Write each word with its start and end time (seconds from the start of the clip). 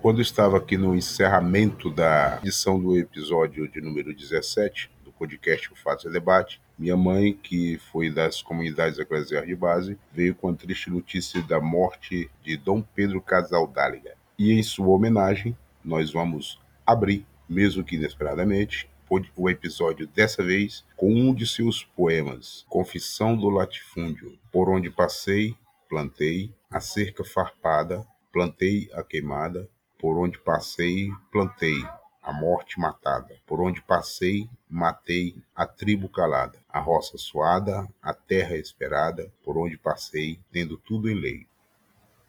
Quando 0.00 0.22
estava 0.22 0.56
aqui 0.56 0.78
no 0.78 0.94
encerramento 0.94 1.90
da 1.90 2.38
edição 2.40 2.80
do 2.80 2.96
episódio 2.96 3.66
de 3.68 3.80
número 3.80 4.14
17 4.14 4.88
do 5.04 5.10
podcast 5.10 5.72
O 5.72 5.76
Fato 5.76 6.08
e 6.08 6.12
Debate, 6.12 6.62
minha 6.78 6.96
mãe, 6.96 7.32
que 7.32 7.78
foi 7.90 8.08
das 8.08 8.40
comunidades 8.40 9.00
eclesiais 9.00 9.44
de 9.44 9.56
base, 9.56 9.98
veio 10.12 10.36
com 10.36 10.50
a 10.50 10.54
triste 10.54 10.88
notícia 10.88 11.42
da 11.42 11.60
morte 11.60 12.30
de 12.44 12.56
Dom 12.56 12.80
Pedro 12.80 13.20
Casaldáliga. 13.20 14.14
E 14.38 14.52
em 14.52 14.62
sua 14.62 14.86
homenagem, 14.86 15.58
nós 15.84 16.12
vamos 16.12 16.60
abrir, 16.86 17.26
mesmo 17.48 17.82
que 17.82 17.96
inesperadamente, 17.96 18.88
o 19.36 19.50
episódio 19.50 20.06
dessa 20.06 20.44
vez 20.44 20.84
com 20.96 21.12
um 21.12 21.34
de 21.34 21.44
seus 21.44 21.82
poemas, 21.82 22.64
Confissão 22.68 23.36
do 23.36 23.50
Latifúndio, 23.50 24.38
por 24.52 24.68
onde 24.68 24.90
passei, 24.90 25.56
plantei 25.88 26.54
a 26.70 26.78
cerca 26.78 27.24
farpada, 27.24 28.06
plantei 28.32 28.88
a 28.92 29.02
queimada, 29.02 29.68
por 29.98 30.16
onde 30.16 30.38
passei, 30.38 31.10
plantei 31.32 31.84
a 32.22 32.32
morte 32.32 32.78
matada, 32.78 33.36
por 33.44 33.60
onde 33.60 33.82
passei, 33.82 34.48
matei 34.70 35.34
a 35.56 35.66
tribo 35.66 36.08
calada, 36.08 36.58
a 36.68 36.78
roça 36.78 37.18
suada, 37.18 37.88
a 38.00 38.14
terra 38.14 38.56
esperada, 38.56 39.32
por 39.42 39.58
onde 39.58 39.76
passei, 39.76 40.38
tendo 40.52 40.76
tudo 40.76 41.10
em 41.10 41.14
lei. 41.14 41.46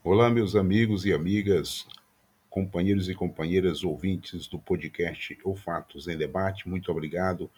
Olá, 0.03 0.31
meus 0.31 0.55
amigos 0.55 1.05
e 1.05 1.13
amigas, 1.13 1.85
companheiros 2.49 3.07
e 3.07 3.13
companheiras 3.13 3.83
ouvintes 3.83 4.47
do 4.47 4.57
podcast 4.57 5.37
ou 5.43 5.55
Fatos 5.55 6.07
em 6.07 6.17
Debate, 6.17 6.67
muito 6.67 6.91
obrigado 6.91 7.51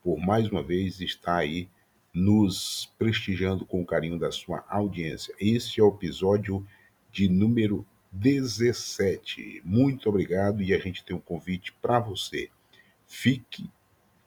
por 0.00 0.18
mais 0.18 0.48
uma 0.48 0.62
vez 0.62 1.00
estar 1.00 1.38
aí 1.38 1.68
nos 2.14 2.92
prestigiando 2.96 3.66
com 3.66 3.82
o 3.82 3.86
carinho 3.86 4.18
da 4.18 4.30
sua 4.30 4.64
audiência. 4.68 5.34
Este 5.40 5.80
é 5.80 5.82
o 5.82 5.88
episódio 5.88 6.64
de 7.10 7.28
número 7.28 7.84
17. 8.18 9.60
Muito 9.64 10.08
obrigado 10.08 10.62
e 10.62 10.72
a 10.72 10.78
gente 10.78 11.04
tem 11.04 11.14
um 11.14 11.20
convite 11.20 11.72
para 11.82 12.00
você. 12.00 12.48
Fique 13.06 13.70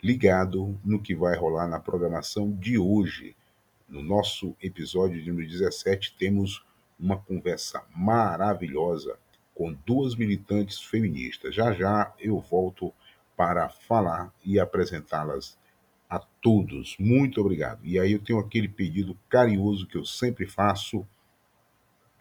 ligado 0.02 0.80
no 0.86 1.02
que 1.02 1.16
vai 1.16 1.36
rolar 1.36 1.68
na 1.68 1.80
programação 1.80 2.52
de 2.52 2.78
hoje. 2.78 3.36
No 3.88 4.04
nosso 4.04 4.56
episódio 4.62 5.22
de 5.22 5.30
número 5.30 5.50
17 5.50 6.16
temos 6.18 6.64
uma 7.00 7.18
conversa 7.18 7.84
maravilhosa 7.96 9.18
com 9.56 9.74
duas 9.86 10.16
militantes 10.16 10.80
feministas. 10.80 11.56
Já 11.56 11.74
já 11.74 12.14
eu 12.20 12.40
volto 12.40 12.94
para 13.36 13.70
falar 13.70 14.32
e 14.46 14.60
apresentá-las 14.60 15.58
a 16.08 16.20
todos. 16.20 16.96
Muito 17.00 17.42
obrigado. 17.42 17.84
E 17.84 18.00
aí 18.00 18.12
eu 18.12 18.20
tenho 18.20 18.40
aquele 18.40 18.68
pedido 18.68 19.18
carinhoso 19.28 19.88
que 19.88 19.98
eu 19.98 20.06
sempre 20.06 20.46
faço. 20.46 21.06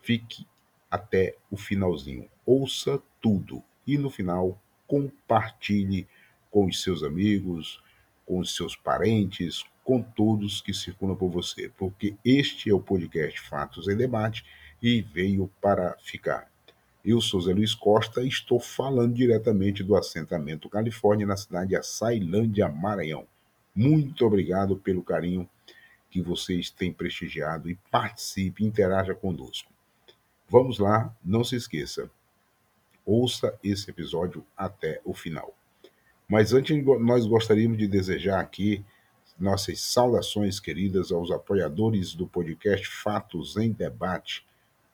Fique 0.00 0.46
até 0.90 1.36
o 1.50 1.56
finalzinho. 1.56 2.28
Ouça 2.44 3.00
tudo 3.20 3.62
e 3.86 3.98
no 3.98 4.10
final 4.10 4.60
compartilhe 4.86 6.06
com 6.50 6.66
os 6.66 6.82
seus 6.82 7.02
amigos, 7.02 7.82
com 8.24 8.38
os 8.38 8.54
seus 8.54 8.74
parentes, 8.74 9.64
com 9.84 10.02
todos 10.02 10.60
que 10.60 10.74
circulam 10.74 11.16
por 11.16 11.30
você, 11.30 11.70
porque 11.76 12.14
este 12.24 12.70
é 12.70 12.74
o 12.74 12.80
podcast 12.80 13.40
Fatos 13.40 13.88
em 13.88 13.96
Debate 13.96 14.44
e 14.82 15.00
veio 15.00 15.50
para 15.60 15.96
ficar. 15.98 16.46
Eu 17.04 17.20
sou 17.20 17.40
Zé 17.40 17.54
Luiz 17.54 17.74
Costa 17.74 18.22
e 18.22 18.28
estou 18.28 18.60
falando 18.60 19.14
diretamente 19.14 19.82
do 19.82 19.96
assentamento 19.96 20.68
Califórnia, 20.68 21.26
na 21.26 21.36
cidade 21.36 21.70
de 21.70 21.76
Açailândia, 21.76 22.68
Maranhão. 22.68 23.26
Muito 23.74 24.26
obrigado 24.26 24.76
pelo 24.76 25.02
carinho 25.02 25.48
que 26.10 26.20
vocês 26.20 26.70
têm 26.70 26.92
prestigiado 26.92 27.70
e 27.70 27.78
participe, 27.90 28.64
interaja 28.64 29.14
conosco. 29.14 29.72
Vamos 30.48 30.78
lá, 30.78 31.14
não 31.22 31.44
se 31.44 31.56
esqueça. 31.56 32.10
Ouça 33.04 33.58
esse 33.62 33.90
episódio 33.90 34.44
até 34.56 35.00
o 35.04 35.12
final. 35.12 35.54
Mas 36.26 36.52
antes, 36.52 36.82
nós 37.00 37.26
gostaríamos 37.26 37.76
de 37.78 37.86
desejar 37.86 38.40
aqui 38.40 38.84
nossas 39.38 39.80
saudações 39.80 40.58
queridas 40.58 41.12
aos 41.12 41.30
apoiadores 41.30 42.14
do 42.14 42.26
podcast 42.26 42.86
Fatos 42.88 43.56
em 43.56 43.72
Debate, 43.72 44.44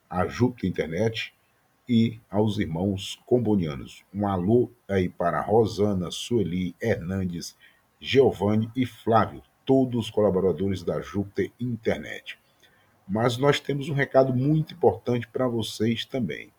a 0.09 0.27
Júpiter 0.27 0.69
Internet, 0.69 1.33
e 1.87 2.19
aos 2.29 2.57
irmãos 2.57 3.21
combonianos. 3.25 4.03
Um 4.13 4.27
alô 4.27 4.69
aí 4.87 5.07
para 5.07 5.41
Rosana, 5.41 6.11
Sueli, 6.11 6.75
Hernandes, 6.81 7.55
Giovanni 7.99 8.69
e 8.75 8.85
Flávio, 8.85 9.41
todos 9.65 10.09
colaboradores 10.09 10.83
da 10.83 10.99
Júpiter 10.99 11.51
Internet. 11.59 12.37
Mas 13.07 13.37
nós 13.37 13.59
temos 13.59 13.89
um 13.89 13.93
recado 13.93 14.33
muito 14.33 14.73
importante 14.73 15.27
para 15.27 15.47
vocês 15.47 16.05
também. 16.05 16.51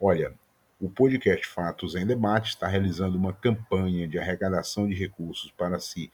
Olha, 0.00 0.34
o 0.80 0.90
podcast 0.90 1.46
Fatos 1.46 1.94
em 1.94 2.06
Debate 2.06 2.50
está 2.50 2.66
realizando 2.66 3.16
uma 3.16 3.32
campanha 3.32 4.06
de 4.06 4.18
arrecadação 4.18 4.86
de 4.88 4.94
recursos 4.94 5.50
para 5.52 5.78
se 5.78 6.10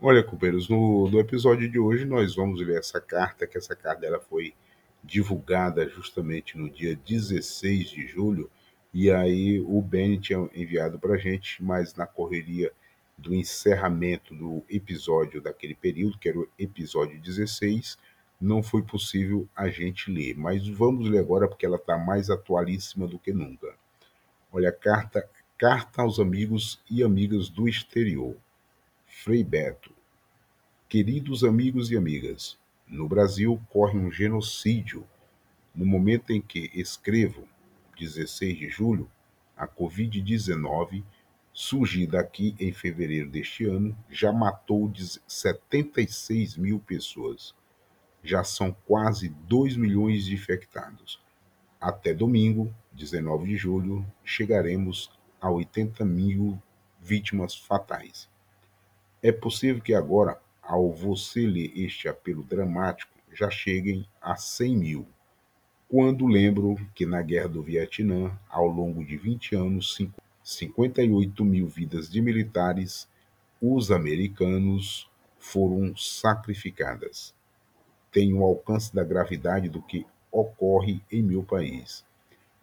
Olha, 0.00 0.22
companheiros, 0.22 0.68
no, 0.68 1.10
no 1.10 1.18
episódio 1.18 1.68
de 1.68 1.76
hoje 1.76 2.04
nós 2.04 2.36
vamos 2.36 2.64
ler 2.64 2.78
essa 2.78 3.00
carta, 3.00 3.48
que 3.48 3.58
essa 3.58 3.74
carta 3.74 4.06
ela 4.06 4.20
foi 4.20 4.54
divulgada 5.02 5.88
justamente 5.88 6.56
no 6.56 6.70
dia 6.70 6.94
16 6.94 7.90
de 7.90 8.06
julho, 8.06 8.48
e 8.94 9.10
aí 9.10 9.60
o 9.60 9.82
Ben 9.82 10.20
tinha 10.20 10.48
enviado 10.54 11.00
para 11.00 11.14
a 11.14 11.18
gente, 11.18 11.60
mas 11.60 11.96
na 11.96 12.06
correria 12.06 12.72
do 13.18 13.34
encerramento 13.34 14.32
do 14.32 14.62
episódio 14.70 15.42
daquele 15.42 15.74
período, 15.74 16.16
que 16.16 16.28
era 16.28 16.38
o 16.38 16.48
episódio 16.56 17.20
16, 17.20 17.98
não 18.40 18.62
foi 18.62 18.82
possível 18.82 19.48
a 19.56 19.68
gente 19.68 20.12
ler. 20.12 20.36
Mas 20.36 20.68
vamos 20.68 21.10
ler 21.10 21.18
agora 21.18 21.48
porque 21.48 21.66
ela 21.66 21.76
está 21.76 21.98
mais 21.98 22.30
atualíssima 22.30 23.08
do 23.08 23.18
que 23.18 23.32
nunca. 23.32 23.74
Olha, 24.52 24.70
carta, 24.70 25.28
carta 25.58 26.02
aos 26.02 26.20
amigos 26.20 26.80
e 26.88 27.02
amigas 27.02 27.48
do 27.48 27.68
exterior. 27.68 28.36
Frei 29.08 29.42
Beto. 29.42 29.92
Queridos 30.88 31.42
amigos 31.42 31.90
e 31.90 31.96
amigas, 31.96 32.56
no 32.86 33.08
Brasil 33.08 33.60
corre 33.70 33.98
um 33.98 34.12
genocídio. 34.12 35.04
No 35.74 35.84
momento 35.84 36.30
em 36.30 36.40
que 36.40 36.70
escrevo, 36.72 37.48
16 37.96 38.58
de 38.58 38.68
julho, 38.68 39.10
a 39.56 39.66
Covid-19, 39.66 41.04
surgida 41.52 42.18
aqui 42.20 42.56
em 42.58 42.72
fevereiro 42.72 43.30
deste 43.30 43.64
ano, 43.64 43.96
já 44.10 44.32
matou 44.32 44.92
76 45.26 46.56
mil 46.56 46.80
pessoas. 46.80 47.54
Já 48.22 48.42
são 48.42 48.74
quase 48.86 49.28
2 49.28 49.76
milhões 49.76 50.24
de 50.24 50.34
infectados. 50.34 51.22
Até 51.80 52.14
domingo, 52.14 52.74
19 52.92 53.46
de 53.46 53.56
julho, 53.56 54.04
chegaremos 54.24 55.10
a 55.40 55.50
80 55.50 56.04
mil 56.04 56.60
vítimas 57.00 57.54
fatais. 57.54 58.28
É 59.22 59.30
possível 59.30 59.82
que 59.82 59.94
agora, 59.94 60.40
ao 60.62 60.90
você 60.90 61.46
ler 61.46 61.72
este 61.76 62.08
apelo 62.08 62.42
dramático, 62.42 63.12
já 63.32 63.50
cheguem 63.50 64.08
a 64.20 64.36
100 64.36 64.76
mil. 64.76 65.06
Quando 65.88 66.26
lembro 66.26 66.76
que 66.94 67.04
na 67.04 67.22
Guerra 67.22 67.48
do 67.48 67.62
Vietnã, 67.62 68.36
ao 68.48 68.66
longo 68.66 69.04
de 69.04 69.16
20 69.16 69.54
anos, 69.54 69.98
58 70.42 71.44
mil 71.44 71.68
vidas 71.68 72.10
de 72.10 72.20
militares, 72.22 73.08
os 73.60 73.90
americanos, 73.90 75.08
foram 75.38 75.94
sacrificadas. 75.96 77.34
tem 78.10 78.32
o 78.32 78.44
alcance 78.44 78.94
da 78.94 79.04
gravidade 79.04 79.68
do 79.68 79.82
que 79.82 80.06
ocorre 80.32 81.02
em 81.10 81.22
meu 81.22 81.42
país. 81.42 82.04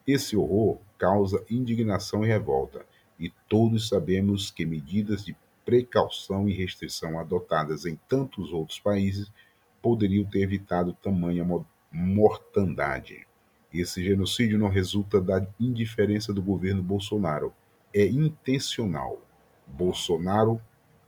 Esse 0.08 0.36
horror 0.36 0.80
causa 0.98 1.46
indignação 1.50 2.26
e 2.26 2.28
revolta, 2.28 2.86
e 3.20 3.30
todos 3.48 3.90
sabemos 3.90 4.50
que 4.50 4.66
medidas 4.66 5.24
de 5.26 5.36
precaução 5.64 6.50
e 6.50 6.54
restrição 6.54 7.20
adotadas 7.20 7.86
em 7.86 8.00
tantos 8.08 8.52
outros 8.52 8.80
países 8.80 9.32
poderiam 9.82 10.26
ter 10.26 10.42
evitado 10.42 10.94
tamanha 10.94 11.44
mortandade. 11.92 13.28
Esse 13.74 14.04
genocídio 14.04 14.58
não 14.58 14.70
resulta 14.70 15.20
da 15.20 15.46
indiferença 15.60 16.34
do 16.34 16.42
governo 16.42 16.82
Bolsonaro, 16.82 17.54
é 17.94 18.06
intencional. 18.06 19.22
Bolsonaro 19.68 20.62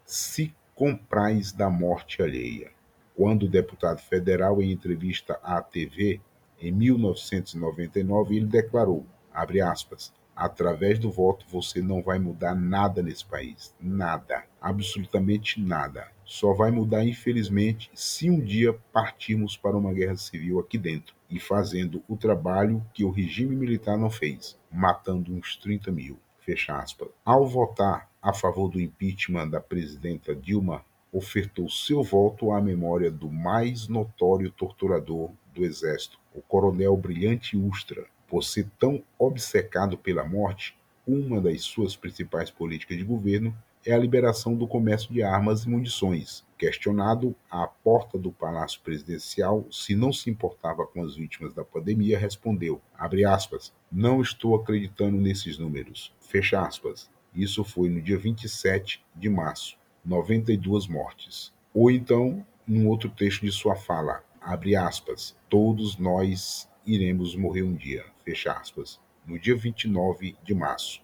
se 0.06 0.54
compraz 0.76 1.52
da 1.52 1.70
morte 1.70 2.22
alheia. 2.22 2.72
Quando 3.16 3.44
o 3.44 3.50
deputado 3.50 4.00
federal, 4.00 4.62
em 4.62 4.72
entrevista 4.72 5.40
à 5.44 5.62
TV, 5.62 6.20
em 6.60 6.72
1999, 6.72 8.36
ele 8.36 8.48
declarou, 8.48 9.06
abre 9.32 9.62
aspas, 9.62 10.14
através 10.36 10.98
do 10.98 11.12
voto 11.12 11.46
você 11.48 11.82
não 11.82 12.02
vai 12.02 12.18
mudar 12.18 12.56
nada 12.56 13.04
nesse 13.04 13.26
país. 13.26 13.76
Nada. 13.80 14.44
Absolutamente 14.64 15.60
nada. 15.60 16.08
Só 16.24 16.54
vai 16.54 16.72
mudar, 16.72 17.06
infelizmente, 17.06 17.92
se 17.94 18.30
um 18.30 18.40
dia 18.40 18.72
partirmos 18.94 19.58
para 19.58 19.76
uma 19.76 19.92
guerra 19.92 20.16
civil 20.16 20.58
aqui 20.58 20.78
dentro 20.78 21.14
e 21.30 21.38
fazendo 21.38 22.02
o 22.08 22.16
trabalho 22.16 22.82
que 22.94 23.04
o 23.04 23.12
regime 23.12 23.58
militar 23.58 23.98
não 23.98 24.10
fez, 24.10 24.58
matando 24.72 25.34
uns 25.34 25.58
30 25.58 25.92
mil. 25.92 26.18
Fecha 26.40 26.78
aspas. 26.78 27.10
Ao 27.26 27.46
votar 27.46 28.10
a 28.22 28.34
favor 28.34 28.70
do 28.70 28.80
impeachment 28.80 29.50
da 29.50 29.60
presidenta 29.60 30.34
Dilma, 30.34 30.86
ofertou 31.12 31.70
seu 31.70 32.02
voto 32.02 32.54
à 32.54 32.62
memória 32.62 33.12
do 33.12 33.30
mais 33.30 33.90
notório 33.90 34.50
torturador 34.50 35.30
do 35.54 35.66
Exército, 35.66 36.18
o 36.34 36.42
coronel 36.42 36.96
Brilhante 36.96 37.58
Ustra. 37.58 38.06
Por 38.30 38.42
ser 38.46 38.70
tão 38.80 39.04
obcecado 39.20 39.98
pela 39.98 40.24
morte, 40.24 40.74
uma 41.06 41.42
das 41.42 41.64
suas 41.64 41.98
principais 41.98 42.50
políticas 42.50 42.98
de 42.98 43.04
governo 43.04 43.54
é 43.86 43.94
a 43.94 43.98
liberação 43.98 44.56
do 44.56 44.68
comércio 44.68 45.14
de 45.14 45.22
armas 45.22 45.64
e 45.64 45.70
munições. 45.70 46.44
Questionado 46.58 47.36
à 47.52 47.68
porta 47.68 48.18
do 48.18 48.32
Palácio 48.32 48.80
Presidencial 48.82 49.66
se 49.70 49.96
não 49.96 50.14
se 50.14 50.30
importava 50.30 50.86
com 50.88 51.04
as 51.04 51.16
vítimas 51.16 51.54
da 51.54 51.64
pandemia, 51.64 52.18
respondeu, 52.18 52.82
aspas, 53.28 53.74
não 53.92 54.22
estou 54.22 54.56
acreditando 54.56 55.18
nesses 55.18 55.58
números. 55.58 56.14
Fecha 56.22 56.62
aspas. 56.62 57.10
Isso 57.36 57.64
foi 57.64 57.90
no 57.90 58.02
dia 58.02 58.18
27 58.18 59.04
de 59.16 59.30
março, 59.30 59.78
92 60.06 60.88
mortes. 60.88 61.52
Ou 61.74 61.90
então, 61.92 62.46
num 62.66 62.88
outro 62.88 63.10
texto 63.10 63.42
de 63.42 63.52
sua 63.52 63.76
fala, 63.76 64.24
abre 64.40 64.76
aspas, 64.76 65.36
todos 65.50 65.98
nós 65.98 66.70
iremos 66.86 67.36
morrer 67.36 67.64
um 67.64 67.74
dia, 67.74 68.06
fecha 68.24 68.54
aspas. 68.54 69.00
No 69.26 69.40
dia 69.40 69.56
29 69.56 70.36
de 70.44 70.54
março, 70.54 71.02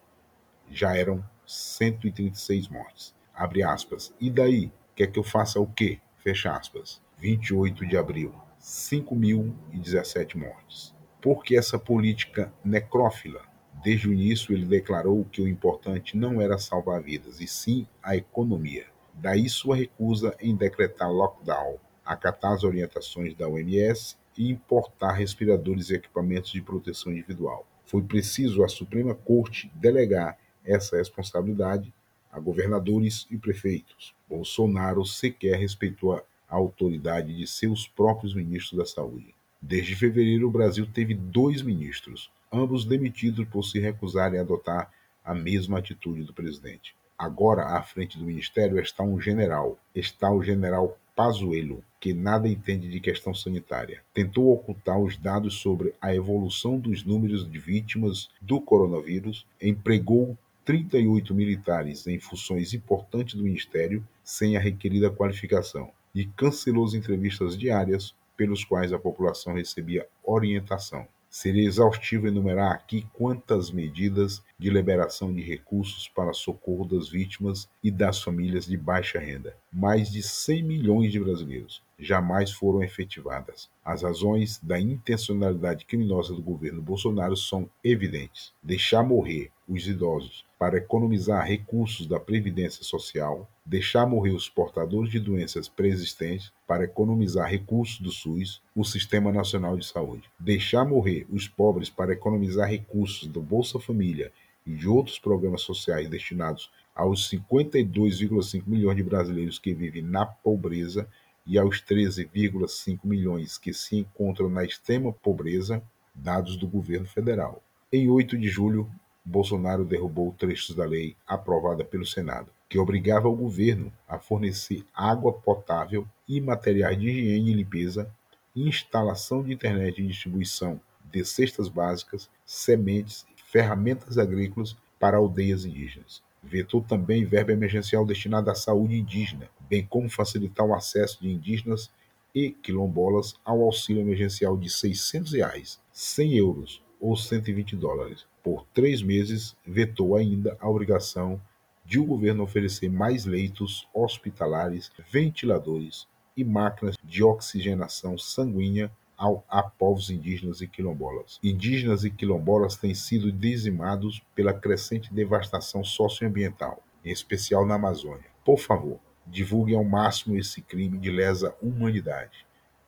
já 0.69 0.95
eram 0.95 1.23
136 1.49 2.67
mortes. 2.67 3.15
Abre 3.33 3.63
aspas. 3.63 4.13
E 4.19 4.29
daí? 4.29 4.71
Quer 4.95 5.07
que 5.07 5.17
eu 5.17 5.23
faça 5.23 5.59
o 5.59 5.65
quê? 5.65 5.99
Fecha 6.17 6.55
aspas. 6.55 7.01
28 7.17 7.87
de 7.87 7.97
abril, 7.97 8.33
5.017 8.61 10.35
mortes. 10.37 10.93
Por 11.19 11.43
que 11.43 11.57
essa 11.57 11.79
política 11.79 12.53
necrófila? 12.63 13.41
Desde 13.83 14.07
o 14.07 14.13
início, 14.13 14.53
ele 14.53 14.65
declarou 14.65 15.25
que 15.25 15.41
o 15.41 15.47
importante 15.47 16.15
não 16.15 16.39
era 16.39 16.57
salvar 16.59 17.01
vidas, 17.01 17.41
e 17.41 17.47
sim 17.47 17.87
a 18.03 18.15
economia. 18.15 18.85
Daí 19.13 19.49
sua 19.49 19.75
recusa 19.75 20.35
em 20.39 20.55
decretar 20.55 21.11
lockdown, 21.11 21.77
acatar 22.05 22.53
as 22.53 22.63
orientações 22.63 23.33
da 23.33 23.47
OMS 23.47 24.17
e 24.37 24.51
importar 24.51 25.13
respiradores 25.13 25.89
e 25.89 25.95
equipamentos 25.95 26.51
de 26.51 26.61
proteção 26.61 27.11
individual. 27.11 27.67
Foi 27.85 28.03
preciso 28.03 28.63
a 28.63 28.67
Suprema 28.67 29.15
Corte 29.15 29.71
delegar 29.75 30.37
essa 30.69 30.97
responsabilidade 30.97 31.91
a 32.31 32.39
governadores 32.39 33.25
e 33.31 33.37
prefeitos. 33.37 34.13
Bolsonaro 34.27 35.03
sequer 35.03 35.57
respeitou 35.57 36.13
a 36.13 36.23
autoridade 36.47 37.35
de 37.35 37.47
seus 37.47 37.87
próprios 37.87 38.35
ministros 38.35 38.77
da 38.77 38.85
Saúde. 38.85 39.33
Desde 39.61 39.95
fevereiro, 39.95 40.47
o 40.47 40.51
Brasil 40.51 40.87
teve 40.87 41.13
dois 41.13 41.61
ministros, 41.61 42.31
ambos 42.51 42.85
demitidos 42.85 43.47
por 43.47 43.63
se 43.63 43.79
recusarem 43.79 44.39
a 44.39 44.43
adotar 44.43 44.91
a 45.25 45.33
mesma 45.33 45.79
atitude 45.79 46.23
do 46.23 46.33
presidente. 46.33 46.95
Agora, 47.17 47.77
à 47.77 47.81
frente 47.81 48.17
do 48.17 48.23
ministério 48.23 48.79
está 48.79 49.03
um 49.03 49.19
general, 49.19 49.77
está 49.93 50.31
o 50.31 50.41
general 50.41 50.97
Pazuello, 51.15 51.83
que 51.99 52.13
nada 52.13 52.47
entende 52.47 52.87
de 52.87 53.01
questão 53.01 53.33
sanitária. 53.33 54.01
Tentou 54.13 54.53
ocultar 54.53 54.97
os 54.97 55.17
dados 55.17 55.55
sobre 55.55 55.93
a 56.01 56.15
evolução 56.15 56.79
dos 56.79 57.03
números 57.03 57.49
de 57.49 57.59
vítimas 57.59 58.29
do 58.41 58.61
coronavírus, 58.61 59.45
empregou 59.61 60.37
38 60.65 61.33
militares 61.33 62.05
em 62.07 62.19
funções 62.19 62.73
importantes 62.73 63.35
do 63.35 63.43
ministério 63.43 64.05
sem 64.23 64.55
a 64.55 64.59
requerida 64.59 65.09
qualificação 65.09 65.91
e 66.13 66.25
cancelou 66.25 66.85
as 66.85 66.93
entrevistas 66.93 67.57
diárias 67.57 68.15
pelos 68.35 68.63
quais 68.63 68.93
a 68.93 68.99
população 68.99 69.53
recebia 69.53 70.07
orientação. 70.23 71.07
Seria 71.29 71.67
exaustivo 71.67 72.27
enumerar 72.27 72.71
aqui 72.71 73.05
quantas 73.13 73.69
medidas 73.69 74.43
de 74.57 74.69
liberação 74.69 75.31
de 75.31 75.41
recursos 75.41 76.07
para 76.07 76.33
socorro 76.33 76.85
das 76.85 77.09
vítimas 77.09 77.69
e 77.83 77.91
das 77.91 78.21
famílias 78.21 78.65
de 78.65 78.75
baixa 78.75 79.19
renda, 79.19 79.55
mais 79.71 80.09
de 80.09 80.23
100 80.23 80.63
milhões 80.63 81.11
de 81.11 81.19
brasileiros, 81.19 81.83
jamais 81.99 82.51
foram 82.51 82.81
efetivadas. 82.81 83.69
As 83.83 84.03
razões 84.03 84.59
da 84.63 84.79
intencionalidade 84.79 85.85
criminosa 85.85 86.33
do 86.33 86.41
governo 86.41 86.81
Bolsonaro 86.81 87.35
são 87.35 87.69
evidentes: 87.83 88.53
deixar 88.63 89.03
morrer 89.03 89.51
os 89.67 89.87
idosos 89.87 90.45
para 90.57 90.77
economizar 90.77 91.45
recursos 91.45 92.07
da 92.07 92.19
Previdência 92.19 92.83
Social, 92.83 93.47
deixar 93.65 94.05
morrer 94.05 94.31
os 94.31 94.49
portadores 94.49 95.11
de 95.11 95.19
doenças 95.19 95.67
pré-existentes 95.67 96.51
para 96.65 96.83
economizar 96.83 97.49
recursos 97.49 97.99
do 97.99 98.11
SUS, 98.11 98.61
o 98.75 98.83
Sistema 98.83 99.31
Nacional 99.31 99.77
de 99.77 99.85
Saúde, 99.85 100.29
deixar 100.39 100.85
morrer 100.85 101.27
os 101.29 101.47
pobres 101.47 101.89
para 101.89 102.13
economizar 102.13 102.69
recursos 102.69 103.27
do 103.27 103.41
Bolsa 103.41 103.79
Família 103.79 104.31
e 104.65 104.73
de 104.73 104.87
outros 104.87 105.19
programas 105.19 105.61
sociais 105.61 106.09
destinados 106.09 106.71
aos 106.95 107.29
52,5 107.29 108.63
milhões 108.67 108.97
de 108.97 109.03
brasileiros 109.03 109.57
que 109.57 109.73
vivem 109.73 110.01
na 110.01 110.25
pobreza 110.25 111.07
e 111.49 111.57
aos 111.57 111.81
13,5 111.81 112.99
milhões 113.03 113.57
que 113.57 113.73
se 113.73 113.97
encontram 113.97 114.49
na 114.49 114.63
extrema 114.63 115.11
pobreza, 115.11 115.81
dados 116.13 116.55
do 116.55 116.67
governo 116.67 117.07
federal. 117.07 117.63
Em 117.91 118.07
8 118.07 118.37
de 118.37 118.47
julho, 118.47 118.87
Bolsonaro 119.25 119.83
derrubou 119.83 120.31
trechos 120.37 120.75
da 120.75 120.85
lei 120.85 121.15
aprovada 121.25 121.83
pelo 121.83 122.05
Senado, 122.05 122.51
que 122.69 122.77
obrigava 122.77 123.27
o 123.27 123.35
governo 123.35 123.91
a 124.07 124.19
fornecer 124.19 124.85
água 124.93 125.33
potável 125.33 126.07
e 126.27 126.39
materiais 126.39 126.99
de 126.99 127.09
higiene 127.09 127.49
e 127.49 127.55
limpeza, 127.55 128.07
instalação 128.55 129.41
de 129.41 129.51
internet 129.51 129.99
e 129.99 130.07
distribuição 130.07 130.79
de 131.11 131.25
cestas 131.25 131.67
básicas, 131.67 132.29
sementes 132.45 133.25
e 133.35 133.41
ferramentas 133.41 134.19
agrícolas 134.19 134.77
para 134.99 135.17
aldeias 135.17 135.65
indígenas. 135.65 136.21
Vetou 136.43 136.81
também 136.81 137.25
verba 137.25 137.51
emergencial 137.51 138.05
destinada 138.05 138.51
à 138.51 138.55
saúde 138.55 138.95
indígena, 138.95 139.49
bem 139.69 139.85
como 139.85 140.09
facilitar 140.09 140.65
o 140.65 140.73
acesso 140.73 141.21
de 141.21 141.29
indígenas 141.29 141.91
e 142.33 142.51
quilombolas 142.51 143.35
ao 143.43 143.61
auxílio 143.61 144.01
emergencial 144.01 144.57
de 144.57 144.69
600 144.69 145.33
reais, 145.33 145.79
100 145.91 146.37
euros 146.37 146.83
ou 146.99 147.15
120 147.15 147.75
dólares 147.75 148.25
por 148.43 148.65
três 148.73 149.01
meses, 149.01 149.55
vetou 149.65 150.15
ainda 150.15 150.57
a 150.59 150.69
obrigação 150.69 151.39
de 151.85 151.99
o 151.99 152.05
governo 152.05 152.43
oferecer 152.43 152.89
mais 152.89 153.25
leitos 153.25 153.87
hospitalares, 153.93 154.91
ventiladores 155.11 156.07
e 156.35 156.43
máquinas 156.43 156.95
de 157.03 157.23
oxigenação 157.23 158.17
sanguínea 158.17 158.91
ao, 159.17 159.43
a 159.49 159.61
povos 159.63 160.09
indígenas 160.09 160.61
e 160.61 160.67
quilombolas. 160.67 161.39
Indígenas 161.43 162.03
e 162.03 162.09
quilombolas 162.09 162.77
têm 162.77 162.95
sido 162.95 163.31
dizimados 163.31 164.21
pela 164.33 164.53
crescente 164.53 165.13
devastação 165.13 165.83
socioambiental, 165.83 166.81
em 167.03 167.11
especial 167.11 167.65
na 167.65 167.75
Amazônia. 167.75 168.29
Por 168.45 168.59
favor, 168.59 168.99
divulguem 169.31 169.75
ao 169.75 169.83
máximo 169.83 170.37
esse 170.37 170.61
crime 170.61 170.97
de 170.97 171.11
lesa 171.11 171.55
humanidade. 171.61 172.45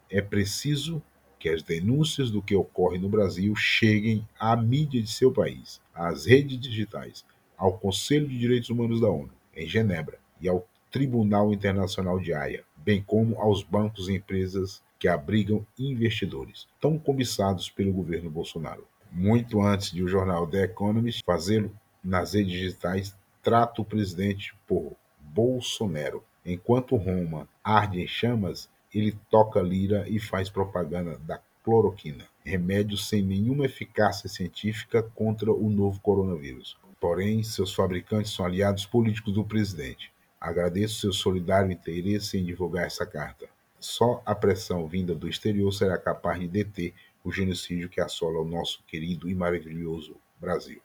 É 0.09 0.21
preciso 0.21 1.01
que 1.39 1.49
as 1.49 1.63
denúncias 1.63 2.29
do 2.29 2.41
que 2.41 2.55
ocorre 2.55 2.99
no 2.99 3.09
Brasil 3.09 3.55
cheguem 3.55 4.27
à 4.39 4.55
mídia 4.55 5.01
de 5.01 5.11
seu 5.11 5.31
país, 5.31 5.81
às 5.93 6.25
redes 6.25 6.59
digitais, 6.59 7.25
ao 7.57 7.77
Conselho 7.77 8.27
de 8.27 8.37
Direitos 8.37 8.69
Humanos 8.69 9.01
da 9.01 9.09
ONU, 9.09 9.31
em 9.55 9.67
Genebra, 9.67 10.19
e 10.39 10.47
ao 10.47 10.67
Tribunal 10.91 11.53
Internacional 11.53 12.19
de 12.19 12.33
Haia, 12.33 12.63
bem 12.75 13.01
como 13.01 13.39
aos 13.39 13.63
bancos 13.63 14.09
e 14.09 14.13
empresas 14.13 14.83
que 14.99 15.07
abrigam 15.07 15.65
investidores, 15.79 16.67
tão 16.79 16.97
cobiçados 16.99 17.69
pelo 17.69 17.93
governo 17.93 18.29
Bolsonaro. 18.29 18.85
Muito 19.11 19.61
antes 19.61 19.91
de 19.91 20.03
o 20.03 20.07
jornal 20.07 20.45
The 20.47 20.65
Economist 20.65 21.23
fazê-lo 21.25 21.71
nas 22.03 22.33
redes 22.33 22.51
digitais, 22.51 23.15
trata 23.41 23.81
o 23.81 23.85
presidente 23.85 24.53
por 24.67 24.95
Bolsonaro. 25.19 26.23
Enquanto 26.45 26.95
Roma 26.95 27.47
arde 27.63 28.01
em 28.01 28.07
chamas, 28.07 28.69
ele 28.93 29.17
toca 29.29 29.61
lira 29.61 30.05
e 30.09 30.19
faz 30.19 30.49
propaganda 30.49 31.17
da 31.19 31.39
cloroquina, 31.63 32.27
remédio 32.43 32.97
sem 32.97 33.21
nenhuma 33.21 33.65
eficácia 33.65 34.27
científica 34.27 35.03
contra 35.15 35.51
o 35.51 35.69
novo 35.69 35.99
coronavírus. 36.01 36.77
Porém, 36.99 37.43
seus 37.43 37.73
fabricantes 37.73 38.31
são 38.31 38.45
aliados 38.45 38.85
políticos 38.85 39.33
do 39.33 39.43
presidente. 39.43 40.11
Agradeço 40.39 40.99
seu 40.99 41.13
solidário 41.13 41.71
interesse 41.71 42.37
em 42.37 42.43
divulgar 42.43 42.85
essa 42.85 43.05
carta. 43.05 43.47
Só 43.79 44.21
a 44.25 44.35
pressão 44.35 44.87
vinda 44.87 45.15
do 45.15 45.27
exterior 45.27 45.71
será 45.71 45.97
capaz 45.97 46.39
de 46.39 46.47
deter 46.47 46.93
o 47.23 47.31
genocídio 47.31 47.89
que 47.89 48.01
assola 48.01 48.39
o 48.39 48.45
nosso 48.45 48.83
querido 48.87 49.29
e 49.29 49.35
maravilhoso 49.35 50.15
Brasil. 50.39 50.81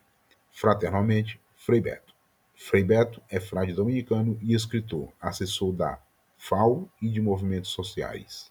Fraternalmente, 0.50 1.40
Frei 1.54 1.80
Beto. 1.80 2.15
Frei 2.58 2.82
Beto 2.82 3.20
é 3.30 3.38
frade 3.38 3.74
dominicano 3.74 4.38
e 4.42 4.54
escritor, 4.54 5.12
assessor 5.20 5.72
da 5.72 5.98
FAO 6.38 6.88
e 7.02 7.08
de 7.08 7.20
movimentos 7.20 7.70
sociais. 7.70 8.50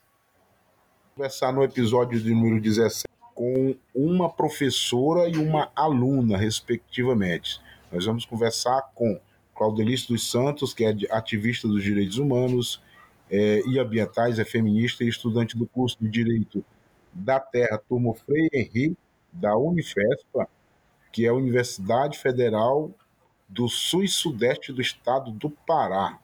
Conversar 1.16 1.52
no 1.52 1.64
episódio 1.64 2.22
de 2.22 2.34
número 2.34 2.62
17 2.62 3.06
com 3.34 3.76
uma 3.94 4.30
professora 4.30 5.28
e 5.28 5.38
uma 5.38 5.72
aluna, 5.76 6.38
respectivamente. 6.38 7.60
Nós 7.92 8.06
vamos 8.06 8.26
conversar 8.26 8.80
com 8.94 9.20
Claudelice 9.56 10.08
dos 10.08 10.30
Santos, 10.30 10.74
que 10.74 10.86
é 10.86 10.96
ativista 11.10 11.68
dos 11.68 11.84
direitos 11.84 12.18
humanos 12.18 12.82
é, 13.30 13.62
e 13.68 13.80
ambientais, 13.80 14.38
é 14.38 14.46
feminista 14.46 15.04
e 15.04 15.10
estudante 15.10 15.58
do 15.58 15.66
curso 15.66 15.98
de 16.00 16.08
Direito 16.08 16.64
da 17.12 17.40
Terra, 17.40 17.82
turma 17.90 18.14
Frei 18.14 18.50
Henrique, 18.54 18.96
da 19.34 19.58
Unifespa, 19.58 20.48
que 21.12 21.26
é 21.26 21.30
a 21.30 21.34
Universidade 21.34 22.20
Federal 22.20 22.94
do 23.48 23.68
Sul 23.68 24.04
e 24.04 24.08
Sudeste 24.08 24.74
do 24.74 24.82
Estado 24.82 25.32
do 25.32 25.50
Pará. 25.50 26.20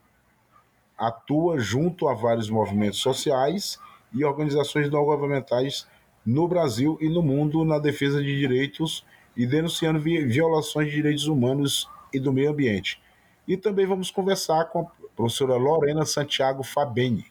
Atua 0.97 1.59
junto 1.59 2.07
a 2.07 2.13
vários 2.13 2.49
movimentos 2.49 2.99
sociais 2.99 3.79
e 4.13 4.23
organizações 4.23 4.89
não 4.89 5.03
governamentais 5.03 5.87
no 6.25 6.47
Brasil 6.47 6.97
e 7.01 7.09
no 7.09 7.21
mundo 7.21 7.65
na 7.65 7.79
defesa 7.79 8.21
de 8.21 8.37
direitos 8.37 9.05
e 9.35 9.45
denunciando 9.45 9.99
violações 9.99 10.87
de 10.89 10.95
direitos 10.95 11.27
humanos 11.27 11.89
e 12.13 12.19
do 12.19 12.33
meio 12.33 12.51
ambiente. 12.51 13.01
E 13.47 13.57
também 13.57 13.85
vamos 13.85 14.11
conversar 14.11 14.65
com 14.65 14.81
a 14.81 14.85
professora 15.15 15.55
Lorena 15.55 16.05
Santiago 16.05 16.63
Fabeni. 16.63 17.25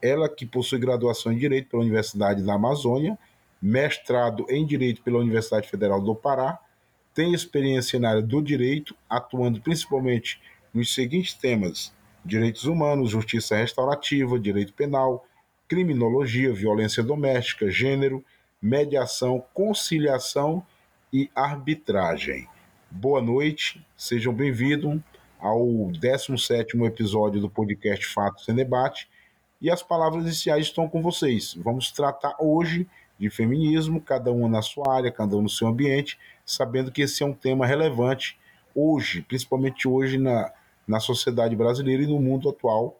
Ela 0.00 0.28
que 0.28 0.46
possui 0.46 0.78
graduação 0.78 1.32
em 1.32 1.38
Direito 1.38 1.68
pela 1.68 1.82
Universidade 1.82 2.42
da 2.42 2.54
Amazônia, 2.54 3.18
mestrado 3.60 4.46
em 4.48 4.64
Direito 4.64 5.02
pela 5.02 5.18
Universidade 5.18 5.68
Federal 5.68 6.00
do 6.00 6.14
Pará, 6.14 6.58
tem 7.20 7.34
experiência 7.34 8.00
na 8.00 8.08
área 8.08 8.22
do 8.22 8.40
direito, 8.40 8.96
atuando 9.06 9.60
principalmente 9.60 10.40
nos 10.72 10.94
seguintes 10.94 11.34
temas: 11.34 11.92
direitos 12.24 12.64
humanos, 12.64 13.10
justiça 13.10 13.56
restaurativa, 13.56 14.38
direito 14.38 14.72
penal, 14.72 15.26
criminologia, 15.68 16.50
violência 16.50 17.02
doméstica, 17.02 17.70
gênero, 17.70 18.24
mediação, 18.60 19.44
conciliação 19.52 20.64
e 21.12 21.30
arbitragem. 21.34 22.48
Boa 22.90 23.20
noite, 23.20 23.86
sejam 23.98 24.32
bem-vindos 24.32 24.98
ao 25.38 25.60
17º 25.60 26.86
episódio 26.86 27.38
do 27.38 27.50
podcast 27.50 28.06
Fatos 28.06 28.48
em 28.48 28.54
Debate. 28.54 29.10
E 29.60 29.70
as 29.70 29.82
palavras 29.82 30.24
iniciais 30.24 30.68
estão 30.68 30.88
com 30.88 31.02
vocês. 31.02 31.52
Vamos 31.62 31.90
tratar 31.90 32.34
hoje 32.40 32.88
de 33.18 33.28
feminismo, 33.28 34.00
cada 34.00 34.32
um 34.32 34.48
na 34.48 34.62
sua 34.62 34.94
área, 34.94 35.12
cada 35.12 35.36
um 35.36 35.42
no 35.42 35.48
seu 35.50 35.68
ambiente, 35.68 36.18
sabendo 36.50 36.90
que 36.90 37.02
esse 37.02 37.22
é 37.22 37.26
um 37.26 37.32
tema 37.32 37.66
relevante 37.66 38.38
hoje, 38.74 39.22
principalmente 39.22 39.88
hoje 39.88 40.18
na, 40.18 40.52
na 40.86 41.00
sociedade 41.00 41.54
brasileira 41.56 42.02
e 42.02 42.06
no 42.06 42.20
mundo 42.20 42.48
atual, 42.48 42.98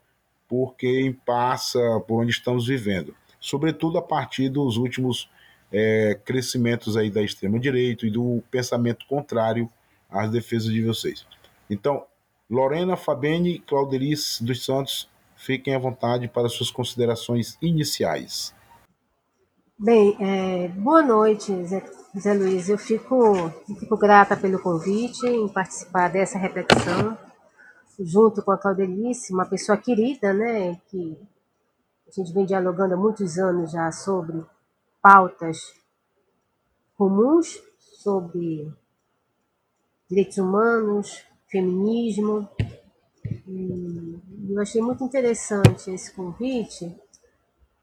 por 0.48 0.74
quem 0.74 1.12
passa 1.12 1.78
por 2.06 2.22
onde 2.22 2.32
estamos 2.32 2.66
vivendo, 2.66 3.14
sobretudo 3.40 3.98
a 3.98 4.02
partir 4.02 4.48
dos 4.48 4.76
últimos 4.76 5.30
é, 5.72 6.18
crescimentos 6.24 6.96
aí 6.96 7.10
da 7.10 7.22
extrema 7.22 7.58
direita 7.58 8.06
e 8.06 8.10
do 8.10 8.42
pensamento 8.50 9.06
contrário 9.06 9.70
às 10.08 10.30
defesas 10.30 10.72
de 10.72 10.82
vocês. 10.82 11.24
Então, 11.68 12.04
Lorena 12.50 12.96
Fabene 12.96 13.54
e 13.54 13.58
Claudelice 13.60 14.42
dos 14.42 14.64
Santos, 14.64 15.08
fiquem 15.36 15.74
à 15.74 15.78
vontade 15.78 16.26
para 16.26 16.48
suas 16.48 16.70
considerações 16.70 17.56
iniciais. 17.62 18.52
Bem, 19.78 20.16
é, 20.20 20.68
boa 20.68 21.02
noite, 21.02 21.64
Zé, 21.64 21.80
Zé, 22.18 22.34
Luiz. 22.34 22.68
Eu 22.68 22.76
fico, 22.76 23.50
fico 23.78 23.96
grata 23.96 24.36
pelo 24.36 24.60
convite 24.60 25.26
em 25.26 25.48
participar 25.48 26.08
dessa 26.08 26.38
reflexão 26.38 27.16
junto 28.00 28.42
com 28.42 28.50
a 28.50 28.58
Claudelice, 28.58 29.32
uma 29.32 29.44
pessoa 29.44 29.78
querida, 29.78 30.32
né, 30.32 30.80
que 30.88 31.16
a 32.08 32.10
gente 32.10 32.32
vem 32.32 32.46
dialogando 32.46 32.94
há 32.94 32.96
muitos 32.96 33.38
anos 33.38 33.70
já 33.70 33.92
sobre 33.92 34.42
pautas 35.00 35.58
comuns, 36.96 37.62
sobre 37.78 38.72
direitos 40.08 40.38
humanos, 40.38 41.24
feminismo. 41.46 42.48
E 43.46 44.18
eu 44.48 44.60
achei 44.60 44.82
muito 44.82 45.04
interessante 45.04 45.90
esse 45.90 46.12
convite, 46.12 46.92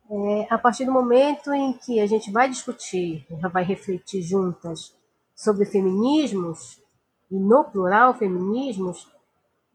é, 0.10 0.48
a 0.50 0.58
partir 0.58 0.86
do 0.86 0.92
momento 0.92 1.54
em 1.54 1.74
que 1.74 2.00
a 2.00 2.08
gente 2.08 2.32
vai 2.32 2.50
discutir, 2.50 3.26
vai 3.52 3.64
refletir 3.64 4.22
juntas 4.22 4.96
sobre 5.36 5.66
feminismos, 5.66 6.82
e 7.30 7.38
no 7.38 7.64
plural 7.66 8.14
feminismos, 8.14 9.12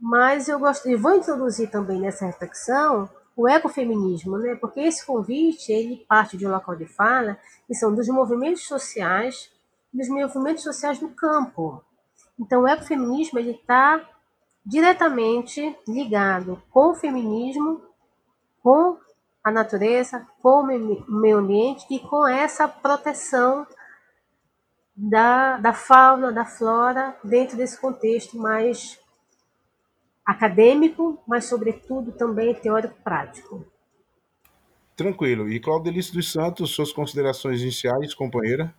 mas 0.01 0.49
eu, 0.49 0.59
gosto, 0.59 0.89
eu 0.89 0.99
vou 0.99 1.15
introduzir 1.15 1.71
também 1.71 2.01
nessa 2.01 2.27
reflexão 2.27 3.09
o 3.37 3.49
ecofeminismo, 3.49 4.37
né? 4.39 4.55
porque 4.57 4.81
esse 4.81 5.07
convite 5.07 5.73
ele 5.73 6.05
parte 6.09 6.37
de 6.37 6.47
um 6.47 6.51
local 6.51 6.77
de 6.77 6.87
fala 6.87 7.39
que 7.67 7.75
são 7.75 7.95
dos 7.95 8.09
movimentos 8.09 8.67
sociais 8.67 9.51
dos 9.93 10.09
movimentos 10.09 10.63
sociais 10.63 11.01
no 11.01 11.11
campo. 11.11 11.85
Então, 12.39 12.63
o 12.63 12.69
ecofeminismo 12.69 13.39
está 13.39 14.09
diretamente 14.65 15.77
ligado 15.87 16.63
com 16.71 16.93
o 16.93 16.95
feminismo, 16.95 17.83
com 18.63 18.97
a 19.45 19.51
natureza, 19.51 20.27
com 20.41 20.63
o 20.63 21.21
meio 21.21 21.39
ambiente 21.39 21.85
e 21.91 21.99
com 21.99 22.27
essa 22.27 22.69
proteção 22.69 23.67
da, 24.95 25.57
da 25.59 25.73
fauna, 25.73 26.31
da 26.31 26.45
flora, 26.45 27.17
dentro 27.25 27.57
desse 27.57 27.81
contexto 27.81 28.37
mais 28.37 29.01
acadêmico, 30.25 31.21
mas 31.27 31.47
sobretudo 31.47 32.13
também 32.13 32.55
teórico-prático. 32.55 33.67
Tranquilo. 34.95 35.49
E 35.49 35.59
Claudelice 35.59 36.13
dos 36.13 36.31
Santos, 36.31 36.71
suas 36.75 36.93
considerações 36.93 37.61
iniciais, 37.63 38.15
companheira? 38.15 38.73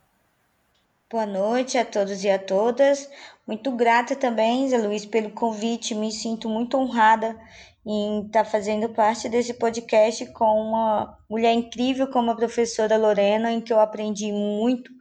Boa 1.11 1.25
noite 1.25 1.77
a 1.77 1.85
todos 1.85 2.23
e 2.23 2.29
a 2.29 2.39
todas. 2.39 3.09
Muito 3.45 3.71
grata 3.71 4.15
também, 4.15 4.69
Zé 4.69 4.77
Luiz, 4.77 5.05
pelo 5.05 5.31
convite. 5.31 5.93
Me 5.93 6.11
sinto 6.11 6.47
muito 6.47 6.77
honrada 6.77 7.37
em 7.85 8.25
estar 8.25 8.45
fazendo 8.45 8.89
parte 8.89 9.27
desse 9.27 9.53
podcast 9.55 10.25
com 10.27 10.45
uma 10.45 11.17
mulher 11.29 11.53
incrível 11.53 12.07
como 12.07 12.31
a 12.31 12.35
professora 12.35 12.97
Lorena, 12.97 13.51
em 13.51 13.59
que 13.59 13.73
eu 13.73 13.79
aprendi 13.79 14.31
muito 14.31 14.91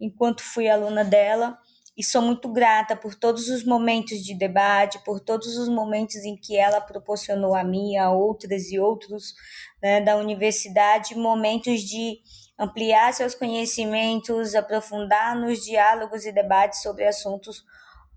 enquanto 0.00 0.42
fui 0.42 0.68
aluna 0.68 1.04
dela. 1.04 1.58
E 1.94 2.02
sou 2.02 2.22
muito 2.22 2.50
grata 2.50 2.96
por 2.96 3.14
todos 3.14 3.50
os 3.50 3.64
momentos 3.64 4.24
de 4.24 4.34
debate, 4.34 5.04
por 5.04 5.20
todos 5.20 5.58
os 5.58 5.68
momentos 5.68 6.16
em 6.24 6.36
que 6.36 6.56
ela 6.56 6.80
proporcionou 6.80 7.54
a 7.54 7.62
mim, 7.62 7.98
a 7.98 8.10
outras 8.10 8.72
e 8.72 8.78
outros 8.78 9.34
né, 9.82 10.00
da 10.00 10.16
universidade, 10.16 11.14
momentos 11.14 11.82
de 11.82 12.18
ampliar 12.58 13.12
seus 13.12 13.34
conhecimentos, 13.34 14.54
aprofundar 14.54 15.38
nos 15.38 15.62
diálogos 15.62 16.24
e 16.24 16.32
debates 16.32 16.80
sobre 16.80 17.06
assuntos 17.06 17.62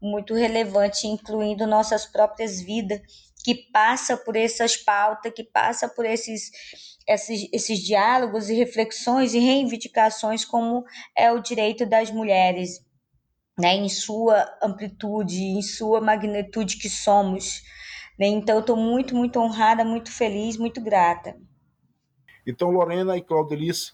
muito 0.01 0.33
relevantes, 0.33 1.03
incluindo 1.03 1.67
nossas 1.67 2.05
próprias 2.05 2.61
vidas, 2.61 3.01
que 3.45 3.53
passa 3.53 4.17
por 4.17 4.35
essas 4.35 4.75
pautas, 4.75 5.31
que 5.31 5.43
passa 5.43 5.87
por 5.87 6.03
esses, 6.03 6.49
esses, 7.07 7.47
esses 7.53 7.77
diálogos 7.77 8.49
e 8.49 8.55
reflexões 8.55 9.35
e 9.35 9.39
reivindicações, 9.39 10.43
como 10.43 10.83
é 11.15 11.31
o 11.31 11.39
direito 11.39 11.85
das 11.85 12.09
mulheres 12.09 12.83
né, 13.55 13.75
em 13.75 13.87
sua 13.87 14.51
amplitude, 14.63 15.43
em 15.43 15.61
sua 15.61 16.01
magnitude 16.01 16.77
que 16.77 16.89
somos. 16.89 17.61
Né? 18.17 18.25
Então, 18.25 18.55
eu 18.55 18.61
estou 18.61 18.75
muito, 18.75 19.15
muito 19.15 19.39
honrada, 19.39 19.85
muito 19.85 20.11
feliz, 20.11 20.57
muito 20.57 20.81
grata. 20.81 21.37
Então, 22.47 22.71
Lorena 22.71 23.15
e 23.15 23.21
Claudelice, 23.21 23.93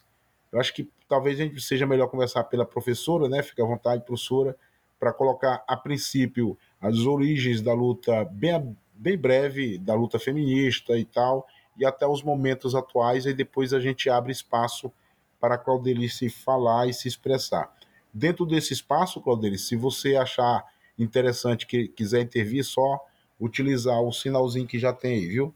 eu 0.49 0.61
acho 0.61 0.73
que 0.73 0.89
talvez 1.09 1.37
a 1.41 1.43
gente 1.43 1.59
seja 1.59 1.85
melhor 1.85 2.07
conversar 2.07 2.45
pela 2.45 2.65
professora, 2.65 3.27
né? 3.27 3.43
Fica 3.43 3.63
à 3.63 3.67
vontade, 3.67 4.05
professora, 4.05 4.55
para 4.97 5.11
colocar 5.11 5.61
a 5.67 5.75
princípio 5.75 6.57
as 6.79 6.99
origens 6.99 7.61
da 7.61 7.73
luta 7.73 8.23
bem, 8.23 8.77
bem 9.01 9.17
breve, 9.17 9.79
da 9.79 9.95
luta 9.95 10.19
feminista 10.19 10.95
e 10.95 11.03
tal, 11.03 11.47
e 11.75 11.83
até 11.83 12.05
os 12.05 12.21
momentos 12.21 12.75
atuais, 12.75 13.25
e 13.25 13.33
depois 13.33 13.73
a 13.73 13.79
gente 13.79 14.09
abre 14.09 14.31
espaço 14.31 14.91
para 15.39 15.55
a 15.55 15.57
Claudelice 15.57 16.29
falar 16.29 16.87
e 16.87 16.93
se 16.93 17.07
expressar. 17.07 17.73
Dentro 18.13 18.45
desse 18.45 18.73
espaço, 18.73 19.19
Claudeli, 19.19 19.57
se 19.57 19.75
você 19.75 20.15
achar 20.15 20.63
interessante 20.99 21.65
que 21.65 21.87
quiser 21.87 22.21
intervir, 22.21 22.63
só 22.63 22.99
utilizar 23.39 23.99
o 24.01 24.11
sinalzinho 24.11 24.67
que 24.67 24.77
já 24.77 24.93
tem 24.93 25.13
aí, 25.13 25.27
viu? 25.27 25.55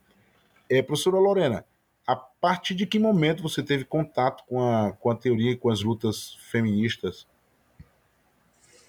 É, 0.68 0.82
professora 0.82 1.20
Lorena, 1.20 1.64
a 2.08 2.16
partir 2.16 2.74
de 2.74 2.88
que 2.88 2.98
momento 2.98 3.44
você 3.44 3.62
teve 3.62 3.86
contato 3.86 4.44
com 4.48 4.60
a, 4.60 4.94
com 4.94 5.12
a 5.12 5.16
teoria 5.16 5.52
e 5.52 5.56
com 5.56 5.70
as 5.70 5.84
lutas 5.84 6.36
feministas? 6.50 7.28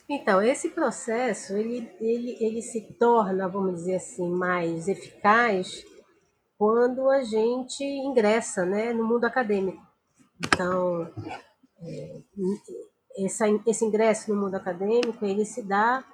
Então, 0.08 0.40
esse 0.40 0.70
processo, 0.70 1.56
ele, 1.56 1.90
ele, 2.00 2.36
ele 2.40 2.62
se 2.62 2.80
torna, 2.98 3.48
vamos 3.48 3.76
dizer 3.76 3.96
assim, 3.96 4.28
mais 4.30 4.86
eficaz 4.86 5.84
quando 6.56 7.10
a 7.10 7.22
gente 7.22 7.82
ingressa 7.84 8.64
né, 8.64 8.92
no 8.92 9.04
mundo 9.04 9.24
acadêmico. 9.24 9.84
Então, 10.38 11.10
é, 11.82 12.20
essa, 13.18 13.46
esse 13.66 13.84
ingresso 13.84 14.32
no 14.32 14.40
mundo 14.40 14.54
acadêmico, 14.54 15.24
ele 15.24 15.44
se 15.44 15.62
dá 15.62 16.04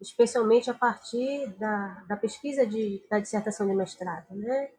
especialmente 0.00 0.70
a 0.70 0.74
partir 0.74 1.46
da, 1.58 2.04
da 2.08 2.16
pesquisa 2.16 2.66
de, 2.66 3.02
da 3.08 3.20
dissertação 3.20 3.66
de 3.66 3.74
mestrado, 3.74 4.26
né? 4.30 4.70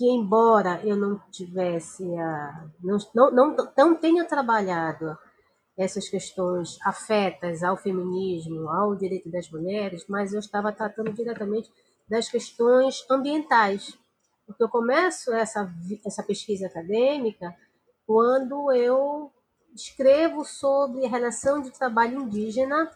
que 0.00 0.08
embora 0.08 0.80
eu 0.82 0.96
não 0.96 1.18
tivesse 1.30 2.02
a, 2.16 2.64
não, 2.82 2.96
não, 3.14 3.30
não, 3.30 3.56
não 3.76 3.94
tenha 3.94 4.24
trabalhado 4.24 5.14
essas 5.80 6.08
questões 6.08 6.78
afetas 6.84 7.62
ao 7.62 7.76
feminismo, 7.76 8.68
ao 8.68 8.94
direito 8.94 9.30
das 9.30 9.50
mulheres, 9.50 10.04
mas 10.06 10.34
eu 10.34 10.40
estava 10.40 10.70
tratando 10.70 11.10
diretamente 11.12 11.70
das 12.06 12.28
questões 12.28 13.02
ambientais, 13.10 13.98
porque 14.46 14.62
eu 14.62 14.68
começo 14.68 15.32
essa, 15.32 15.72
essa 16.04 16.22
pesquisa 16.22 16.66
acadêmica 16.66 17.56
quando 18.06 18.70
eu 18.72 19.32
escrevo 19.74 20.44
sobre 20.44 21.06
a 21.06 21.08
relação 21.08 21.62
de 21.62 21.70
trabalho 21.70 22.20
indígena 22.20 22.90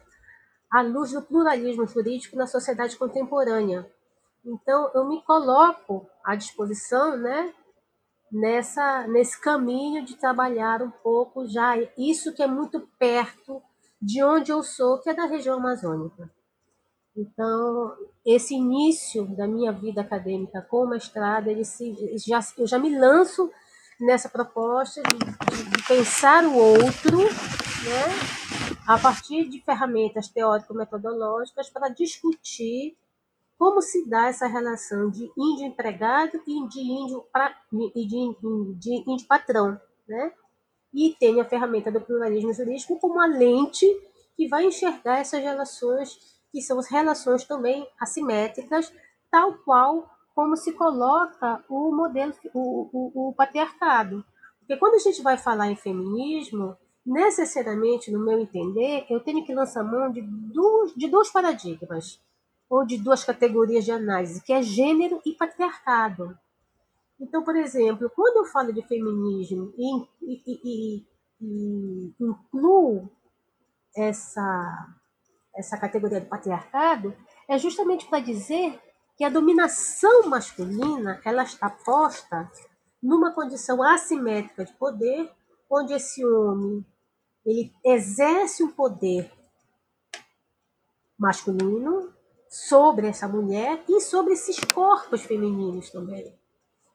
à 0.70 0.82
luz 0.82 1.12
do 1.12 1.22
pluralismo 1.22 1.86
jurídico 1.86 2.36
na 2.36 2.46
sociedade 2.46 2.96
contemporânea. 2.96 3.90
Então, 4.44 4.90
eu 4.94 5.08
me 5.08 5.22
coloco 5.22 6.06
à 6.22 6.34
disposição, 6.34 7.16
né, 7.16 7.54
nessa 8.34 9.06
nesse 9.06 9.40
caminho 9.40 10.04
de 10.04 10.16
trabalhar 10.16 10.82
um 10.82 10.90
pouco 10.90 11.46
já 11.46 11.76
isso 11.96 12.34
que 12.34 12.42
é 12.42 12.46
muito 12.48 12.80
perto 12.98 13.62
de 14.02 14.22
onde 14.22 14.50
eu 14.50 14.62
sou, 14.62 14.98
que 14.98 15.08
é 15.08 15.14
da 15.14 15.24
região 15.24 15.56
amazônica. 15.56 16.28
Então, 17.16 17.96
esse 18.26 18.54
início 18.54 19.24
da 19.36 19.46
minha 19.46 19.70
vida 19.70 20.00
acadêmica 20.00 20.60
com 20.60 20.84
mestrado, 20.84 21.48
ele 21.48 21.64
se, 21.64 21.94
já, 22.26 22.40
eu 22.58 22.66
já 22.66 22.76
me 22.76 22.98
lanço 22.98 23.50
nessa 24.00 24.28
proposta 24.28 25.00
de, 25.00 25.16
de, 25.16 25.82
pensar 25.86 26.44
o 26.44 26.56
outro, 26.56 27.18
né, 27.18 28.04
a 28.86 28.98
partir 28.98 29.48
de 29.48 29.60
ferramentas 29.60 30.26
teórico-metodológicas 30.26 31.70
para 31.70 31.88
discutir 31.88 32.96
como 33.58 33.80
se 33.80 34.08
dá 34.08 34.28
essa 34.28 34.46
relação 34.46 35.10
de 35.10 35.30
índio 35.36 35.66
empregado 35.66 36.40
e 36.46 36.68
de 36.68 36.80
índio, 36.80 37.24
pra, 37.32 37.54
e 37.72 38.06
de, 38.06 38.36
de 38.78 39.10
índio 39.10 39.26
patrão, 39.26 39.80
né? 40.08 40.32
E 40.92 41.14
tem 41.18 41.40
a 41.40 41.44
ferramenta 41.44 41.90
do 41.90 42.00
pluralismo 42.00 42.52
jurídico 42.52 42.98
como 42.98 43.20
a 43.20 43.26
lente 43.26 43.86
que 44.36 44.48
vai 44.48 44.64
enxergar 44.64 45.18
essas 45.18 45.42
relações, 45.42 46.40
que 46.52 46.60
são 46.60 46.80
relações 46.80 47.44
também 47.44 47.88
assimétricas, 48.00 48.92
tal 49.30 49.54
qual 49.58 50.08
como 50.34 50.56
se 50.56 50.72
coloca 50.72 51.64
o 51.68 51.94
modelo, 51.94 52.32
o, 52.52 52.88
o, 52.92 53.28
o 53.28 53.34
patriarcado. 53.34 54.24
Porque 54.58 54.76
quando 54.76 54.94
a 54.94 54.98
gente 54.98 55.22
vai 55.22 55.36
falar 55.36 55.70
em 55.70 55.76
feminismo, 55.76 56.76
necessariamente, 57.06 58.10
no 58.10 58.18
meu 58.18 58.40
entender, 58.40 59.06
eu 59.10 59.20
tenho 59.20 59.44
que 59.44 59.54
lançar 59.54 59.84
mão 59.84 60.10
de 60.10 60.22
dois, 60.22 60.94
de 60.94 61.08
dois 61.08 61.30
paradigmas 61.30 62.20
ou 62.68 62.84
de 62.84 62.98
duas 62.98 63.24
categorias 63.24 63.84
de 63.84 63.92
análise, 63.92 64.42
que 64.42 64.52
é 64.52 64.62
gênero 64.62 65.20
e 65.24 65.32
patriarcado. 65.32 66.36
Então, 67.20 67.42
por 67.44 67.56
exemplo, 67.56 68.10
quando 68.14 68.38
eu 68.38 68.44
falo 68.44 68.72
de 68.72 68.82
feminismo 68.82 69.72
e, 69.78 70.02
e, 70.22 70.60
e, 70.64 71.06
e 71.40 72.14
incluo 72.20 73.08
essa, 73.96 74.96
essa 75.54 75.78
categoria 75.78 76.20
do 76.20 76.26
patriarcado, 76.26 77.14
é 77.48 77.56
justamente 77.58 78.06
para 78.06 78.20
dizer 78.20 78.80
que 79.16 79.24
a 79.24 79.30
dominação 79.30 80.28
masculina 80.28 81.20
ela 81.24 81.44
está 81.44 81.70
posta 81.70 82.50
numa 83.02 83.32
condição 83.32 83.82
assimétrica 83.82 84.64
de 84.64 84.72
poder, 84.72 85.30
onde 85.70 85.92
esse 85.92 86.24
homem 86.24 86.84
ele 87.46 87.72
exerce 87.84 88.64
um 88.64 88.72
poder 88.72 89.30
masculino 91.18 92.12
sobre 92.54 93.08
essa 93.08 93.26
mulher 93.26 93.82
e 93.88 94.00
sobre 94.00 94.34
esses 94.34 94.56
corpos 94.72 95.22
femininos 95.22 95.90
também. 95.90 96.32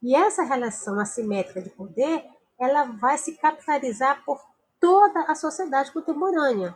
E 0.02 0.16
essa 0.16 0.42
relação 0.42 0.98
assimétrica 0.98 1.62
de 1.62 1.70
poder, 1.70 2.24
ela 2.58 2.86
vai 2.86 3.18
se 3.18 3.36
capitalizar 3.36 4.24
por 4.24 4.40
toda 4.80 5.20
a 5.24 5.36
sociedade 5.36 5.92
contemporânea. 5.92 6.74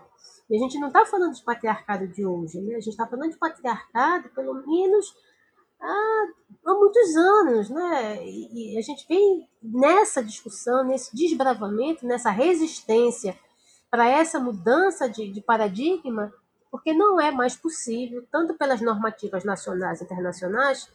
E 0.49 0.57
a 0.57 0.59
gente 0.59 0.77
não 0.79 0.89
está 0.89 1.05
falando 1.05 1.33
de 1.33 1.41
patriarcado 1.41 2.09
de 2.09 2.25
hoje, 2.25 2.59
né? 2.59 2.75
A 2.75 2.79
gente 2.81 2.89
está 2.89 3.07
falando 3.07 3.31
de 3.31 3.37
patriarcado, 3.37 4.27
pelo 4.35 4.55
menos 4.67 5.15
há, 5.79 6.27
há 6.65 6.73
muitos 6.73 7.15
anos, 7.15 7.69
né? 7.69 8.21
E, 8.27 8.73
e 8.73 8.77
a 8.77 8.81
gente 8.81 9.07
vem 9.07 9.47
nessa 9.61 10.21
discussão, 10.21 10.83
nesse 10.83 11.15
desbravamento, 11.15 12.05
nessa 12.05 12.31
resistência 12.31 13.39
para 13.89 14.09
essa 14.09 14.41
mudança 14.41 15.09
de, 15.09 15.31
de 15.31 15.39
paradigma 15.39 16.33
porque 16.73 16.91
não 16.91 17.21
é 17.21 17.29
mais 17.29 17.55
possível, 17.55 18.27
tanto 18.31 18.55
pelas 18.55 18.81
normativas 18.81 19.43
nacionais 19.43 20.01
e 20.01 20.05
internacionais, 20.05 20.91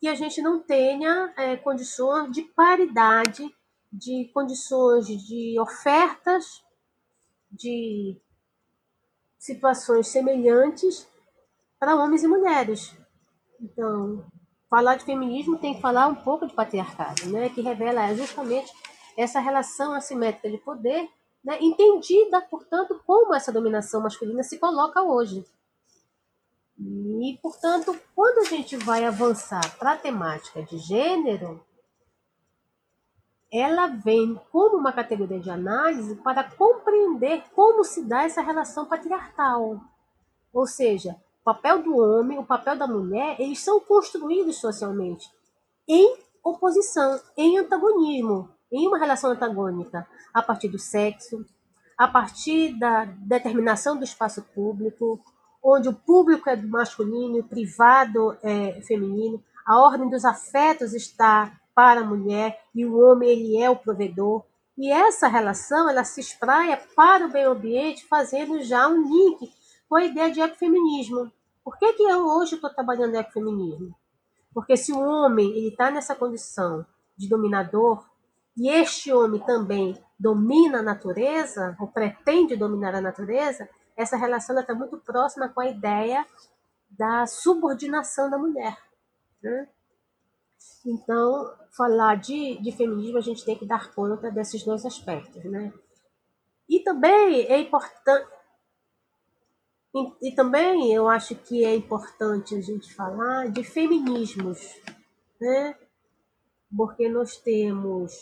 que 0.00 0.08
a 0.08 0.14
gente 0.14 0.40
não 0.40 0.58
tenha 0.58 1.34
é, 1.36 1.54
condições 1.54 2.32
de 2.32 2.44
paridade, 2.44 3.54
de 3.92 4.30
condições 4.32 5.06
de 5.06 5.60
ofertas, 5.60 6.64
de 7.52 8.18
situações 9.38 10.08
semelhantes 10.08 11.06
para 11.78 11.94
homens 11.94 12.24
e 12.24 12.26
mulheres. 12.26 12.96
Então, 13.60 14.24
falar 14.70 14.96
de 14.96 15.04
feminismo 15.04 15.58
tem 15.58 15.74
que 15.74 15.82
falar 15.82 16.06
um 16.06 16.14
pouco 16.14 16.46
de 16.46 16.54
patriarcado, 16.54 17.26
né, 17.26 17.50
que 17.50 17.60
revela 17.60 18.14
justamente 18.14 18.72
essa 19.14 19.40
relação 19.40 19.92
assimétrica 19.92 20.48
de 20.48 20.56
poder 20.56 21.06
né, 21.44 21.58
entendida, 21.60 22.40
portanto, 22.40 23.00
como 23.06 23.34
essa 23.34 23.52
dominação 23.52 24.02
masculina 24.02 24.42
se 24.42 24.58
coloca 24.58 25.02
hoje. 25.02 25.44
E, 26.78 27.38
portanto, 27.42 27.98
quando 28.14 28.38
a 28.38 28.44
gente 28.44 28.76
vai 28.76 29.04
avançar 29.04 29.76
para 29.78 29.92
a 29.92 29.96
temática 29.96 30.62
de 30.62 30.78
gênero, 30.78 31.60
ela 33.50 33.86
vem 33.86 34.38
como 34.52 34.76
uma 34.76 34.92
categoria 34.92 35.40
de 35.40 35.50
análise 35.50 36.14
para 36.16 36.44
compreender 36.44 37.42
como 37.54 37.82
se 37.82 38.04
dá 38.04 38.24
essa 38.24 38.42
relação 38.42 38.86
patriarcal. 38.86 39.80
Ou 40.52 40.66
seja, 40.66 41.16
o 41.40 41.44
papel 41.44 41.82
do 41.82 41.96
homem, 41.96 42.38
o 42.38 42.44
papel 42.44 42.76
da 42.76 42.86
mulher, 42.86 43.40
eles 43.40 43.58
são 43.60 43.80
construídos 43.80 44.56
socialmente 44.56 45.32
em 45.88 46.16
oposição, 46.44 47.20
em 47.36 47.58
antagonismo 47.58 48.50
em 48.70 48.86
uma 48.86 48.98
relação 48.98 49.30
antagônica 49.30 50.06
a 50.32 50.42
partir 50.42 50.68
do 50.68 50.78
sexo, 50.78 51.44
a 51.96 52.06
partir 52.06 52.78
da 52.78 53.04
determinação 53.04 53.96
do 53.96 54.04
espaço 54.04 54.42
público, 54.54 55.20
onde 55.62 55.88
o 55.88 55.94
público 55.94 56.48
é 56.48 56.56
masculino 56.56 57.36
e 57.36 57.40
o 57.40 57.48
privado 57.48 58.36
é 58.42 58.80
feminino, 58.82 59.42
a 59.66 59.80
ordem 59.80 60.08
dos 60.08 60.24
afetos 60.24 60.94
está 60.94 61.52
para 61.74 62.00
a 62.00 62.04
mulher 62.04 62.60
e 62.74 62.84
o 62.86 62.98
homem 62.98 63.28
ele 63.28 63.56
é 63.56 63.68
o 63.68 63.76
provedor. 63.76 64.44
E 64.76 64.90
essa 64.90 65.28
relação 65.28 65.90
ela 65.90 66.04
se 66.04 66.20
espraia 66.20 66.80
para 66.94 67.26
o 67.26 67.30
meio 67.30 67.50
ambiente, 67.50 68.06
fazendo 68.06 68.62
já 68.62 68.88
um 68.88 69.02
link 69.02 69.52
com 69.88 69.96
a 69.96 70.04
ideia 70.04 70.30
de 70.30 70.40
ecofeminismo. 70.40 71.30
Por 71.64 71.76
que, 71.78 71.92
que 71.92 72.02
eu 72.02 72.26
hoje 72.26 72.54
estou 72.54 72.70
trabalhando 72.70 73.16
ecofeminismo? 73.16 73.94
Porque 74.54 74.76
se 74.76 74.92
o 74.92 75.00
homem 75.00 75.50
ele 75.50 75.68
está 75.68 75.90
nessa 75.90 76.14
condição 76.14 76.86
de 77.16 77.28
dominador, 77.28 78.07
e 78.58 78.68
este 78.68 79.12
homem 79.12 79.40
também 79.40 79.96
domina 80.18 80.80
a 80.80 80.82
natureza, 80.82 81.76
ou 81.78 81.86
pretende 81.86 82.56
dominar 82.56 82.92
a 82.92 83.00
natureza, 83.00 83.68
essa 83.96 84.16
relação 84.16 84.58
está 84.58 84.74
muito 84.74 84.98
próxima 84.98 85.48
com 85.48 85.60
a 85.60 85.68
ideia 85.68 86.26
da 86.90 87.24
subordinação 87.26 88.28
da 88.28 88.36
mulher. 88.36 88.76
Né? 89.40 89.68
Então, 90.84 91.54
falar 91.70 92.16
de, 92.16 92.60
de 92.60 92.72
feminismo, 92.72 93.18
a 93.18 93.20
gente 93.20 93.44
tem 93.44 93.56
que 93.56 93.64
dar 93.64 93.92
conta 93.94 94.28
desses 94.30 94.64
dois 94.64 94.84
aspectos. 94.84 95.44
Né? 95.44 95.72
E 96.68 96.80
também 96.80 97.46
é 97.46 97.60
importante. 97.60 98.28
E, 99.94 100.28
e 100.30 100.34
também 100.34 100.92
eu 100.92 101.08
acho 101.08 101.36
que 101.36 101.64
é 101.64 101.74
importante 101.76 102.56
a 102.56 102.60
gente 102.60 102.92
falar 102.92 103.50
de 103.50 103.62
feminismos, 103.62 104.58
né? 105.40 105.76
porque 106.76 107.08
nós 107.08 107.36
temos 107.36 108.12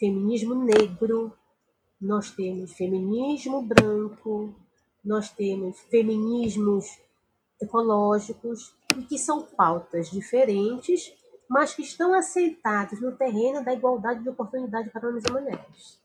feminismo 0.00 0.56
negro, 0.56 1.32
nós 2.00 2.32
temos 2.32 2.72
feminismo 2.72 3.62
branco, 3.62 4.52
nós 5.04 5.30
temos 5.30 5.78
feminismos 5.82 6.98
ecológicos, 7.62 8.74
e 8.98 9.02
que 9.02 9.16
são 9.16 9.42
pautas 9.42 10.10
diferentes 10.10 11.12
mas 11.50 11.74
que 11.74 11.82
estão 11.82 12.14
assentados 12.14 13.00
no 13.00 13.10
terreno 13.10 13.64
da 13.64 13.74
igualdade 13.74 14.22
de 14.22 14.28
oportunidade 14.28 14.88
para 14.90 15.08
homens 15.08 15.24
e 15.28 15.32
mulheres. 15.32 16.00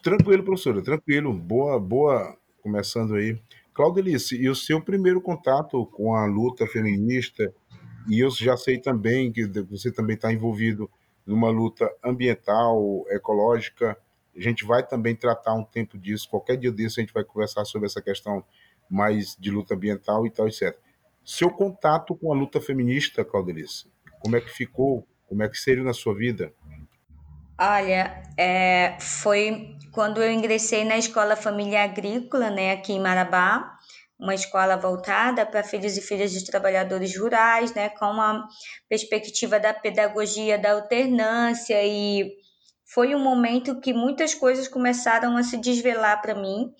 Tranquilo, 0.00 0.44
professora, 0.44 0.80
tranquilo. 0.80 1.32
Boa, 1.32 1.80
boa, 1.80 2.38
começando 2.62 3.16
aí. 3.16 3.42
Claudelice, 3.74 4.36
e 4.36 4.48
o 4.48 4.54
seu 4.54 4.80
primeiro 4.80 5.20
contato 5.20 5.84
com 5.86 6.14
a 6.14 6.24
luta 6.26 6.64
feminista, 6.64 7.52
e 8.08 8.20
eu 8.20 8.30
já 8.30 8.56
sei 8.56 8.78
também 8.78 9.30
que 9.30 9.46
você 9.62 9.92
também 9.92 10.16
está 10.16 10.32
envolvido 10.32 10.90
numa 11.26 11.50
luta 11.50 11.90
ambiental, 12.02 13.04
ecológica. 13.10 13.96
A 14.34 14.40
gente 14.40 14.64
vai 14.64 14.86
também 14.86 15.14
tratar 15.14 15.54
um 15.54 15.64
tempo 15.64 15.98
disso. 15.98 16.28
Qualquer 16.30 16.56
dia 16.56 16.72
desse 16.72 17.00
a 17.00 17.02
gente 17.02 17.12
vai 17.12 17.22
conversar 17.22 17.64
sobre 17.66 17.86
essa 17.86 18.00
questão 18.00 18.42
mais 18.88 19.36
de 19.38 19.50
luta 19.50 19.74
ambiental 19.74 20.26
e 20.26 20.30
tal, 20.30 20.48
etc. 20.48 20.74
Seu 21.22 21.50
contato 21.50 22.14
com 22.16 22.32
a 22.32 22.36
luta 22.36 22.60
feminista, 22.60 23.22
Claudelice, 23.22 23.90
como 24.20 24.36
é 24.36 24.40
que 24.40 24.50
ficou? 24.50 25.06
Como 25.26 25.42
é 25.42 25.48
que 25.48 25.58
seria 25.58 25.84
na 25.84 25.92
sua 25.92 26.14
vida? 26.14 26.52
Olha, 27.60 28.22
é, 28.36 28.96
foi 29.00 29.76
quando 29.92 30.22
eu 30.22 30.32
ingressei 30.32 30.84
na 30.84 30.96
Escola 30.96 31.36
Família 31.36 31.82
Agrícola, 31.82 32.50
né, 32.50 32.72
aqui 32.72 32.92
em 32.92 33.00
Marabá, 33.00 33.77
uma 34.18 34.34
escola 34.34 34.76
voltada 34.76 35.46
para 35.46 35.62
filhos 35.62 35.96
e 35.96 36.02
filhas 36.02 36.32
de 36.32 36.44
trabalhadores 36.44 37.16
rurais, 37.16 37.72
né, 37.74 37.88
com 37.90 38.06
uma 38.06 38.46
perspectiva 38.88 39.60
da 39.60 39.72
pedagogia 39.72 40.58
da 40.58 40.72
alternância 40.72 41.80
e 41.84 42.36
foi 42.92 43.14
um 43.14 43.22
momento 43.22 43.80
que 43.80 43.92
muitas 43.92 44.34
coisas 44.34 44.66
começaram 44.66 45.36
a 45.36 45.42
se 45.42 45.58
desvelar 45.58 46.22
para 46.22 46.34
mim, 46.34 46.72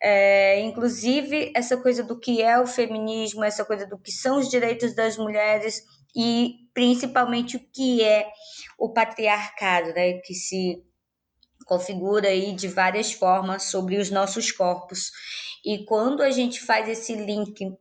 é, 0.00 0.60
inclusive 0.60 1.50
essa 1.56 1.76
coisa 1.76 2.02
do 2.02 2.20
que 2.20 2.42
é 2.42 2.60
o 2.60 2.66
feminismo, 2.66 3.42
essa 3.42 3.64
coisa 3.64 3.86
do 3.86 3.98
que 3.98 4.12
são 4.12 4.38
os 4.38 4.50
direitos 4.50 4.94
das 4.94 5.16
mulheres 5.16 5.82
e 6.14 6.56
principalmente 6.74 7.56
o 7.56 7.60
que 7.72 8.04
é 8.04 8.26
o 8.78 8.92
patriarcado, 8.92 9.94
né, 9.94 10.18
que 10.18 10.34
se 10.34 10.84
configura 11.64 12.28
aí 12.28 12.52
de 12.52 12.68
várias 12.68 13.12
formas 13.12 13.64
sobre 13.64 13.96
os 13.96 14.10
nossos 14.10 14.52
corpos. 14.52 15.10
E 15.64 15.84
quando 15.84 16.22
a 16.22 16.30
gente 16.30 16.60
faz 16.60 16.88
esse 16.88 17.14
link 17.14 17.72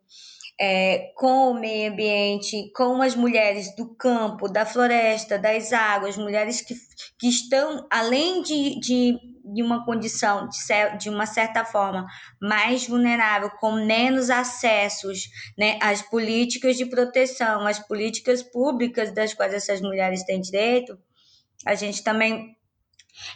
é, 0.60 1.12
com 1.16 1.52
o 1.52 1.60
meio 1.60 1.92
ambiente, 1.92 2.72
com 2.76 3.02
as 3.02 3.16
mulheres 3.16 3.76
do 3.76 3.94
campo, 3.96 4.48
da 4.48 4.66
floresta, 4.66 5.38
das 5.38 5.74
águas, 5.74 6.16
mulheres 6.16 6.62
que, 6.62 6.76
que 7.18 7.28
estão, 7.28 7.86
além 7.90 8.42
de, 8.42 8.80
de, 8.80 9.20
de 9.44 9.64
uma 9.64 9.84
condição, 9.84 10.48
de, 10.48 10.98
de 10.98 11.10
uma 11.10 11.26
certa 11.26 11.66
forma, 11.66 12.06
mais 12.42 12.88
vulnerável, 12.88 13.50
com 13.60 13.72
menos 13.86 14.30
acessos 14.30 15.28
né, 15.58 15.78
às 15.82 16.02
políticas 16.02 16.78
de 16.78 16.86
proteção, 16.86 17.66
às 17.66 17.80
políticas 17.80 18.44
públicas 18.44 19.14
das 19.14 19.34
quais 19.34 19.54
essas 19.54 19.82
mulheres 19.82 20.24
têm 20.24 20.40
direito, 20.40 20.98
a 21.66 21.76
gente 21.76 22.04
também 22.04 22.56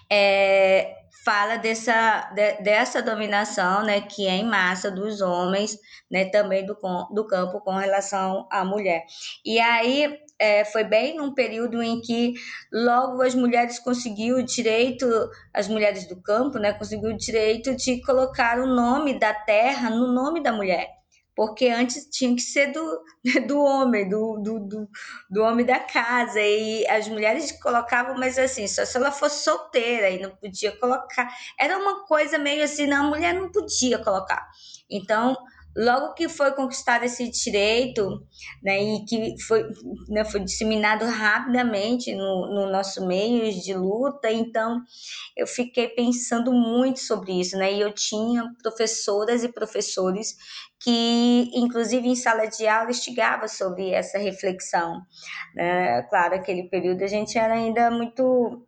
é, 0.10 0.94
fala 1.28 1.58
dessa, 1.58 2.32
de, 2.34 2.62
dessa 2.62 3.02
dominação, 3.02 3.84
né, 3.84 4.00
que 4.00 4.26
é 4.26 4.38
em 4.38 4.46
massa 4.46 4.90
dos 4.90 5.20
homens, 5.20 5.78
né, 6.10 6.24
também 6.24 6.66
do, 6.66 6.74
do 7.14 7.28
campo 7.28 7.60
com 7.60 7.76
relação 7.76 8.48
à 8.50 8.64
mulher. 8.64 9.04
E 9.44 9.60
aí 9.60 10.18
é, 10.40 10.64
foi 10.64 10.86
bem 10.86 11.18
num 11.18 11.34
período 11.34 11.84
em 11.84 12.00
que 12.00 12.34
logo 12.72 13.22
as 13.22 13.36
mulheres 13.36 13.78
conseguiu 13.78 14.38
o 14.38 14.44
direito, 14.44 15.06
as 15.54 15.68
mulheres 15.68 16.08
do 16.08 16.16
campo, 16.22 16.60
né, 16.60 16.72
conseguiu 16.72 17.10
o 17.10 17.18
direito 17.18 17.76
de 17.76 18.02
colocar 18.04 18.58
o 18.58 18.66
nome 18.66 19.20
da 19.20 19.34
terra 19.34 19.90
no 19.90 20.08
nome 20.14 20.42
da 20.42 20.54
mulher 20.54 20.97
porque 21.38 21.68
antes 21.68 22.10
tinha 22.10 22.36
que 22.36 22.42
ser 22.42 22.72
do, 22.72 23.04
do 23.48 23.60
homem, 23.60 24.10
do, 24.10 24.40
do, 24.40 24.60
do, 24.60 24.90
do, 25.30 25.44
homem 25.44 25.64
da 25.64 25.80
casa, 25.80 26.42
e 26.42 26.84
as 26.88 27.08
mulheres 27.08 27.52
colocavam, 27.62 28.18
mas 28.18 28.40
assim, 28.40 28.68
só 28.68 28.84
se 28.84 28.98
ela 28.98 29.12
fosse 29.12 29.44
solteira 29.44 30.10
e 30.10 30.20
não 30.20 30.36
podia 30.36 30.76
colocar. 30.80 31.32
Era 31.60 31.78
uma 31.78 32.08
coisa 32.08 32.40
meio 32.40 32.64
assim, 32.64 32.88
não, 32.88 33.06
a 33.06 33.10
mulher 33.10 33.36
não 33.36 33.52
podia 33.52 34.00
colocar. 34.00 34.50
Então, 34.90 35.38
logo 35.78 36.14
que 36.16 36.28
foi 36.28 36.52
conquistado 36.52 37.04
esse 37.04 37.30
direito, 37.30 38.26
né, 38.64 38.82
e 38.82 39.06
que 39.06 39.36
foi, 39.48 39.64
né, 40.10 40.26
foi 40.26 40.40
disseminado 40.40 41.06
rapidamente 41.06 42.16
no, 42.16 42.48
no 42.54 42.72
nosso 42.72 43.06
meio 43.06 43.52
de 43.54 43.74
luta, 43.76 44.32
então 44.32 44.82
eu 45.36 45.46
fiquei 45.46 45.88
pensando 45.90 46.52
muito 46.52 47.00
sobre 47.00 47.40
isso, 47.40 47.56
né, 47.58 47.72
e 47.74 47.80
eu 47.80 47.94
tinha 47.94 48.44
professoras 48.64 49.44
e 49.44 49.50
professores 49.50 50.36
que, 50.80 51.50
inclusive 51.54 52.08
em 52.08 52.16
sala 52.16 52.46
de 52.46 52.68
aula, 52.68 52.92
instigava 52.92 53.48
sobre 53.48 53.92
essa 53.92 54.18
reflexão. 54.18 55.02
Né? 55.56 56.04
Claro, 56.04 56.36
aquele 56.36 56.70
período 56.70 57.04
a 57.04 57.08
gente 57.08 57.38
era 57.38 57.56
ainda 57.56 57.90
muito 57.90 58.67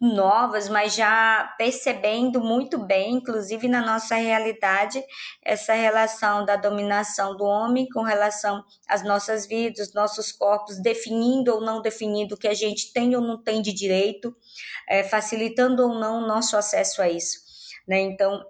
novas, 0.00 0.68
mas 0.68 0.94
já 0.94 1.54
percebendo 1.58 2.40
muito 2.40 2.78
bem, 2.78 3.14
inclusive 3.14 3.68
na 3.68 3.84
nossa 3.84 4.14
realidade, 4.14 5.02
essa 5.44 5.74
relação 5.74 6.44
da 6.44 6.56
dominação 6.56 7.36
do 7.36 7.44
homem 7.44 7.86
com 7.88 8.02
relação 8.02 8.64
às 8.88 9.04
nossas 9.04 9.46
vidas, 9.46 9.92
nossos 9.92 10.32
corpos, 10.32 10.80
definindo 10.80 11.54
ou 11.54 11.60
não 11.60 11.82
definindo 11.82 12.34
o 12.34 12.38
que 12.38 12.48
a 12.48 12.54
gente 12.54 12.92
tem 12.92 13.14
ou 13.14 13.20
não 13.20 13.42
tem 13.42 13.60
de 13.60 13.72
direito, 13.72 14.34
é, 14.88 15.02
facilitando 15.04 15.82
ou 15.82 15.98
não 16.00 16.22
o 16.22 16.26
nosso 16.26 16.56
acesso 16.56 17.02
a 17.02 17.08
isso. 17.08 17.38
Né? 17.86 18.00
Então, 18.00 18.42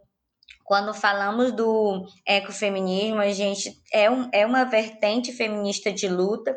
quando 0.66 0.92
falamos 0.92 1.52
do 1.52 2.06
ecofeminismo, 2.26 3.20
a 3.20 3.30
gente 3.30 3.80
é, 3.92 4.10
um, 4.10 4.28
é 4.32 4.44
uma 4.44 4.64
vertente 4.64 5.32
feminista 5.32 5.92
de 5.92 6.08
luta, 6.08 6.56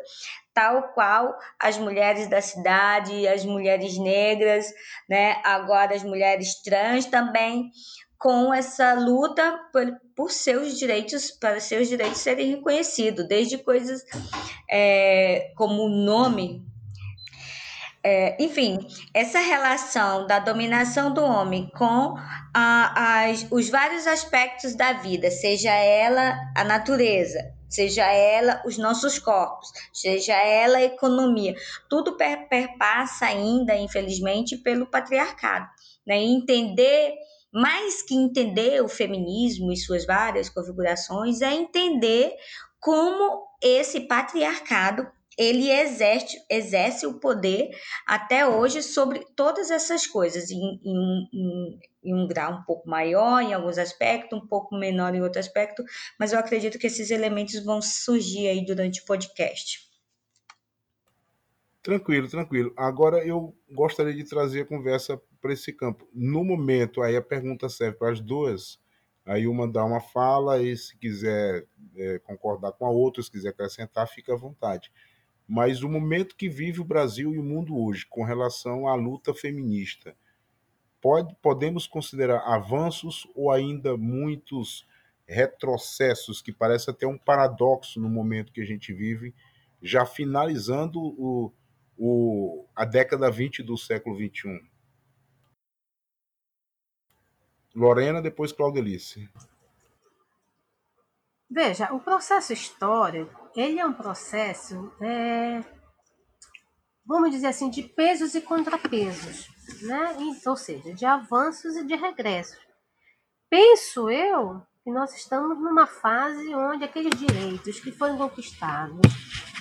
tal 0.60 0.92
qual 0.92 1.38
as 1.58 1.78
mulheres 1.78 2.28
da 2.28 2.42
cidade, 2.42 3.26
as 3.26 3.46
mulheres 3.46 3.96
negras, 3.96 4.66
né? 5.08 5.40
agora 5.42 5.94
as 5.94 6.02
mulheres 6.02 6.60
trans 6.62 7.06
também, 7.06 7.70
com 8.18 8.52
essa 8.52 8.92
luta 8.92 9.58
por, 9.72 9.86
por 10.14 10.30
seus 10.30 10.78
direitos, 10.78 11.30
para 11.30 11.58
seus 11.60 11.88
direitos 11.88 12.18
serem 12.18 12.50
reconhecidos, 12.50 13.26
desde 13.26 13.56
coisas 13.56 14.02
é, 14.70 15.50
como 15.56 15.84
o 15.84 15.88
nome 15.88 16.62
é, 18.02 18.42
enfim, 18.42 18.78
essa 19.12 19.40
relação 19.40 20.26
da 20.26 20.38
dominação 20.38 21.12
do 21.12 21.22
homem 21.22 21.70
com 21.76 22.14
a, 22.54 23.24
as, 23.24 23.46
os 23.50 23.68
vários 23.68 24.06
aspectos 24.06 24.74
da 24.74 24.94
vida, 24.94 25.30
seja 25.30 25.70
ela 25.70 26.34
a 26.56 26.64
natureza, 26.64 27.40
seja 27.70 28.04
ela 28.04 28.62
os 28.66 28.76
nossos 28.76 29.18
corpos, 29.18 29.72
seja 29.92 30.34
ela 30.34 30.78
a 30.78 30.82
economia, 30.82 31.54
tudo 31.88 32.16
per, 32.16 32.48
perpassa 32.48 33.26
ainda, 33.26 33.76
infelizmente, 33.76 34.56
pelo 34.56 34.86
patriarcado. 34.86 35.66
Né? 36.06 36.16
entender, 36.16 37.14
mais 37.52 38.02
que 38.02 38.14
entender 38.14 38.82
o 38.82 38.88
feminismo 38.88 39.70
e 39.70 39.76
suas 39.76 40.04
várias 40.04 40.48
configurações, 40.48 41.40
é 41.40 41.52
entender 41.52 42.34
como 42.80 43.46
esse 43.62 44.00
patriarcado 44.00 45.06
ele 45.40 45.70
exerce, 45.70 46.36
exerce 46.50 47.06
o 47.06 47.18
poder 47.18 47.70
até 48.06 48.46
hoje 48.46 48.82
sobre 48.82 49.24
todas 49.34 49.70
essas 49.70 50.06
coisas, 50.06 50.50
em, 50.50 50.78
em, 50.84 51.28
em, 51.32 51.78
em, 52.04 52.14
um 52.14 52.28
grau 52.28 52.58
um 52.58 52.62
pouco 52.62 52.86
maior 52.86 53.40
em 53.40 53.54
alguns 53.54 53.78
aspectos, 53.78 54.38
um 54.38 54.46
pouco 54.46 54.76
menor 54.76 55.14
em 55.14 55.22
outro 55.22 55.40
aspecto, 55.40 55.82
mas 56.18 56.34
eu 56.34 56.38
acredito 56.38 56.78
que 56.78 56.86
esses 56.86 57.10
elementos 57.10 57.64
vão 57.64 57.80
surgir 57.80 58.48
aí 58.48 58.62
durante 58.62 59.00
o 59.00 59.06
podcast. 59.06 59.88
Tranquilo, 61.82 62.28
tranquilo. 62.28 62.74
Agora 62.76 63.24
eu 63.24 63.56
gostaria 63.72 64.12
de 64.12 64.24
trazer 64.24 64.60
a 64.60 64.66
conversa 64.66 65.18
para 65.40 65.54
esse 65.54 65.72
campo. 65.72 66.06
No 66.12 66.44
momento, 66.44 67.00
aí 67.00 67.16
a 67.16 67.22
pergunta 67.22 67.66
serve 67.70 67.96
para 67.96 68.12
as 68.12 68.20
duas. 68.20 68.78
Aí 69.24 69.46
uma 69.46 69.66
dá 69.66 69.82
uma 69.86 70.00
fala 70.02 70.62
e 70.62 70.76
se 70.76 70.98
quiser 70.98 71.66
é, 71.96 72.18
concordar 72.18 72.72
com 72.72 72.84
a 72.84 72.90
outra, 72.90 73.22
se 73.22 73.30
quiser 73.30 73.48
acrescentar, 73.48 74.06
fica 74.06 74.34
à 74.34 74.36
vontade 74.36 74.92
mas 75.50 75.82
o 75.82 75.88
momento 75.88 76.36
que 76.36 76.48
vive 76.48 76.80
o 76.80 76.84
Brasil 76.84 77.34
e 77.34 77.38
o 77.38 77.42
mundo 77.42 77.76
hoje 77.76 78.06
com 78.06 78.22
relação 78.22 78.86
à 78.86 78.94
luta 78.94 79.34
feminista, 79.34 80.14
pode, 81.00 81.34
podemos 81.42 81.88
considerar 81.88 82.38
avanços 82.46 83.26
ou 83.34 83.50
ainda 83.50 83.96
muitos 83.96 84.86
retrocessos, 85.26 86.40
que 86.40 86.52
parece 86.52 86.88
até 86.88 87.04
um 87.04 87.18
paradoxo 87.18 87.98
no 87.98 88.08
momento 88.08 88.52
que 88.52 88.60
a 88.60 88.64
gente 88.64 88.92
vive, 88.92 89.34
já 89.82 90.06
finalizando 90.06 91.00
o, 91.00 91.52
o, 91.98 92.64
a 92.76 92.84
década 92.84 93.28
20 93.28 93.64
do 93.64 93.76
século 93.76 94.16
21. 94.16 94.56
Lorena, 97.74 98.22
depois 98.22 98.52
Claudelice. 98.52 99.28
Veja, 101.50 101.92
o 101.92 101.98
processo 101.98 102.52
histórico, 102.52 103.39
ele 103.56 103.78
é 103.78 103.86
um 103.86 103.92
processo, 103.92 104.92
é, 105.00 105.64
vamos 107.04 107.30
dizer 107.30 107.48
assim, 107.48 107.70
de 107.70 107.82
pesos 107.82 108.34
e 108.34 108.40
contrapesos, 108.40 109.48
né? 109.82 110.16
ou 110.46 110.56
seja, 110.56 110.94
de 110.94 111.04
avanços 111.04 111.76
e 111.76 111.86
de 111.86 111.94
regressos. 111.94 112.58
Penso 113.48 114.08
eu 114.10 114.62
que 114.84 114.90
nós 114.90 115.14
estamos 115.14 115.58
numa 115.58 115.86
fase 115.86 116.54
onde 116.54 116.84
aqueles 116.84 117.18
direitos 117.18 117.80
que 117.80 117.92
foram 117.92 118.16
conquistados, 118.16 119.00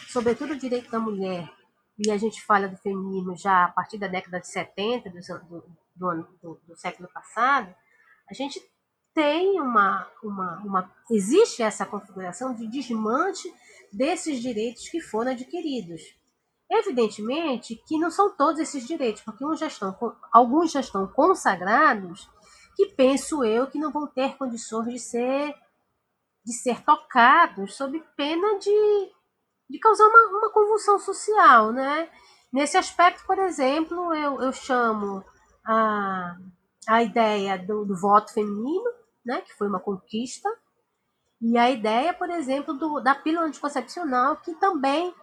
sobretudo 0.09 0.53
o 0.53 0.59
direito 0.59 0.89
da 0.91 0.99
mulher, 0.99 1.49
e 1.97 2.11
a 2.11 2.17
gente 2.17 2.41
fala 2.43 2.67
do 2.67 2.77
feminismo 2.77 3.35
já 3.35 3.65
a 3.65 3.71
partir 3.71 3.97
da 3.97 4.07
década 4.07 4.39
de 4.39 4.47
70 4.47 5.09
do, 5.09 5.19
do, 5.95 6.27
do, 6.41 6.61
do, 6.65 6.77
século 6.77 7.09
passado, 7.13 7.75
a 8.29 8.33
gente 8.33 8.61
tem 9.13 9.59
uma, 9.59 10.07
uma, 10.23 10.57
uma. 10.63 10.95
Existe 11.11 11.61
essa 11.61 11.85
configuração 11.85 12.55
de 12.55 12.67
desmanche 12.67 13.53
desses 13.91 14.39
direitos 14.41 14.87
que 14.89 15.01
foram 15.01 15.31
adquiridos. 15.31 16.01
Evidentemente 16.71 17.75
que 17.87 17.97
não 17.97 18.11
são 18.11 18.35
todos 18.35 18.59
esses 18.59 18.85
direitos, 18.85 19.23
porque 19.23 19.43
já 19.55 19.67
estão, 19.67 19.95
alguns 20.31 20.71
já 20.71 20.79
estão 20.79 21.07
consagrados, 21.07 22.29
que 22.75 22.87
penso 22.87 23.43
eu 23.43 23.67
que 23.67 23.79
não 23.79 23.91
vão 23.91 24.05
ter 24.07 24.37
condições 24.37 24.93
de 24.93 24.99
ser, 24.99 25.55
de 26.45 26.53
ser 26.53 26.83
tocados 26.83 27.75
sob 27.75 27.99
pena 28.15 28.59
de, 28.59 29.11
de 29.69 29.79
causar 29.79 30.05
uma, 30.05 30.37
uma 30.37 30.49
convulsão 30.51 30.99
social. 30.99 31.71
Né? 31.71 32.09
Nesse 32.53 32.77
aspecto, 32.77 33.25
por 33.25 33.39
exemplo, 33.39 34.13
eu, 34.13 34.41
eu 34.41 34.53
chamo 34.53 35.25
a, 35.65 36.37
a 36.87 37.03
ideia 37.03 37.57
do, 37.57 37.83
do 37.83 37.95
voto 37.95 38.33
feminino, 38.33 38.91
né, 39.25 39.41
que 39.41 39.53
foi 39.53 39.67
uma 39.67 39.79
conquista, 39.79 40.49
e 41.41 41.57
a 41.57 41.69
ideia, 41.69 42.13
por 42.13 42.29
exemplo, 42.29 42.73
do, 42.73 42.99
da 42.99 43.15
pílula 43.15 43.45
anticoncepcional, 43.45 44.37
que 44.37 44.53
também 44.55 45.13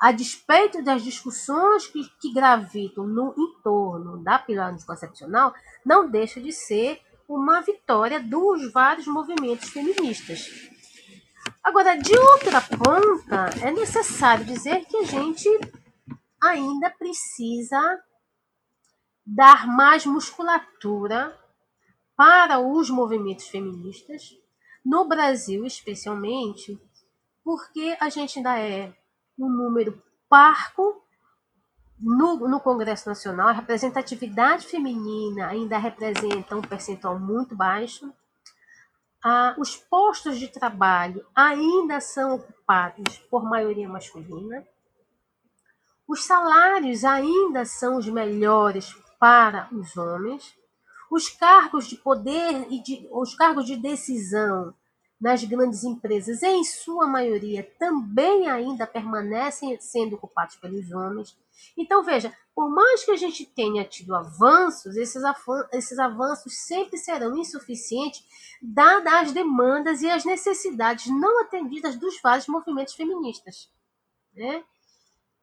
a 0.00 0.12
despeito 0.12 0.82
das 0.82 1.02
discussões 1.02 1.86
que, 1.86 2.08
que 2.20 2.32
gravitam 2.32 3.06
no 3.06 3.34
entorno 3.36 4.22
da 4.22 4.38
pílula 4.38 4.68
anticoncepcional, 4.68 5.52
não 5.84 6.08
deixa 6.08 6.40
de 6.40 6.52
ser 6.52 7.00
uma 7.28 7.60
vitória 7.60 8.20
dos 8.20 8.72
vários 8.72 9.06
movimentos 9.06 9.68
feministas. 9.68 10.46
Agora, 11.62 11.96
de 11.96 12.16
outra 12.16 12.60
ponta, 12.60 13.50
é 13.62 13.70
necessário 13.70 14.44
dizer 14.44 14.86
que 14.86 14.96
a 14.98 15.04
gente 15.04 15.48
ainda 16.40 16.88
precisa 16.90 17.78
dar 19.26 19.66
mais 19.66 20.06
musculatura 20.06 21.36
para 22.16 22.58
os 22.58 22.88
movimentos 22.88 23.48
feministas, 23.48 24.30
no 24.84 25.06
Brasil 25.06 25.64
especialmente, 25.64 26.78
porque 27.44 27.96
a 28.00 28.08
gente 28.08 28.38
ainda 28.38 28.58
é 28.58 28.92
um 29.38 29.48
número 29.48 30.02
parco 30.28 31.02
no, 32.00 32.36
no 32.48 32.60
Congresso 32.60 33.08
Nacional, 33.08 33.48
a 33.48 33.52
representatividade 33.52 34.66
feminina 34.66 35.48
ainda 35.48 35.78
representa 35.78 36.56
um 36.56 36.62
percentual 36.62 37.18
muito 37.18 37.56
baixo. 37.56 38.12
Ah, 39.22 39.56
os 39.58 39.76
postos 39.76 40.38
de 40.38 40.46
trabalho 40.48 41.26
ainda 41.34 42.00
são 42.00 42.36
ocupados 42.36 43.18
por 43.30 43.42
maioria 43.42 43.88
masculina. 43.88 44.64
Os 46.06 46.24
salários 46.24 47.04
ainda 47.04 47.64
são 47.64 47.96
os 47.96 48.06
melhores 48.08 48.94
para 49.18 49.68
os 49.72 49.96
homens. 49.96 50.56
Os 51.10 51.28
cargos 51.28 51.86
de 51.86 51.96
poder 51.96 52.66
e 52.70 52.82
de, 52.82 53.08
os 53.10 53.34
cargos 53.34 53.64
de 53.64 53.76
decisão 53.76 54.74
nas 55.20 55.42
grandes 55.42 55.82
empresas, 55.82 56.42
em 56.42 56.62
sua 56.62 57.06
maioria, 57.06 57.68
também 57.78 58.48
ainda 58.48 58.86
permanecem 58.86 59.78
sendo 59.80 60.14
ocupados 60.14 60.56
pelos 60.56 60.92
homens. 60.92 61.36
Então, 61.76 62.04
veja, 62.04 62.32
por 62.54 62.70
mais 62.70 63.04
que 63.04 63.10
a 63.10 63.16
gente 63.16 63.44
tenha 63.44 63.84
tido 63.84 64.14
avanços, 64.14 64.96
esses, 64.96 65.22
esses 65.72 65.98
avanços 65.98 66.58
sempre 66.58 66.96
serão 66.96 67.36
insuficientes, 67.36 68.24
dadas 68.62 69.12
as 69.12 69.32
demandas 69.32 70.02
e 70.02 70.10
as 70.10 70.24
necessidades 70.24 71.06
não 71.06 71.40
atendidas 71.40 71.96
dos 71.96 72.20
vários 72.20 72.46
movimentos 72.46 72.94
feministas. 72.94 73.68
Né? 74.34 74.62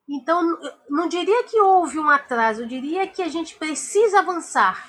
Então, 0.08 0.58
não 0.90 1.10
diria 1.10 1.44
que 1.44 1.60
houve 1.60 2.00
um 2.00 2.10
atraso, 2.10 2.62
eu 2.62 2.68
diria 2.68 3.08
que 3.08 3.22
a 3.22 3.28
gente 3.28 3.58
precisa 3.58 4.20
avançar. 4.20 4.88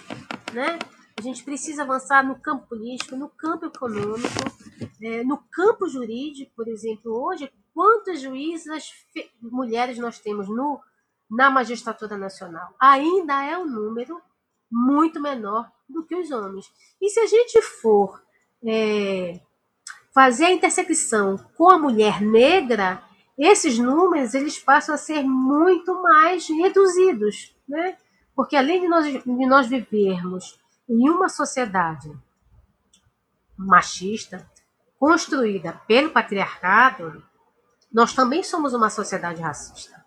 Né? 0.53 0.79
A 1.19 1.23
gente 1.23 1.43
precisa 1.45 1.83
avançar 1.83 2.27
no 2.27 2.39
campo 2.39 2.67
político, 2.69 3.17
no 3.17 3.29
campo 3.29 3.67
econômico, 3.67 4.29
é, 5.03 5.25
no 5.25 5.39
campo 5.51 5.89
jurídico, 5.89 6.53
por 6.55 6.69
exemplo, 6.69 7.13
hoje, 7.13 7.51
quantas 7.75 8.21
juízas 8.21 8.91
mulheres 9.41 9.99
nós 9.99 10.19
temos 10.19 10.49
no, 10.49 10.81
na 11.31 11.51
magistratura 11.51 12.17
nacional? 12.17 12.75
Ainda 12.79 13.43
é 13.45 13.57
um 13.57 13.67
número 13.67 14.21
muito 14.71 15.21
menor 15.21 15.71
do 15.89 16.05
que 16.05 16.15
os 16.15 16.31
homens. 16.31 16.67
E 17.01 17.09
se 17.09 17.21
a 17.21 17.27
gente 17.27 17.63
for 17.63 18.23
é, 18.67 19.41
fazer 20.15 20.47
a 20.47 20.53
intersecção 20.53 21.37
com 21.57 21.71
a 21.71 21.79
mulher 21.79 22.21
negra, 22.21 23.03
esses 23.39 23.79
números 23.79 24.35
eles 24.35 24.59
passam 24.59 24.95
a 24.95 24.99
ser 24.99 25.23
muito 25.23 26.03
mais 26.03 26.49
reduzidos, 26.49 27.55
né? 27.69 27.97
Porque 28.37 28.55
além 28.55 28.83
de 28.83 28.88
nós, 28.88 29.07
de 29.07 29.46
nós 29.46 29.66
vivermos 29.66 30.61
em 30.87 31.09
uma 31.09 31.29
sociedade 31.31 32.14
machista, 33.57 34.49
construída 34.99 35.72
pelo 35.88 36.11
patriarcado, 36.11 37.25
nós 37.90 38.12
também 38.12 38.42
somos 38.42 38.75
uma 38.75 38.90
sociedade 38.90 39.40
racista. 39.40 40.05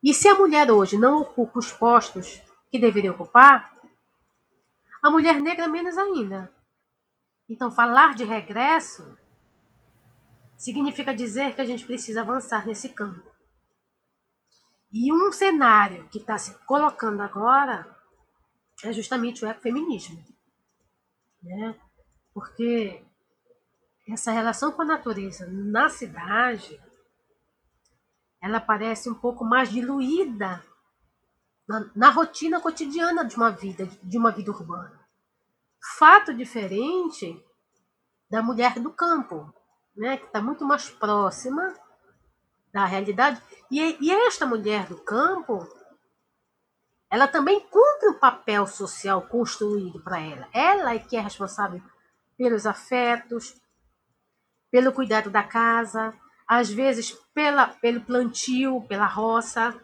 E 0.00 0.14
se 0.14 0.28
a 0.28 0.36
mulher 0.36 0.70
hoje 0.70 0.96
não 0.96 1.20
ocupa 1.20 1.58
os 1.58 1.72
postos 1.72 2.40
que 2.70 2.78
deveria 2.78 3.10
ocupar, 3.10 3.76
a 5.02 5.10
mulher 5.10 5.40
negra 5.40 5.66
menos 5.66 5.98
ainda. 5.98 6.52
Então, 7.48 7.72
falar 7.72 8.14
de 8.14 8.22
regresso 8.22 9.18
significa 10.56 11.14
dizer 11.14 11.54
que 11.54 11.60
a 11.60 11.64
gente 11.64 11.84
precisa 11.84 12.20
avançar 12.20 12.66
nesse 12.66 12.90
campo. 12.90 13.37
E 14.92 15.12
um 15.12 15.30
cenário 15.30 16.08
que 16.08 16.18
está 16.18 16.38
se 16.38 16.54
colocando 16.64 17.20
agora 17.20 17.96
é 18.82 18.92
justamente 18.92 19.44
o 19.44 19.48
ecofeminismo. 19.48 20.24
Né? 21.42 21.78
Porque 22.32 23.04
essa 24.08 24.32
relação 24.32 24.72
com 24.72 24.82
a 24.82 24.86
natureza 24.86 25.46
na 25.46 25.88
cidade 25.88 26.80
ela 28.40 28.60
parece 28.60 29.10
um 29.10 29.14
pouco 29.14 29.44
mais 29.44 29.70
diluída 29.70 30.64
na, 31.66 31.90
na, 31.94 32.10
rotina 32.10 32.60
cotidiana 32.60 33.24
de 33.24 33.36
uma 33.36 33.50
vida 33.50 33.86
de 34.02 34.16
uma 34.16 34.30
vida 34.30 34.50
urbana. 34.50 34.98
Fato 35.98 36.32
diferente 36.32 37.44
da 38.30 38.42
mulher 38.42 38.78
do 38.78 38.92
campo, 38.92 39.52
né, 39.96 40.16
que 40.16 40.26
está 40.26 40.40
muito 40.40 40.64
mais 40.64 40.88
próxima 40.88 41.74
da 42.72 42.84
realidade. 42.84 43.40
E, 43.70 43.96
e 44.00 44.10
esta 44.10 44.46
mulher 44.46 44.86
do 44.86 44.96
campo, 44.98 45.66
ela 47.10 47.26
também 47.26 47.60
cumpre 47.60 48.08
o 48.08 48.18
papel 48.18 48.66
social 48.66 49.22
construído 49.22 50.02
para 50.02 50.20
ela. 50.20 50.48
Ela 50.52 50.94
é 50.94 50.98
que 50.98 51.16
é 51.16 51.20
responsável 51.20 51.82
pelos 52.36 52.66
afetos, 52.66 53.60
pelo 54.70 54.92
cuidado 54.92 55.30
da 55.30 55.42
casa, 55.42 56.14
às 56.46 56.70
vezes 56.70 57.12
pela, 57.34 57.68
pelo 57.68 58.00
plantio, 58.02 58.82
pela 58.88 59.06
roça. 59.06 59.74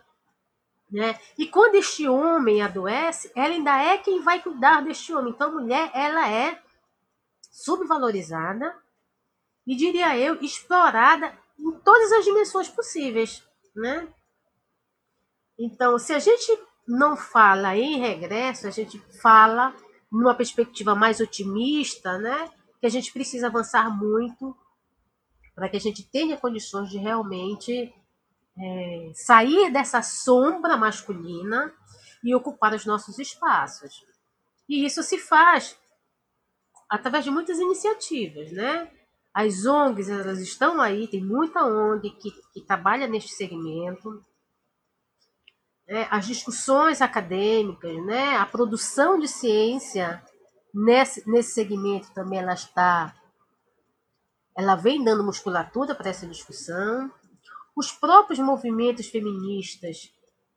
Né? 0.90 1.18
E 1.36 1.46
quando 1.46 1.74
este 1.76 2.06
homem 2.06 2.62
adoece, 2.62 3.30
ela 3.34 3.54
ainda 3.54 3.76
é 3.76 3.98
quem 3.98 4.22
vai 4.22 4.40
cuidar 4.40 4.82
deste 4.82 5.12
homem. 5.12 5.32
Então, 5.32 5.48
a 5.50 5.60
mulher 5.60 5.90
ela 5.94 6.30
é 6.30 6.62
subvalorizada 7.50 8.76
e, 9.66 9.74
diria 9.74 10.16
eu, 10.16 10.40
explorada 10.40 11.36
em 11.58 11.72
todas 11.80 12.12
as 12.12 12.24
dimensões 12.24 12.68
possíveis. 12.68 13.42
Né? 13.74 14.08
Então, 15.58 15.98
se 15.98 16.12
a 16.12 16.18
gente 16.18 16.58
não 16.86 17.16
fala 17.16 17.76
em 17.76 17.98
regresso, 17.98 18.66
a 18.66 18.70
gente 18.70 18.98
fala 19.20 19.74
numa 20.10 20.34
perspectiva 20.34 20.94
mais 20.94 21.20
otimista, 21.20 22.18
né? 22.18 22.50
Que 22.80 22.86
a 22.86 22.90
gente 22.90 23.12
precisa 23.12 23.46
avançar 23.46 23.90
muito 23.90 24.56
para 25.54 25.68
que 25.68 25.76
a 25.76 25.80
gente 25.80 26.02
tenha 26.10 26.36
condições 26.36 26.90
de 26.90 26.98
realmente 26.98 27.92
é, 28.58 29.12
sair 29.14 29.72
dessa 29.72 30.02
sombra 30.02 30.76
masculina 30.76 31.72
e 32.22 32.34
ocupar 32.34 32.74
os 32.74 32.84
nossos 32.84 33.18
espaços. 33.18 34.04
E 34.68 34.84
isso 34.84 35.02
se 35.02 35.18
faz 35.18 35.76
através 36.88 37.24
de 37.24 37.30
muitas 37.30 37.58
iniciativas, 37.58 38.52
né? 38.52 38.90
As 39.34 39.66
ONGs, 39.66 40.08
elas 40.08 40.38
estão 40.38 40.80
aí, 40.80 41.08
tem 41.08 41.24
muita 41.24 41.64
ONG 41.64 42.08
que, 42.10 42.30
que 42.52 42.60
trabalha 42.60 43.08
neste 43.08 43.32
segmento, 43.32 44.22
né, 45.88 46.06
as 46.10 46.24
discussões 46.24 47.02
acadêmicas, 47.02 47.94
né, 48.06 48.36
a 48.36 48.46
produção 48.46 49.18
de 49.18 49.26
ciência 49.26 50.22
nesse, 50.72 51.28
nesse 51.28 51.52
segmento 51.52 52.12
também 52.12 52.38
ela 52.38 52.54
está, 52.54 53.14
ela 54.56 54.76
vem 54.76 55.02
dando 55.02 55.24
musculatura 55.24 55.94
para 55.94 56.10
essa 56.10 56.26
discussão. 56.26 57.10
Os 57.76 57.90
próprios 57.90 58.38
movimentos 58.38 59.08
feministas, 59.08 60.12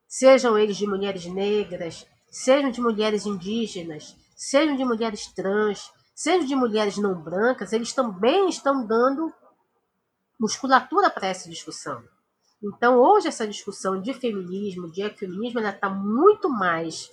sejam 0.07 0.57
eles 0.57 0.77
de 0.77 0.85
mulheres 0.85 1.25
negras, 1.25 2.05
sejam 2.29 2.69
de 2.69 2.79
mulheres 2.79 3.25
indígenas, 3.25 4.15
sejam 4.35 4.75
de 4.75 4.85
mulheres 4.85 5.27
trans, 5.33 5.91
seja 6.17 6.47
de 6.47 6.55
mulheres 6.55 6.97
não 6.97 7.13
brancas, 7.13 7.71
eles 7.71 7.93
também 7.93 8.49
estão 8.49 8.83
dando 8.83 9.31
musculatura 10.39 11.11
para 11.11 11.27
essa 11.27 11.47
discussão. 11.47 12.03
Então, 12.61 12.97
hoje, 12.97 13.27
essa 13.27 13.47
discussão 13.47 14.01
de 14.01 14.15
feminismo, 14.15 14.91
de 14.91 15.03
ecofeminismo, 15.03 15.59
ela 15.59 15.69
está 15.69 15.87
muito 15.87 16.49
mais 16.49 17.11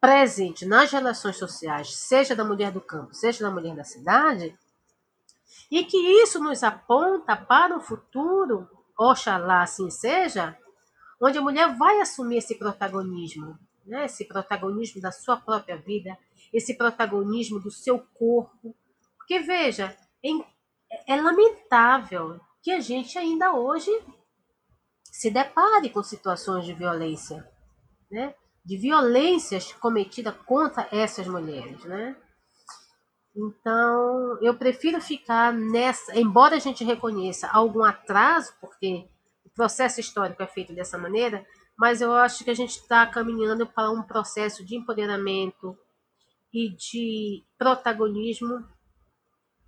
presente 0.00 0.64
nas 0.64 0.92
relações 0.92 1.36
sociais, 1.36 1.92
seja 1.92 2.36
da 2.36 2.44
mulher 2.44 2.70
do 2.70 2.80
campo, 2.80 3.12
seja 3.12 3.42
da 3.42 3.50
mulher 3.50 3.74
da 3.74 3.82
cidade, 3.82 4.56
e 5.68 5.82
que 5.82 5.96
isso 6.22 6.38
nos 6.38 6.62
aponta 6.62 7.34
para 7.34 7.76
o 7.76 7.80
futuro, 7.80 8.70
oxalá 8.96 9.62
assim 9.62 9.90
seja, 9.90 10.56
onde 11.20 11.38
a 11.38 11.42
mulher 11.42 11.76
vai 11.76 12.00
assumir 12.00 12.36
esse 12.36 12.54
protagonismo, 12.56 13.58
né? 13.84 14.04
esse 14.04 14.24
protagonismo 14.24 15.00
da 15.00 15.10
sua 15.10 15.36
própria 15.36 15.76
vida, 15.76 16.16
esse 16.54 16.74
protagonismo 16.78 17.58
do 17.58 17.70
seu 17.70 17.98
corpo. 17.98 18.74
Porque, 19.18 19.40
veja, 19.40 19.94
é, 20.24 21.14
é 21.14 21.20
lamentável 21.20 22.40
que 22.62 22.70
a 22.70 22.80
gente 22.80 23.18
ainda 23.18 23.52
hoje 23.52 23.90
se 25.02 25.30
depare 25.30 25.90
com 25.90 26.02
situações 26.02 26.64
de 26.64 26.72
violência, 26.72 27.46
né? 28.10 28.34
de 28.64 28.78
violências 28.78 29.72
cometidas 29.74 30.34
contra 30.46 30.88
essas 30.90 31.26
mulheres, 31.26 31.84
né? 31.84 32.16
Então, 33.36 34.38
eu 34.40 34.54
prefiro 34.54 35.00
ficar 35.00 35.52
nessa, 35.52 36.18
embora 36.18 36.56
a 36.56 36.60
gente 36.60 36.84
reconheça 36.84 37.48
algum 37.48 37.82
atraso, 37.82 38.54
porque 38.60 39.08
o 39.44 39.50
processo 39.50 40.00
histórico 40.00 40.42
é 40.42 40.46
feito 40.46 40.72
dessa 40.72 40.96
maneira, 40.96 41.44
mas 41.76 42.00
eu 42.00 42.12
acho 42.12 42.44
que 42.44 42.50
a 42.50 42.54
gente 42.54 42.78
está 42.78 43.06
caminhando 43.06 43.66
para 43.66 43.90
um 43.90 44.02
processo 44.02 44.64
de 44.64 44.76
empoderamento 44.76 45.76
e 46.54 46.70
de 46.70 47.44
protagonismo 47.58 48.64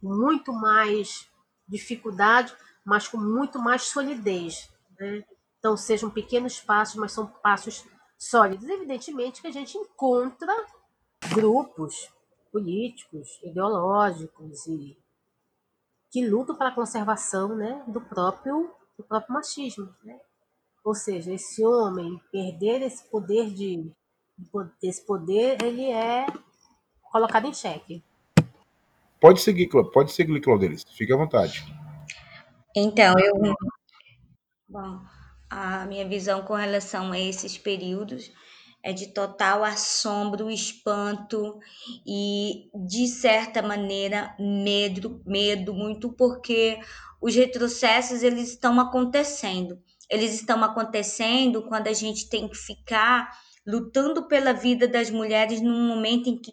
muito 0.01 0.53
mais 0.53 1.29
dificuldade, 1.69 2.55
mas 2.85 3.09
com 3.09 3.19
muito 3.19 3.59
mais 3.59 3.83
solidez. 3.83 4.71
Né? 4.99 5.25
Então, 5.59 5.77
sejam 5.77 6.09
pequenos 6.09 6.61
passos, 6.61 6.95
mas 6.95 7.11
são 7.11 7.27
passos 7.27 7.85
sólidos. 8.17 8.69
Evidentemente 8.69 9.41
que 9.41 9.49
a 9.49 9.53
gente 9.53 9.77
encontra 9.77 10.55
grupos 11.35 12.09
políticos, 12.53 13.29
ideológicos 13.43 14.67
e 14.69 14.97
que 16.13 16.27
lutam 16.27 16.57
para 16.57 16.69
a 16.69 16.75
conservação 16.75 17.57
né, 17.57 17.85
do 17.89 18.01
próprio 18.01 18.73
do 18.97 19.05
próprio 19.05 19.35
machismo, 19.35 19.95
né? 20.03 20.19
Ou 20.83 20.95
seja, 20.95 21.35
esse 21.35 21.67
homem 21.67 22.19
perder 22.33 22.81
esse 22.81 23.05
poder 23.11 23.53
de 23.53 23.93
esse 24.83 25.05
poder, 25.05 25.63
ele 25.63 25.91
é 25.91 26.27
colocado 27.17 27.47
em 27.47 27.55
xeque. 27.55 28.03
Pode 29.19 29.41
seguir, 29.41 29.69
pode 29.69 30.13
seguir, 30.13 30.39
Claudelis. 30.41 30.85
Fique 30.95 31.13
à 31.13 31.17
vontade. 31.17 31.65
Então, 32.77 33.15
eu 33.19 33.55
bom, 34.69 35.01
a 35.49 35.87
minha 35.87 36.07
visão 36.07 36.43
com 36.43 36.55
relação 36.55 37.13
a 37.13 37.19
esses 37.19 37.57
períodos 37.57 38.31
é 38.83 38.93
de 38.93 39.09
total 39.09 39.65
assombro, 39.65 40.51
espanto 40.51 41.59
e, 42.07 42.69
de 42.87 43.09
certa 43.09 43.63
maneira, 43.63 44.37
medo, 44.39 45.23
medo 45.27 45.73
muito 45.73 46.13
porque 46.13 46.79
os 47.21 47.35
retrocessos 47.35 48.23
eles 48.23 48.51
estão 48.51 48.79
acontecendo. 48.79 49.81
Eles 50.09 50.35
estão 50.35 50.63
acontecendo 50.63 51.63
quando 51.67 51.89
a 51.89 51.93
gente 51.93 52.29
tem 52.29 52.47
que 52.47 52.57
ficar 52.57 53.31
lutando 53.67 54.29
pela 54.29 54.53
vida 54.53 54.87
das 54.87 55.11
mulheres 55.11 55.61
num 55.61 55.89
momento 55.89 56.29
em 56.29 56.37
que 56.37 56.53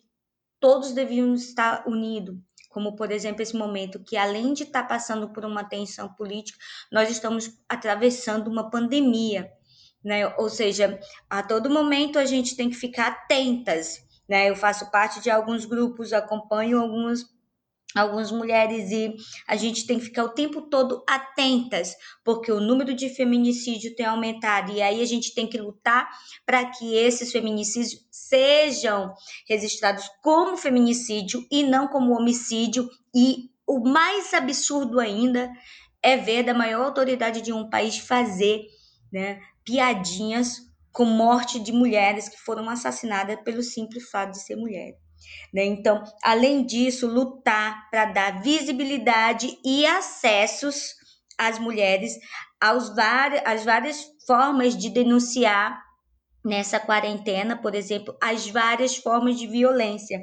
todos 0.64 0.94
deviam 0.94 1.34
estar 1.34 1.84
unidos 1.86 2.38
como 2.70 2.96
por 2.96 3.12
exemplo 3.12 3.42
esse 3.44 3.56
momento 3.56 4.00
que 4.00 4.16
além 4.16 4.54
de 4.54 4.64
estar 4.64 4.84
passando 4.84 5.28
por 5.32 5.44
uma 5.44 5.64
tensão 5.64 6.08
política, 6.16 6.58
nós 6.90 7.10
estamos 7.12 7.52
atravessando 7.70 8.48
uma 8.48 8.72
pandemia, 8.72 9.52
né? 10.04 10.34
Ou 10.38 10.50
seja, 10.50 11.00
a 11.30 11.44
todo 11.44 11.70
momento 11.70 12.18
a 12.18 12.26
gente 12.26 12.56
tem 12.56 12.70
que 12.70 12.76
ficar 12.76 13.10
atentas, 13.10 14.04
né? 14.28 14.50
Eu 14.50 14.56
faço 14.56 14.90
parte 14.90 15.22
de 15.22 15.30
alguns 15.30 15.66
grupos, 15.66 16.14
acompanho 16.14 16.82
alguns 16.82 17.26
algumas 17.96 18.32
mulheres 18.32 18.92
e 18.92 19.16
a 19.48 19.56
gente 19.56 19.86
tem 19.86 20.00
que 20.00 20.06
ficar 20.06 20.24
o 20.24 20.34
tempo 20.34 20.62
todo 20.64 21.04
atentas, 21.08 21.96
porque 22.24 22.52
o 22.52 22.60
número 22.60 22.94
de 22.94 23.10
feminicídio 23.10 23.96
tem 23.96 24.06
aumentado 24.06 24.72
e 24.72 24.82
aí 24.82 25.02
a 25.02 25.06
gente 25.06 25.34
tem 25.34 25.48
que 25.48 25.58
lutar 25.58 26.10
para 26.46 26.66
que 26.66 26.96
esses 26.96 27.32
feminicídios 27.32 28.06
sejam 28.12 29.14
registrados 29.48 30.10
como 30.22 30.58
feminicídio 30.58 31.46
e 31.52 31.64
não 31.64 31.88
como 31.88 32.18
homicídio 32.18 32.90
e 33.16 33.50
o 33.68 33.80
mais 33.80 34.34
absurdo 34.34 35.00
ainda 35.00 35.50
é 36.02 36.18
ver 36.18 36.44
da 36.44 36.54
maior 36.54 36.86
autoridade 36.86 37.42
de 37.42 37.54
um 37.54 37.70
país 37.70 37.98
fazer, 37.98 38.62
né, 39.12 39.40
piadinhas 39.64 40.58
com 40.92 41.06
morte 41.06 41.60
de 41.60 41.72
mulheres 41.72 42.30
que 42.30 42.38
foram 42.38 42.70
assassinadas 42.70 43.42
pelo 43.44 43.64
simples 43.64 44.10
fato 44.10 44.32
de 44.32 44.44
ser 44.44 44.56
mulher. 44.56 45.03
Né? 45.54 45.66
Então, 45.66 46.04
além 46.24 46.66
disso, 46.66 47.08
lutar 47.08 47.90
para 47.90 48.06
dar 48.06 48.42
visibilidade 48.42 49.58
e 49.64 49.86
acessos 49.86 50.96
às 51.38 51.60
mulheres 51.60 52.14
aos 52.60 52.94
às 53.46 53.66
várias 53.66 54.06
formas 54.26 54.78
de 54.78 54.90
denunciar 54.90 55.84
nessa 56.46 56.80
quarentena, 56.80 57.58
por 57.58 57.76
exemplo, 57.76 58.16
as 58.22 58.50
várias 58.50 58.96
formas 58.98 59.38
de 59.38 59.48
violência. 59.48 60.20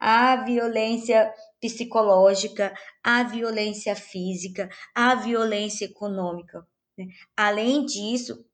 A 0.00 0.36
violência 0.36 1.32
psicológica, 1.60 2.74
a 3.02 3.22
violência 3.22 3.96
física, 3.96 4.68
a 4.94 5.14
violência 5.14 5.86
econômica. 5.86 6.66
Né? 6.96 7.06
Além 7.36 7.84
disso, 7.86 8.44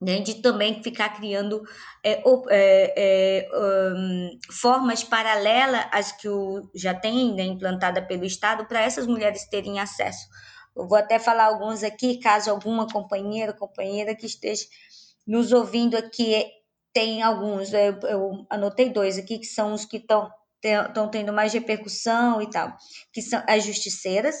né, 0.00 0.20
de 0.20 0.34
também 0.36 0.82
ficar 0.82 1.08
criando 1.10 1.62
é, 2.04 2.22
é, 2.50 2.94
é, 2.96 3.48
um, 3.52 4.38
formas 4.50 5.02
paralelas 5.02 5.86
às 5.90 6.12
que 6.12 6.28
o, 6.28 6.70
já 6.74 6.94
tem 6.94 7.34
né, 7.34 7.42
implantada 7.42 8.00
pelo 8.00 8.24
Estado 8.24 8.66
para 8.66 8.80
essas 8.80 9.06
mulheres 9.06 9.48
terem 9.48 9.80
acesso. 9.80 10.26
Eu 10.76 10.86
vou 10.86 10.96
até 10.96 11.18
falar 11.18 11.46
alguns 11.46 11.82
aqui, 11.82 12.20
caso 12.20 12.50
alguma 12.50 12.86
companheira, 12.86 13.52
companheira 13.52 14.14
que 14.14 14.26
esteja 14.26 14.64
nos 15.26 15.52
ouvindo 15.52 15.96
aqui 15.96 16.44
tem 16.92 17.22
alguns, 17.22 17.72
eu, 17.72 17.98
eu 18.08 18.46
anotei 18.48 18.88
dois 18.90 19.18
aqui 19.18 19.38
que 19.38 19.46
são 19.46 19.72
os 19.72 19.84
que 19.84 19.98
estão 19.98 20.30
tendo 21.10 21.32
mais 21.32 21.52
repercussão 21.52 22.40
e 22.42 22.50
tal, 22.50 22.74
que 23.12 23.22
são 23.22 23.42
as 23.46 23.64
justiceiras, 23.64 24.36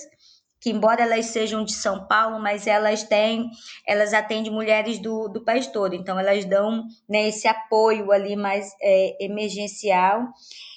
que 0.60 0.70
embora 0.70 1.02
elas 1.02 1.26
sejam 1.26 1.64
de 1.64 1.72
São 1.72 2.06
Paulo, 2.06 2.40
mas 2.40 2.66
elas 2.66 3.04
têm, 3.04 3.50
elas 3.86 4.12
atendem 4.12 4.52
mulheres 4.52 4.98
do, 4.98 5.28
do 5.28 5.44
país 5.44 5.66
todo, 5.68 5.94
então 5.94 6.18
elas 6.18 6.44
dão 6.44 6.84
né, 7.08 7.28
esse 7.28 7.46
apoio 7.46 8.10
ali 8.10 8.34
mais 8.36 8.74
é, 8.80 9.24
emergencial, 9.24 10.26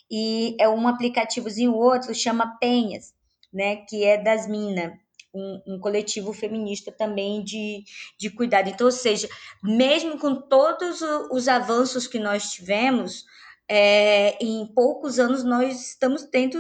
e 0.10 0.56
é 0.60 0.68
um 0.68 0.88
aplicativozinho 0.88 1.74
outro, 1.74 2.14
chama 2.14 2.58
Penhas, 2.60 3.14
né, 3.52 3.78
que 3.78 4.04
é 4.04 4.22
das 4.22 4.48
Minas, 4.48 4.92
um, 5.34 5.62
um, 5.66 5.80
coletivo 5.80 6.34
feminista 6.34 6.92
também 6.92 7.42
de, 7.42 7.84
de 8.20 8.30
cuidado. 8.30 8.70
Então, 8.70 8.88
ou 8.88 8.92
seja, 8.92 9.30
mesmo 9.64 10.20
com 10.20 10.36
todos 10.36 11.02
os 11.32 11.48
avanços 11.48 12.06
que 12.06 12.20
nós 12.20 12.52
tivemos, 12.52 13.24
é, 13.70 14.38
em 14.44 14.68
poucos 14.76 15.18
anos 15.18 15.46
nós 15.46 15.92
estamos 15.92 16.24
tendo 16.24 16.60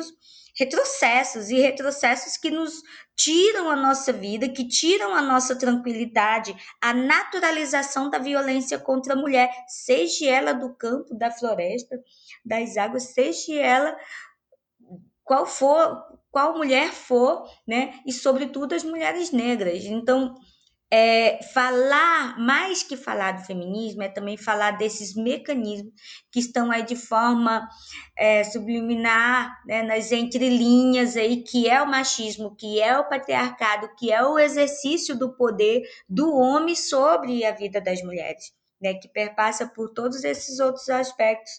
retrocessos 0.57 1.49
e 1.49 1.59
retrocessos 1.59 2.37
que 2.37 2.49
nos 2.49 2.81
tiram 3.23 3.69
a 3.69 3.75
nossa 3.75 4.11
vida, 4.11 4.49
que 4.49 4.67
tiram 4.67 5.13
a 5.13 5.21
nossa 5.21 5.55
tranquilidade, 5.55 6.55
a 6.81 6.93
naturalização 6.93 8.09
da 8.09 8.17
violência 8.17 8.79
contra 8.79 9.13
a 9.13 9.17
mulher, 9.17 9.49
seja 9.67 10.29
ela 10.29 10.53
do 10.53 10.73
campo, 10.73 11.13
da 11.13 11.29
floresta, 11.29 11.99
das 12.43 12.77
águas, 12.77 13.13
seja 13.13 13.53
ela 13.55 13.95
qual 15.23 15.45
for, 15.45 16.03
qual 16.31 16.57
mulher 16.57 16.91
for, 16.91 17.47
né? 17.67 17.99
E 18.05 18.11
sobretudo 18.11 18.73
as 18.73 18.83
mulheres 18.83 19.31
negras. 19.31 19.85
Então, 19.85 20.35
é, 20.93 21.41
falar, 21.53 22.37
mais 22.37 22.83
que 22.83 22.97
falar 22.97 23.31
do 23.31 23.45
feminismo, 23.45 24.03
é 24.03 24.09
também 24.09 24.35
falar 24.35 24.71
desses 24.71 25.15
mecanismos 25.15 25.93
que 26.29 26.39
estão 26.39 26.69
aí 26.69 26.83
de 26.83 26.97
forma 26.97 27.65
é, 28.17 28.43
subliminar, 28.43 29.57
né, 29.65 29.83
nas 29.83 30.11
entrelinhas 30.11 31.15
aí, 31.15 31.43
que 31.43 31.69
é 31.69 31.81
o 31.81 31.89
machismo, 31.89 32.53
que 32.57 32.81
é 32.81 32.97
o 32.99 33.07
patriarcado, 33.07 33.89
que 33.97 34.11
é 34.11 34.21
o 34.21 34.37
exercício 34.37 35.17
do 35.17 35.33
poder 35.33 35.81
do 36.09 36.35
homem 36.35 36.75
sobre 36.75 37.45
a 37.45 37.53
vida 37.53 37.79
das 37.79 38.01
mulheres, 38.01 38.51
né, 38.81 38.93
que 38.93 39.07
perpassa 39.07 39.65
por 39.65 39.93
todos 39.93 40.25
esses 40.25 40.59
outros 40.59 40.89
aspectos 40.89 41.53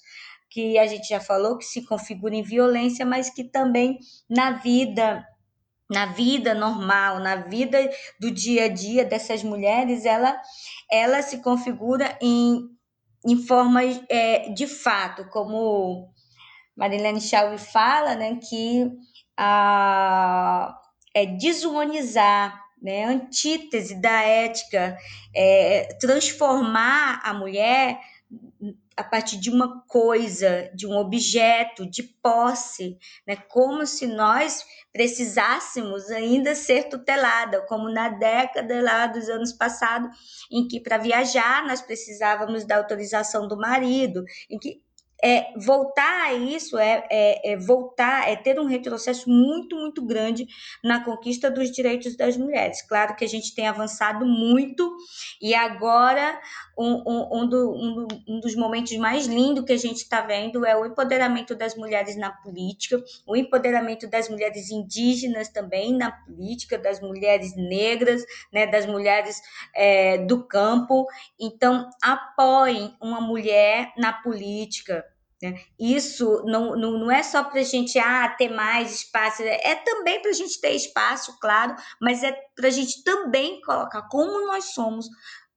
que 0.51 0.77
a 0.77 0.87
gente 0.87 1.09
já 1.09 1.21
falou, 1.21 1.57
que 1.57 1.65
se 1.65 1.87
configuram 1.87 2.37
em 2.37 2.43
violência, 2.43 3.07
mas 3.07 3.31
que 3.31 3.45
também 3.45 3.99
na 4.29 4.59
vida 4.59 5.27
na 5.91 6.07
vida 6.07 6.55
normal, 6.55 7.19
na 7.19 7.37
vida 7.37 7.79
do 8.19 8.31
dia 8.31 8.65
a 8.65 8.69
dia 8.69 9.05
dessas 9.05 9.43
mulheres, 9.43 10.05
ela, 10.05 10.41
ela 10.91 11.23
se 11.23 11.43
configura 11.43 12.17
em, 12.21 12.69
em 13.27 13.37
formas 13.47 14.03
é, 14.09 14.51
de 14.51 14.67
fato, 14.67 15.29
como 15.29 16.11
Marilene 16.77 17.21
Chauvi 17.21 17.59
fala, 17.59 18.15
né, 18.15 18.39
que 18.49 18.91
a, 19.37 20.75
é 21.15 21.27
desumanizar, 21.27 22.61
né, 22.81 23.05
antítese 23.05 24.01
da 24.01 24.23
ética, 24.23 24.97
é, 25.35 25.97
transformar 26.01 27.21
a 27.23 27.35
mulher 27.35 28.01
a 28.97 29.05
partir 29.05 29.39
de 29.39 29.51
uma 29.51 29.83
coisa, 29.87 30.71
de 30.75 30.87
um 30.87 30.97
objeto, 30.97 31.89
de 31.89 32.03
posse, 32.03 32.99
né? 33.27 33.37
como 33.49 33.87
se 33.87 34.07
nós 34.07 34.65
precisássemos 34.93 36.11
ainda 36.11 36.55
ser 36.55 36.89
tutelada, 36.89 37.65
como 37.67 37.91
na 37.91 38.09
década 38.09 38.81
lá 38.83 39.07
dos 39.07 39.29
anos 39.29 39.53
passados, 39.53 40.11
em 40.51 40.69
que 40.69 40.81
para 40.81 40.99
viajar 40.99 41.67
nós 41.67 41.81
precisávamos 41.81 42.65
da 42.65 42.77
autorização 42.77 43.49
do 43.49 43.57
marido, 43.57 44.25
em 44.51 44.59
que 44.59 44.83
é, 45.23 45.53
voltar 45.57 46.25
a 46.25 46.35
isso 46.35 46.77
é, 46.77 47.07
é, 47.09 47.53
é, 47.53 47.57
voltar, 47.57 48.29
é 48.29 48.35
ter 48.35 48.59
um 48.59 48.67
retrocesso 48.67 49.31
muito, 49.31 49.77
muito 49.77 50.05
grande 50.05 50.47
na 50.83 51.05
conquista 51.05 51.49
dos 51.49 51.71
direitos 51.71 52.17
das 52.17 52.37
mulheres. 52.37 52.83
Claro 52.83 53.15
que 53.15 53.25
a 53.25 53.29
gente 53.29 53.55
tem 53.55 53.69
avançado 53.69 54.27
muito 54.27 54.97
e 55.41 55.55
agora 55.55 56.41
um, 56.77 57.03
um, 57.07 57.29
um, 57.33 57.49
do, 57.49 57.71
um, 57.71 58.09
um 58.29 58.41
dos 58.41 58.57
momentos 58.57 58.97
mais 58.97 59.27
lindos 59.27 59.65
que 59.65 59.73
a 59.73 59.79
gente 59.79 59.99
está 59.99 60.21
vendo 60.23 60.67
é 60.67 60.77
o 60.77 60.85
empoderamento 60.85 61.55
das 61.55 61.77
mulheres 61.77 62.17
na 62.17 62.33
política, 62.33 63.03
o 63.27 63.37
empoderamento 63.37 64.09
das 64.09 64.29
mulheres 64.29 64.71
indígenas 64.71 65.49
também 65.49 65.97
na 65.97 66.11
política, 66.11 66.77
das 66.77 67.01
mulheres 67.01 67.55
negras, 67.57 68.25
né, 68.53 68.67
das 68.67 68.87
mulheres 68.87 69.41
é, 69.75 70.19
do 70.19 70.45
campo. 70.45 71.07
Então, 71.39 71.89
apoiem 72.03 72.97
uma 73.01 73.21
mulher 73.21 73.93
na 73.97 74.13
política? 74.13 75.12
Isso 75.79 76.43
não, 76.47 76.77
não, 76.77 76.93
não 76.99 77.11
é 77.11 77.23
só 77.23 77.43
para 77.43 77.61
a 77.61 77.65
gente 77.65 77.99
ah, 77.99 78.29
ter 78.29 78.49
mais 78.49 78.95
espaço, 78.95 79.43
é 79.43 79.75
também 79.75 80.21
para 80.23 80.31
a 80.31 80.35
gente 80.35 80.61
ter 80.61 80.71
espaço, 80.71 81.37
claro, 81.41 81.75
mas 82.01 82.23
é 82.23 82.33
para 82.55 82.69
a 82.69 82.71
gente 82.71 83.03
também 83.03 83.61
colocar 83.63 84.03
como 84.09 84.47
nós 84.47 84.73
somos 84.73 85.07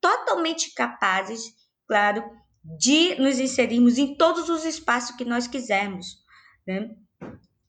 totalmente 0.01 0.73
capazes, 0.73 1.53
claro, 1.87 2.23
de 2.63 3.15
nos 3.21 3.39
inserirmos 3.39 3.97
em 3.97 4.15
todos 4.15 4.49
os 4.49 4.65
espaços 4.65 5.15
que 5.15 5.25
nós 5.25 5.47
quisermos. 5.47 6.23
Né? 6.67 6.89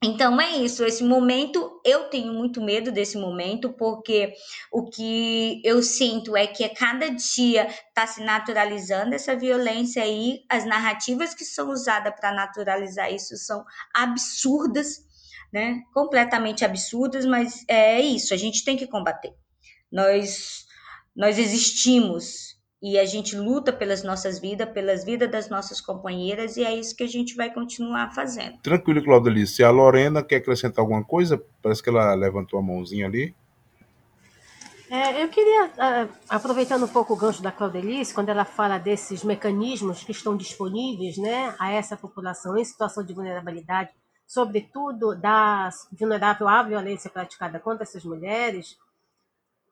Então 0.05 0.39
é 0.39 0.59
isso, 0.59 0.85
esse 0.85 1.03
momento 1.03 1.81
eu 1.83 2.11
tenho 2.11 2.33
muito 2.33 2.61
medo 2.61 2.93
desse 2.93 3.17
momento, 3.17 3.73
porque 3.73 4.35
o 4.71 4.85
que 4.91 5.61
eu 5.65 5.83
sinto 5.83 6.37
é 6.37 6.47
que 6.47 6.63
a 6.65 6.75
cada 6.75 7.09
dia 7.09 7.67
está 7.67 8.07
se 8.07 8.23
naturalizando 8.23 9.15
essa 9.15 9.35
violência 9.35 10.07
e 10.07 10.45
as 10.51 10.67
narrativas 10.67 11.35
que 11.35 11.45
são 11.45 11.71
usadas 11.71 12.13
para 12.15 12.31
naturalizar 12.33 13.11
isso 13.11 13.37
são 13.39 13.65
absurdas, 13.95 14.99
né? 15.51 15.83
Completamente 15.95 16.63
absurdas, 16.63 17.25
mas 17.25 17.65
é 17.67 17.99
isso, 17.99 18.35
a 18.35 18.37
gente 18.37 18.65
tem 18.65 18.77
que 18.77 18.87
combater. 18.87 19.33
Nós 19.91 20.67
nós 21.17 21.39
existimos 21.39 22.56
e 22.89 23.01
a 23.01 23.05
gente 23.05 23.37
luta 23.37 23.73
pelas 23.73 24.05
nossas 24.05 24.39
vidas, 24.39 24.71
pelas 24.71 25.05
vidas 25.05 25.29
das 25.29 25.49
nossas 25.49 25.81
companheiras, 25.81 26.57
e 26.57 26.63
é 26.63 26.73
isso 26.73 26.95
que 26.95 27.03
a 27.03 27.09
gente 27.09 27.35
vai 27.35 27.53
continuar 27.53 28.15
fazendo. 28.15 28.59
Tranquilo, 28.63 29.03
Claudelice. 29.03 29.65
A 29.65 29.71
Lorena 29.71 30.23
quer 30.23 30.37
acrescentar 30.37 30.85
alguma 30.85 31.03
coisa? 31.03 31.43
Parece 31.61 31.83
que 31.83 31.89
ela 31.89 32.15
levantou 32.15 32.61
a 32.61 32.63
mãozinha 32.63 33.07
ali. 33.07 33.35
É, 34.89 35.21
eu 35.21 35.29
queria, 35.29 35.73
aproveitando 36.29 36.85
um 36.85 36.89
pouco 36.89 37.15
o 37.15 37.17
gancho 37.17 37.43
da 37.43 37.51
Claudelice, 37.51 38.15
quando 38.15 38.29
ela 38.29 38.45
fala 38.45 38.79
desses 38.79 39.25
mecanismos 39.25 40.05
que 40.05 40.13
estão 40.13 40.37
disponíveis 40.37 41.17
né, 41.17 41.57
a 41.59 41.73
essa 41.73 41.97
população 41.97 42.57
em 42.57 42.65
situação 42.65 43.05
de 43.05 43.13
vulnerabilidade, 43.13 43.91
sobretudo 44.29 45.17
da 45.17 45.71
vulnerável 45.91 46.47
à 46.47 46.63
violência 46.63 47.11
praticada 47.11 47.59
contra 47.59 47.83
essas 47.83 48.05
mulheres, 48.05 48.79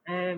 é, 0.05 0.37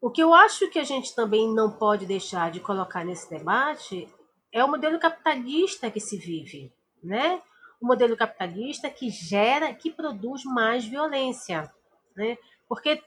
o 0.00 0.10
que 0.10 0.22
eu 0.22 0.32
acho 0.32 0.70
que 0.70 0.78
a 0.78 0.84
gente 0.84 1.14
também 1.14 1.52
não 1.52 1.72
pode 1.72 2.06
deixar 2.06 2.50
de 2.50 2.60
colocar 2.60 3.04
nesse 3.04 3.28
debate 3.28 4.08
é 4.52 4.64
o 4.64 4.68
modelo 4.68 4.98
capitalista 4.98 5.90
que 5.90 6.00
se 6.00 6.16
vive, 6.16 6.72
né? 7.02 7.42
O 7.80 7.86
modelo 7.86 8.16
capitalista 8.16 8.88
que 8.88 9.10
gera, 9.10 9.74
que 9.74 9.90
produz 9.90 10.44
mais 10.44 10.84
violência, 10.84 11.72
né? 12.16 12.38
Porque 12.68 13.02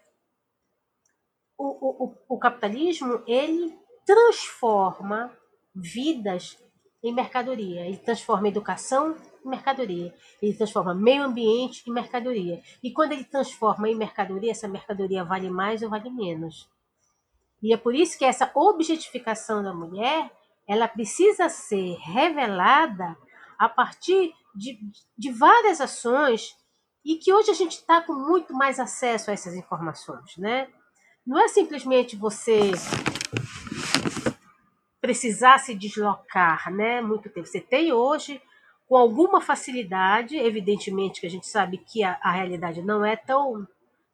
o, 1.57 2.05
o, 2.05 2.15
o 2.27 2.39
capitalismo 2.39 3.23
ele 3.25 3.77
transforma 4.05 5.31
vidas 5.73 6.57
em 7.03 7.13
mercadoria, 7.13 7.85
ele 7.85 7.97
transforma 7.97 8.47
educação 8.47 9.15
em 9.43 9.49
mercadoria, 9.49 10.13
ele 10.41 10.53
transforma 10.53 10.93
meio 10.93 11.23
ambiente 11.23 11.89
em 11.89 11.93
mercadoria. 11.93 12.61
E 12.83 12.91
quando 12.91 13.13
ele 13.13 13.23
transforma 13.23 13.89
em 13.89 13.95
mercadoria, 13.95 14.51
essa 14.51 14.67
mercadoria 14.67 15.23
vale 15.23 15.49
mais 15.49 15.81
ou 15.81 15.89
vale 15.89 16.09
menos. 16.09 16.69
E 17.61 17.73
é 17.73 17.77
por 17.77 17.93
isso 17.93 18.17
que 18.17 18.25
essa 18.25 18.51
objetificação 18.55 19.63
da 19.63 19.73
mulher, 19.73 20.31
ela 20.67 20.87
precisa 20.87 21.47
ser 21.49 21.95
revelada 21.99 23.15
a 23.59 23.69
partir 23.69 24.33
de, 24.55 24.79
de 25.17 25.31
várias 25.31 25.79
ações 25.79 26.55
e 27.05 27.15
que 27.15 27.33
hoje 27.33 27.51
a 27.51 27.53
gente 27.55 27.73
está 27.73 28.01
com 28.01 28.13
muito 28.13 28.53
mais 28.53 28.79
acesso 28.79 29.29
a 29.29 29.33
essas 29.33 29.55
informações, 29.55 30.37
né? 30.37 30.67
Não 31.25 31.39
é 31.39 31.47
simplesmente 31.47 32.15
você 32.15 32.71
precisar 34.99 35.59
se 35.59 35.73
deslocar, 35.73 36.71
né? 36.71 37.01
Muito 37.01 37.29
tempo. 37.29 37.47
Você 37.47 37.59
tem 37.61 37.91
hoje, 37.91 38.41
com 38.87 38.95
alguma 38.95 39.41
facilidade, 39.41 40.37
evidentemente 40.37 41.21
que 41.21 41.27
a 41.27 41.29
gente 41.29 41.47
sabe 41.47 41.77
que 41.77 42.03
a, 42.03 42.19
a 42.21 42.31
realidade 42.31 42.81
não 42.81 43.03
é 43.03 43.15
tão 43.15 43.67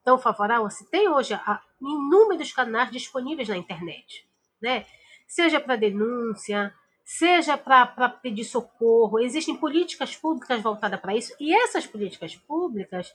tão 0.08 0.18
favorável, 0.18 0.70
você 0.70 0.86
tem 0.86 1.10
hoje 1.10 1.38
inúmeros 1.82 2.54
canais 2.54 2.90
disponíveis 2.90 3.50
na 3.50 3.58
internet, 3.58 4.26
né? 4.62 4.86
Seja 5.28 5.60
para 5.60 5.76
denúncia, 5.76 6.74
seja 7.04 7.58
para 7.58 8.08
pedir 8.08 8.46
socorro, 8.46 9.20
existem 9.20 9.58
políticas 9.58 10.16
públicas 10.16 10.62
voltadas 10.62 10.98
para 11.02 11.14
isso, 11.14 11.36
e 11.42 11.54
essas 11.54 11.86
políticas 11.86 12.38
públicas 12.38 13.14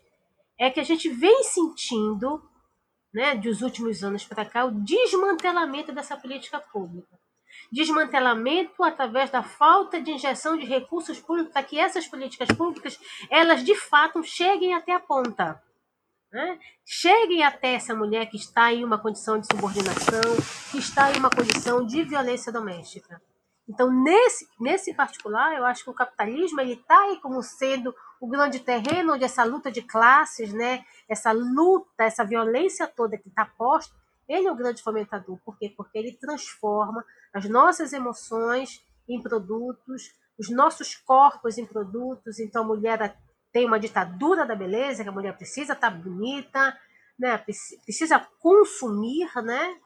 é 0.59 0.70
que 0.70 0.80
a 0.80 0.82
gente 0.82 1.09
vem 1.09 1.43
sentindo, 1.45 2.47
né, 3.11 3.36
dos 3.36 3.62
últimos 3.62 4.05
anos 4.05 4.26
para 4.26 4.45
cá, 4.45 4.66
o 4.66 4.72
desmantelamento 4.72 5.93
dessa 5.93 6.14
política 6.14 6.61
pública. 6.61 7.18
Desmantelamento 7.72 8.84
através 8.84 9.30
da 9.30 9.43
falta 9.43 9.99
de 9.99 10.11
injeção 10.11 10.59
de 10.59 10.66
recursos 10.66 11.18
públicos 11.18 11.55
para 11.55 11.62
que 11.62 11.78
essas 11.78 12.07
políticas 12.07 12.49
públicas, 12.49 13.01
elas 13.30 13.64
de 13.64 13.74
fato 13.74 14.22
cheguem 14.22 14.74
até 14.74 14.93
a 14.93 15.01
ponta 15.01 15.59
né? 16.32 16.58
Cheguem 16.84 17.44
até 17.44 17.74
essa 17.74 17.94
mulher 17.94 18.26
que 18.26 18.36
está 18.36 18.72
em 18.72 18.82
uma 18.84 18.98
condição 18.98 19.38
de 19.38 19.46
subordinação, 19.46 20.20
que 20.70 20.78
está 20.78 21.12
em 21.12 21.18
uma 21.18 21.30
condição 21.30 21.84
de 21.84 22.02
violência 22.04 22.50
doméstica. 22.50 23.20
Então, 23.68 23.92
nesse, 24.02 24.48
nesse 24.58 24.94
particular, 24.94 25.56
eu 25.56 25.64
acho 25.64 25.84
que 25.84 25.90
o 25.90 25.94
capitalismo 25.94 26.60
ele 26.60 26.72
está 26.72 26.98
aí 27.02 27.20
como 27.20 27.42
sendo 27.42 27.94
o 28.20 28.26
grande 28.26 28.60
terreno 28.60 29.14
onde 29.14 29.24
essa 29.24 29.44
luta 29.44 29.70
de 29.70 29.82
classes, 29.82 30.52
né, 30.52 30.84
essa 31.08 31.32
luta, 31.32 32.04
essa 32.04 32.24
violência 32.24 32.86
toda 32.86 33.18
que 33.18 33.28
está 33.28 33.44
posta, 33.44 33.94
ele 34.28 34.46
é 34.46 34.52
o 34.52 34.56
grande 34.56 34.82
fomentador. 34.82 35.38
Por 35.44 35.56
quê? 35.58 35.72
Porque 35.76 35.98
ele 35.98 36.12
transforma 36.12 37.04
as 37.32 37.48
nossas 37.48 37.92
emoções 37.92 38.84
em 39.08 39.20
produtos, 39.20 40.12
os 40.38 40.48
nossos 40.50 40.96
corpos 40.96 41.58
em 41.58 41.66
produtos. 41.66 42.38
Então, 42.38 42.62
a 42.62 42.66
mulher 42.66 43.16
tem 43.53 43.66
uma 43.66 43.78
ditadura 43.78 44.46
da 44.46 44.55
beleza, 44.55 45.03
que 45.03 45.09
a 45.09 45.12
mulher 45.12 45.36
precisa 45.36 45.74
estar 45.74 45.90
tá 45.90 45.96
bonita, 45.96 46.76
né? 47.18 47.36
precisa 47.38 48.18
consumir, 48.40 49.28
né? 49.42 49.76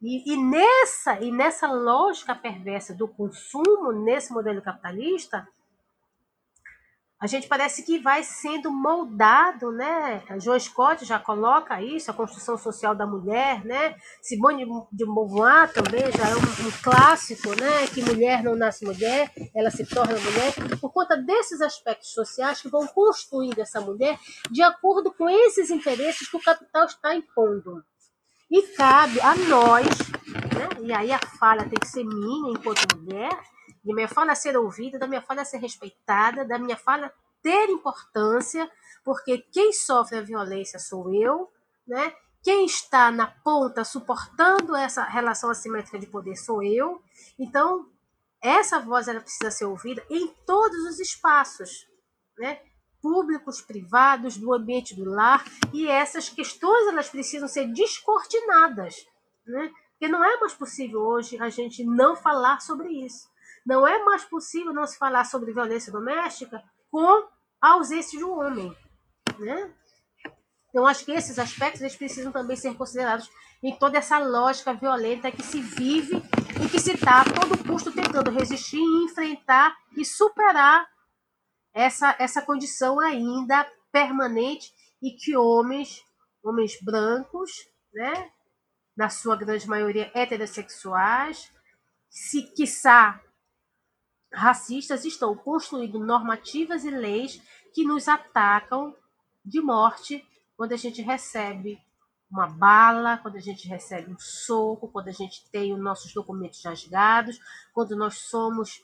E, 0.00 0.32
e, 0.32 0.36
nessa, 0.36 1.20
e 1.20 1.32
nessa 1.32 1.66
lógica 1.66 2.34
perversa 2.34 2.94
do 2.94 3.08
consumo, 3.08 3.92
nesse 3.92 4.32
modelo 4.32 4.62
capitalista, 4.62 5.48
a 7.18 7.26
gente 7.26 7.48
parece 7.48 7.82
que 7.82 7.98
vai 7.98 8.22
sendo 8.22 8.70
moldado, 8.70 9.72
né? 9.72 10.22
João 10.38 10.60
Scott 10.60 11.02
já 11.06 11.18
coloca 11.18 11.80
isso, 11.80 12.10
a 12.10 12.14
construção 12.14 12.58
social 12.58 12.94
da 12.94 13.06
mulher, 13.06 13.64
né? 13.64 13.96
Simone 14.20 14.66
de 14.92 15.06
Beauvoir 15.06 15.72
também 15.72 16.12
já 16.12 16.28
é 16.28 16.34
um, 16.34 16.68
um, 16.68 16.70
clássico, 16.82 17.48
né? 17.58 17.86
Que 17.86 18.02
mulher 18.02 18.42
não 18.42 18.54
nasce 18.54 18.84
mulher, 18.84 19.32
ela 19.54 19.70
se 19.70 19.86
torna 19.86 20.12
mulher, 20.12 20.78
por 20.78 20.92
conta 20.92 21.16
desses 21.16 21.62
aspectos 21.62 22.12
sociais 22.12 22.60
que 22.60 22.68
vão 22.68 22.86
construindo 22.86 23.60
essa 23.60 23.80
mulher 23.80 24.18
de 24.50 24.62
acordo 24.62 25.10
com 25.10 25.28
esses 25.28 25.70
interesses 25.70 26.28
que 26.28 26.36
o 26.36 26.42
capital 26.42 26.84
está 26.84 27.14
impondo. 27.14 27.82
E 28.50 28.62
cabe 28.74 29.18
a 29.22 29.34
nós, 29.34 29.86
né? 29.86 30.68
E 30.82 30.92
aí 30.92 31.10
a 31.10 31.18
fala 31.40 31.64
tem 31.64 31.78
que 31.80 31.88
ser 31.88 32.04
minha 32.04 32.52
enquanto 32.52 32.94
mulher, 32.94 33.30
da 33.86 33.94
minha 33.94 34.08
fala 34.08 34.34
ser 34.34 34.56
ouvida, 34.56 34.98
da 34.98 35.06
minha 35.06 35.22
fala 35.22 35.44
ser 35.44 35.58
respeitada, 35.58 36.44
da 36.44 36.58
minha 36.58 36.76
fala 36.76 37.12
ter 37.42 37.70
importância, 37.70 38.70
porque 39.04 39.38
quem 39.52 39.72
sofre 39.72 40.18
a 40.18 40.22
violência 40.22 40.78
sou 40.78 41.14
eu, 41.14 41.50
né? 41.86 42.12
Quem 42.42 42.64
está 42.64 43.10
na 43.10 43.26
ponta 43.26 43.84
suportando 43.84 44.76
essa 44.76 45.02
relação 45.04 45.50
assimétrica 45.50 45.98
de 45.98 46.06
poder 46.06 46.36
sou 46.36 46.62
eu. 46.62 47.02
Então, 47.38 47.90
essa 48.40 48.78
voz 48.78 49.08
ela 49.08 49.20
precisa 49.20 49.50
ser 49.50 49.64
ouvida 49.64 50.04
em 50.10 50.28
todos 50.46 50.78
os 50.84 51.00
espaços, 51.00 51.86
né? 52.38 52.60
públicos, 53.00 53.60
privados, 53.60 54.36
do 54.36 54.52
ambiente 54.52 54.94
do 54.96 55.04
lar, 55.04 55.44
e 55.72 55.86
essas 55.86 56.28
questões 56.28 56.88
elas 56.88 57.08
precisam 57.08 57.46
ser 57.46 57.72
descortinadas, 57.72 59.06
né? 59.46 59.70
Porque 59.90 60.08
não 60.08 60.24
é 60.24 60.40
mais 60.40 60.52
possível 60.52 61.00
hoje 61.00 61.38
a 61.38 61.48
gente 61.48 61.84
não 61.84 62.16
falar 62.16 62.60
sobre 62.60 62.88
isso. 63.04 63.28
Não 63.66 63.84
é 63.84 64.04
mais 64.04 64.24
possível 64.24 64.72
não 64.72 64.86
se 64.86 64.96
falar 64.96 65.24
sobre 65.24 65.52
violência 65.52 65.92
doméstica 65.92 66.62
com 66.88 67.28
a 67.60 67.70
ausência 67.70 68.16
de 68.16 68.24
um 68.24 68.38
homem, 68.38 68.74
né? 69.40 69.74
Então 70.68 70.86
acho 70.86 71.04
que 71.04 71.10
esses 71.10 71.38
aspectos 71.38 71.80
eles 71.80 71.96
precisam 71.96 72.30
também 72.30 72.56
ser 72.56 72.74
considerados 72.76 73.28
em 73.62 73.76
toda 73.76 73.98
essa 73.98 74.18
lógica 74.18 74.72
violenta 74.72 75.32
que 75.32 75.42
se 75.42 75.60
vive 75.60 76.22
e 76.62 76.68
que 76.68 76.78
se 76.78 76.92
está 76.92 77.22
a 77.22 77.24
todo 77.24 77.64
custo 77.66 77.90
tentando 77.90 78.30
resistir 78.30 78.78
enfrentar 78.78 79.74
e 79.96 80.04
superar 80.04 80.86
essa, 81.74 82.14
essa 82.18 82.42
condição 82.42 83.00
ainda 83.00 83.66
permanente 83.90 84.72
e 85.02 85.10
que 85.12 85.36
homens, 85.36 86.04
homens 86.42 86.78
brancos, 86.82 87.50
né, 87.92 88.30
na 88.96 89.08
sua 89.08 89.36
grande 89.36 89.66
maioria 89.68 90.10
heterossexuais, 90.14 91.52
se 92.08 92.42
quiçá 92.54 93.20
racistas, 94.32 95.04
estão 95.04 95.34
construindo 95.36 95.98
normativas 95.98 96.84
e 96.84 96.90
leis 96.90 97.40
que 97.72 97.84
nos 97.84 98.08
atacam 98.08 98.94
de 99.44 99.60
morte 99.60 100.26
quando 100.56 100.72
a 100.72 100.76
gente 100.76 101.02
recebe 101.02 101.78
uma 102.30 102.48
bala, 102.48 103.18
quando 103.18 103.36
a 103.36 103.40
gente 103.40 103.68
recebe 103.68 104.10
um 104.10 104.18
soco, 104.18 104.88
quando 104.88 105.08
a 105.08 105.12
gente 105.12 105.48
tem 105.50 105.72
os 105.72 105.80
nossos 105.80 106.12
documentos 106.12 106.62
rasgados, 106.64 107.38
quando 107.72 107.96
nós 107.96 108.18
somos 108.18 108.82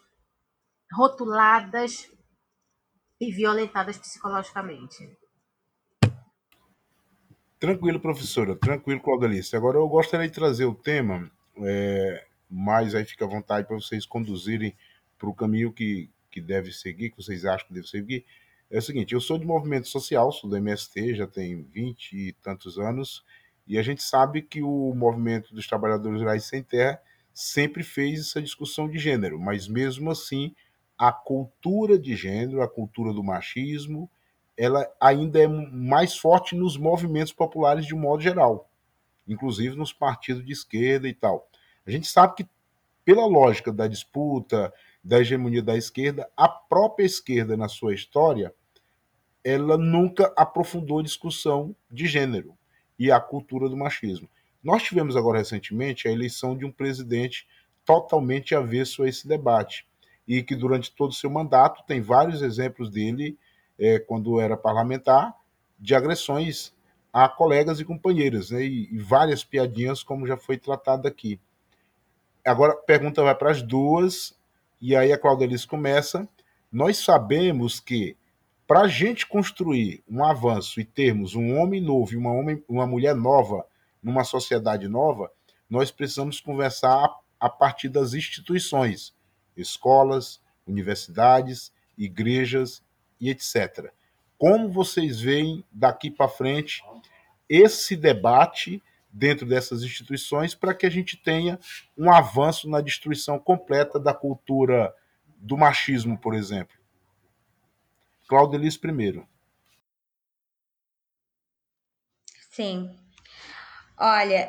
rotuladas 0.92 2.10
e 3.20 3.32
violentadas 3.32 3.98
psicologicamente. 3.98 5.18
Tranquilo, 7.58 8.00
professora. 8.00 8.56
Tranquilo, 8.56 9.00
Claudelice. 9.00 9.56
Agora 9.56 9.78
eu 9.78 9.88
gostaria 9.88 10.28
de 10.28 10.34
trazer 10.34 10.64
o 10.64 10.74
tema, 10.74 11.30
é, 11.58 12.26
mas 12.50 12.94
aí 12.94 13.04
fica 13.04 13.24
à 13.24 13.28
vontade 13.28 13.66
para 13.66 13.76
vocês 13.76 14.04
conduzirem 14.04 14.76
para 15.22 15.30
o 15.30 15.34
caminho 15.34 15.72
que, 15.72 16.10
que 16.32 16.40
deve 16.40 16.72
seguir, 16.72 17.10
que 17.10 17.16
vocês 17.16 17.44
acham 17.44 17.68
que 17.68 17.74
deve 17.74 17.86
seguir. 17.86 18.24
É 18.68 18.78
o 18.78 18.82
seguinte, 18.82 19.14
eu 19.14 19.20
sou 19.20 19.38
de 19.38 19.46
movimento 19.46 19.86
social, 19.86 20.32
sou 20.32 20.50
do 20.50 20.56
MST, 20.56 21.14
já 21.14 21.28
tem 21.28 21.62
20 21.62 22.12
e 22.16 22.32
tantos 22.42 22.76
anos, 22.76 23.24
e 23.64 23.78
a 23.78 23.82
gente 23.82 24.02
sabe 24.02 24.42
que 24.42 24.60
o 24.62 24.92
movimento 24.92 25.54
dos 25.54 25.68
trabalhadores 25.68 26.18
rurais 26.18 26.44
sem 26.44 26.60
terra 26.60 27.00
sempre 27.32 27.84
fez 27.84 28.20
essa 28.20 28.42
discussão 28.42 28.90
de 28.90 28.98
gênero, 28.98 29.38
mas 29.38 29.68
mesmo 29.68 30.10
assim 30.10 30.52
a 30.98 31.12
cultura 31.12 31.96
de 31.96 32.16
gênero, 32.16 32.60
a 32.60 32.68
cultura 32.68 33.12
do 33.12 33.22
machismo, 33.22 34.10
ela 34.56 34.84
ainda 35.00 35.40
é 35.40 35.46
mais 35.46 36.16
forte 36.16 36.56
nos 36.56 36.76
movimentos 36.76 37.32
populares 37.32 37.86
de 37.86 37.94
um 37.94 37.98
modo 38.00 38.22
geral, 38.22 38.68
inclusive 39.28 39.76
nos 39.76 39.92
partidos 39.92 40.44
de 40.44 40.52
esquerda 40.52 41.08
e 41.08 41.14
tal. 41.14 41.48
A 41.86 41.90
gente 41.92 42.08
sabe 42.08 42.34
que, 42.34 42.48
pela 43.04 43.26
lógica 43.26 43.72
da 43.72 43.86
disputa, 43.86 44.72
da 45.02 45.20
hegemonia 45.20 45.62
da 45.62 45.76
esquerda, 45.76 46.30
a 46.36 46.48
própria 46.48 47.04
esquerda, 47.04 47.56
na 47.56 47.68
sua 47.68 47.94
história, 47.94 48.54
ela 49.44 49.76
nunca 49.76 50.32
aprofundou 50.36 51.00
a 51.00 51.02
discussão 51.02 51.74
de 51.90 52.06
gênero 52.06 52.56
e 52.98 53.10
a 53.10 53.18
cultura 53.18 53.68
do 53.68 53.76
machismo. 53.76 54.28
Nós 54.62 54.82
tivemos 54.82 55.16
agora 55.16 55.38
recentemente 55.38 56.06
a 56.06 56.12
eleição 56.12 56.56
de 56.56 56.64
um 56.64 56.70
presidente 56.70 57.48
totalmente 57.84 58.54
avesso 58.54 59.02
a 59.02 59.08
esse 59.08 59.26
debate 59.26 59.86
e 60.26 60.42
que 60.42 60.54
durante 60.54 60.94
todo 60.94 61.10
o 61.10 61.14
seu 61.14 61.28
mandato 61.28 61.84
tem 61.84 62.00
vários 62.00 62.42
exemplos 62.42 62.88
dele, 62.88 63.36
é, 63.76 63.98
quando 63.98 64.38
era 64.40 64.56
parlamentar, 64.56 65.34
de 65.78 65.94
agressões 65.94 66.72
a 67.12 67.28
colegas 67.28 67.80
e 67.80 67.84
companheiras, 67.84 68.50
né, 68.50 68.62
e, 68.62 68.88
e 68.94 68.98
várias 68.98 69.44
piadinhas, 69.44 70.02
como 70.02 70.26
já 70.26 70.36
foi 70.36 70.56
tratado 70.56 71.06
aqui. 71.06 71.38
Agora, 72.44 72.72
a 72.72 72.76
pergunta 72.76 73.22
vai 73.22 73.34
para 73.34 73.50
as 73.50 73.60
duas, 73.60 74.34
e 74.82 74.96
aí 74.96 75.12
a 75.12 75.18
Claudelice 75.18 75.64
começa. 75.64 76.28
Nós 76.70 76.98
sabemos 76.98 77.78
que 77.78 78.16
para 78.66 78.80
a 78.80 78.88
gente 78.88 79.26
construir 79.26 80.02
um 80.10 80.24
avanço 80.24 80.80
e 80.80 80.84
termos 80.84 81.36
um 81.36 81.56
homem 81.56 81.80
novo 81.80 82.12
e 82.12 82.16
uma, 82.16 82.32
homem, 82.32 82.64
uma 82.68 82.86
mulher 82.86 83.14
nova 83.14 83.64
numa 84.02 84.24
sociedade 84.24 84.88
nova, 84.88 85.30
nós 85.70 85.92
precisamos 85.92 86.40
conversar 86.40 87.04
a, 87.04 87.46
a 87.46 87.48
partir 87.48 87.88
das 87.88 88.12
instituições 88.12 89.14
escolas, 89.56 90.40
universidades, 90.66 91.72
igrejas 91.96 92.82
e 93.20 93.30
etc. 93.30 93.92
Como 94.36 94.68
vocês 94.68 95.20
veem 95.20 95.64
daqui 95.70 96.10
para 96.10 96.26
frente 96.28 96.82
esse 97.48 97.94
debate 97.94 98.82
dentro 99.12 99.46
dessas 99.46 99.82
instituições 99.82 100.54
para 100.54 100.74
que 100.74 100.86
a 100.86 100.90
gente 100.90 101.16
tenha 101.16 101.58
um 101.96 102.10
avanço 102.10 102.68
na 102.68 102.80
destruição 102.80 103.38
completa 103.38 104.00
da 104.00 104.14
cultura 104.14 104.94
do 105.36 105.56
machismo, 105.56 106.18
por 106.18 106.34
exemplo? 106.34 106.76
Claudelis 108.26 108.76
primeiro. 108.76 109.28
Sim. 112.50 112.96
Olha, 113.98 114.48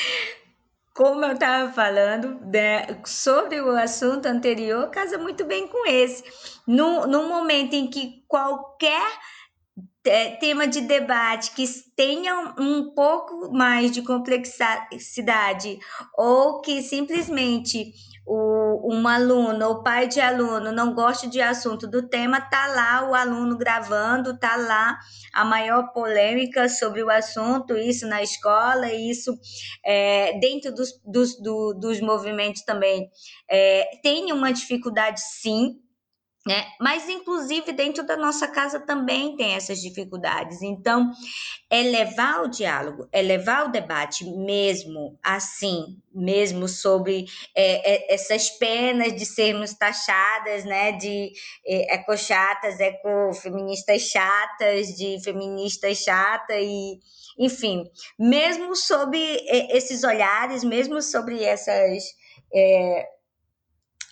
como 0.94 1.24
eu 1.24 1.32
estava 1.32 1.72
falando 1.72 2.40
né, 2.46 2.86
sobre 3.04 3.60
o 3.60 3.70
assunto 3.70 4.26
anterior, 4.26 4.90
casa 4.90 5.16
muito 5.16 5.44
bem 5.44 5.66
com 5.66 5.88
esse. 5.88 6.22
No, 6.66 7.06
no 7.06 7.28
momento 7.28 7.74
em 7.74 7.88
que 7.88 8.22
qualquer 8.28 9.10
tema 10.02 10.66
de 10.66 10.80
debate 10.80 11.52
que 11.52 11.64
tenha 11.94 12.54
um 12.58 12.94
pouco 12.94 13.52
mais 13.52 13.90
de 13.90 14.02
complexidade 14.02 15.78
ou 16.16 16.60
que 16.60 16.82
simplesmente 16.82 17.92
o, 18.26 18.94
um 18.94 19.08
aluno 19.08 19.66
ou 19.66 19.82
pai 19.82 20.06
de 20.06 20.20
aluno 20.20 20.70
não 20.70 20.94
gosta 20.94 21.26
de 21.26 21.40
assunto 21.40 21.86
do 21.86 22.08
tema, 22.08 22.40
tá 22.40 22.66
lá 22.68 23.10
o 23.10 23.14
aluno 23.14 23.58
gravando, 23.58 24.38
tá 24.38 24.56
lá 24.56 24.98
a 25.34 25.44
maior 25.44 25.92
polêmica 25.92 26.68
sobre 26.68 27.02
o 27.02 27.10
assunto, 27.10 27.76
isso 27.76 28.06
na 28.06 28.22
escola, 28.22 28.92
isso 28.92 29.36
é, 29.84 30.38
dentro 30.38 30.72
dos, 30.72 30.92
dos, 31.04 31.40
do, 31.42 31.74
dos 31.74 32.00
movimentos 32.00 32.62
também. 32.62 33.10
É, 33.50 33.98
tem 34.02 34.32
uma 34.32 34.52
dificuldade, 34.52 35.20
sim, 35.20 35.80
né? 36.46 36.66
Mas, 36.80 37.06
inclusive, 37.06 37.70
dentro 37.72 38.04
da 38.04 38.16
nossa 38.16 38.48
casa 38.48 38.80
também 38.80 39.36
tem 39.36 39.54
essas 39.54 39.78
dificuldades. 39.78 40.62
Então, 40.62 41.10
é 41.68 41.82
levar 41.82 42.42
o 42.42 42.48
diálogo, 42.48 43.06
é 43.12 43.20
levar 43.20 43.66
o 43.66 43.70
debate 43.70 44.24
mesmo 44.24 45.18
assim, 45.22 45.98
mesmo 46.14 46.66
sobre 46.66 47.26
é, 47.54 47.94
é, 47.94 48.14
essas 48.14 48.48
penas 48.50 49.14
de 49.14 49.26
sermos 49.26 49.74
taxadas, 49.74 50.64
né, 50.64 50.92
de 50.92 51.30
é, 51.66 51.94
ecochatas, 51.94 52.80
ecofeministas 52.80 54.02
chatas, 54.02 54.88
de 54.96 55.22
feministas 55.22 55.98
chata 55.98 56.54
e 56.58 56.98
enfim, 57.38 57.84
mesmo 58.18 58.74
sobre 58.74 59.18
é, 59.46 59.76
esses 59.76 60.04
olhares, 60.04 60.64
mesmo 60.64 61.00
sobre 61.02 61.42
essas 61.44 62.02
é, 62.52 63.06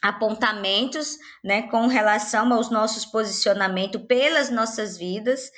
apontamentos 0.03 1.17
né, 1.45 1.63
com 1.63 1.87
relação 1.87 2.53
aos 2.53 2.71
nossos 2.71 3.05
posicionamentos 3.05 4.03
pelas 4.07 4.51
nossas 4.51 4.97
vidas, 4.97 5.51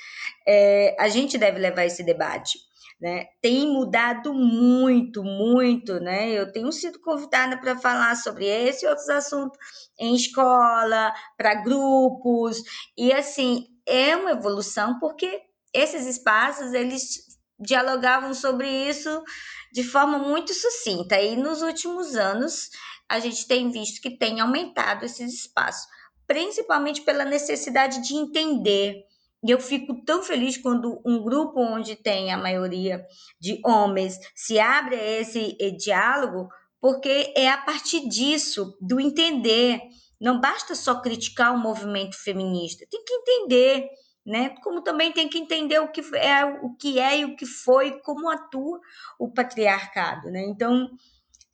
é, 0.47 0.95
a 0.99 1.07
gente 1.09 1.37
deve 1.37 1.59
levar 1.59 1.85
esse 1.85 2.03
debate. 2.03 2.57
Né? 2.99 3.25
Tem 3.41 3.67
mudado 3.67 4.31
muito, 4.31 5.23
muito, 5.23 5.99
né? 5.99 6.29
Eu 6.29 6.51
tenho 6.51 6.71
sido 6.71 6.99
convidada 7.01 7.57
para 7.57 7.75
falar 7.75 8.15
sobre 8.15 8.45
esse 8.45 8.85
e 8.85 8.87
outros 8.87 9.09
assuntos 9.09 9.57
em 9.99 10.15
escola, 10.15 11.11
para 11.35 11.55
grupos, 11.63 12.61
e 12.95 13.11
assim, 13.11 13.65
é 13.87 14.15
uma 14.15 14.31
evolução 14.31 14.99
porque 14.99 15.41
esses 15.73 16.05
espaços 16.05 16.73
eles 16.73 17.31
dialogavam 17.59 18.33
sobre 18.33 18.67
isso 18.67 19.23
de 19.71 19.83
forma 19.83 20.17
muito 20.17 20.53
sucinta. 20.53 21.19
E 21.19 21.35
nos 21.35 21.61
últimos 21.61 22.15
anos, 22.15 22.69
a 23.11 23.19
gente 23.19 23.45
tem 23.45 23.69
visto 23.69 24.01
que 24.01 24.09
tem 24.09 24.39
aumentado 24.39 25.03
esses 25.03 25.33
espaços, 25.33 25.85
principalmente 26.25 27.01
pela 27.01 27.25
necessidade 27.25 28.01
de 28.01 28.15
entender. 28.15 29.03
E 29.43 29.51
eu 29.51 29.59
fico 29.59 30.01
tão 30.05 30.23
feliz 30.23 30.55
quando 30.55 31.01
um 31.05 31.21
grupo 31.21 31.59
onde 31.59 31.97
tem 31.97 32.31
a 32.31 32.37
maioria 32.37 33.05
de 33.37 33.59
homens 33.65 34.17
se 34.33 34.57
abre 34.57 34.95
a 34.95 35.19
esse 35.19 35.57
eh, 35.59 35.71
diálogo, 35.71 36.47
porque 36.79 37.33
é 37.35 37.49
a 37.49 37.57
partir 37.57 38.07
disso, 38.07 38.77
do 38.79 38.97
entender. 38.97 39.81
Não 40.19 40.39
basta 40.39 40.73
só 40.73 41.01
criticar 41.01 41.53
o 41.53 41.59
movimento 41.59 42.15
feminista, 42.15 42.85
tem 42.89 43.03
que 43.03 43.13
entender, 43.13 43.89
né? 44.25 44.55
Como 44.63 44.81
também 44.81 45.11
tem 45.11 45.27
que 45.27 45.37
entender 45.37 45.79
o 45.79 45.91
que 45.91 46.01
é, 46.15 46.45
o 46.45 46.75
que 46.75 46.97
é 46.97 47.19
e 47.19 47.25
o 47.25 47.35
que 47.35 47.45
foi, 47.45 47.99
como 48.01 48.29
atua 48.29 48.79
o 49.19 49.33
patriarcado, 49.33 50.29
né? 50.29 50.45
Então, 50.45 50.87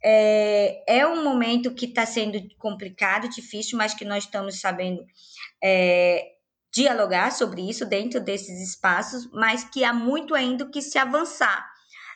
é, 0.10 0.84
é 0.88 1.06
um 1.06 1.22
momento 1.22 1.74
que 1.74 1.86
está 1.86 2.06
sendo 2.06 2.40
complicado, 2.58 3.28
difícil, 3.28 3.78
mas 3.78 3.94
que 3.94 4.06
nós 4.06 4.24
estamos 4.24 4.62
sabendo 4.62 5.04
é, 5.62 6.24
dialogar 6.74 7.30
sobre 7.34 7.70
isso 7.70 7.86
dentro 7.86 8.22
desses 8.22 8.62
espaços, 8.70 9.30
mas 9.34 9.66
que 9.66 9.84
há 9.84 9.92
muito 9.92 10.34
ainda 10.34 10.66
que 10.70 10.82
se 10.82 10.98
avançar. 10.98 11.70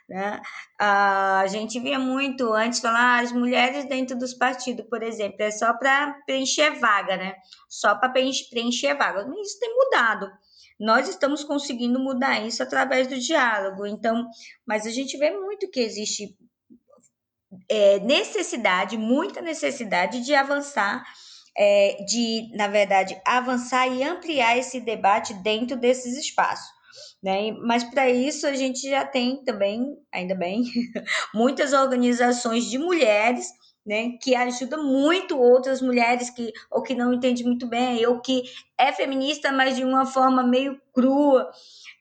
Né? 0.08 0.42
A 0.80 1.46
gente 1.48 1.82
via 1.82 2.00
muito 2.00 2.54
antes 2.54 2.80
falar 2.80 3.18
ah, 3.18 3.20
as 3.20 3.34
mulheres 3.34 3.84
dentro 3.90 4.18
dos 4.18 4.34
partidos, 4.34 4.86
por 4.90 5.04
exemplo, 5.04 5.38
é 5.40 5.52
só 5.52 5.74
para 5.74 6.14
preencher 6.26 6.72
vaga, 6.80 7.18
né? 7.18 7.36
Só 7.70 7.96
para 7.96 8.10
preencher 8.10 8.94
vaga. 8.96 9.26
Isso 9.42 9.60
tem 9.60 9.76
mudado. 9.76 10.32
Nós 10.80 11.10
estamos 11.10 11.44
conseguindo 11.44 12.00
mudar 12.00 12.40
isso 12.46 12.64
através 12.64 13.08
do 13.08 13.20
diálogo. 13.20 13.86
Então, 13.86 14.28
mas 14.66 14.86
a 14.86 14.92
gente 14.92 15.18
vê 15.18 15.32
muito 15.32 15.70
que 15.70 15.80
existe 15.80 16.38
é, 17.70 18.00
necessidade, 18.00 18.98
muita 18.98 19.42
necessidade 19.42 20.24
de 20.24 20.34
avançar, 20.34 21.04
é, 21.58 22.04
de, 22.08 22.50
na 22.56 22.68
verdade, 22.68 23.20
avançar 23.26 23.88
e 23.88 24.04
ampliar 24.04 24.58
esse 24.58 24.80
debate 24.80 25.34
dentro 25.36 25.76
desses 25.76 26.18
espaços. 26.18 26.72
Né? 27.22 27.52
Mas 27.52 27.84
para 27.84 28.10
isso 28.10 28.48
a 28.48 28.54
gente 28.54 28.90
já 28.90 29.06
tem 29.06 29.44
também, 29.44 29.98
ainda 30.12 30.36
bem, 30.36 30.64
muitas 31.34 31.74
organizações 31.74 32.66
de 32.66 32.78
mulheres 32.78 33.48
né, 33.86 34.12
que 34.22 34.36
ajudam 34.36 34.84
muito 34.84 35.40
outras 35.40 35.82
mulheres 35.82 36.30
que 36.30 36.52
ou 36.70 36.84
que 36.84 36.94
não 36.94 37.14
entendem 37.14 37.46
muito 37.46 37.68
bem, 37.68 38.06
ou 38.06 38.20
que 38.20 38.44
é 38.78 38.92
feminista, 38.92 39.52
mas 39.52 39.76
de 39.76 39.84
uma 39.84 40.06
forma 40.06 40.44
meio 40.44 40.80
crua, 40.94 41.50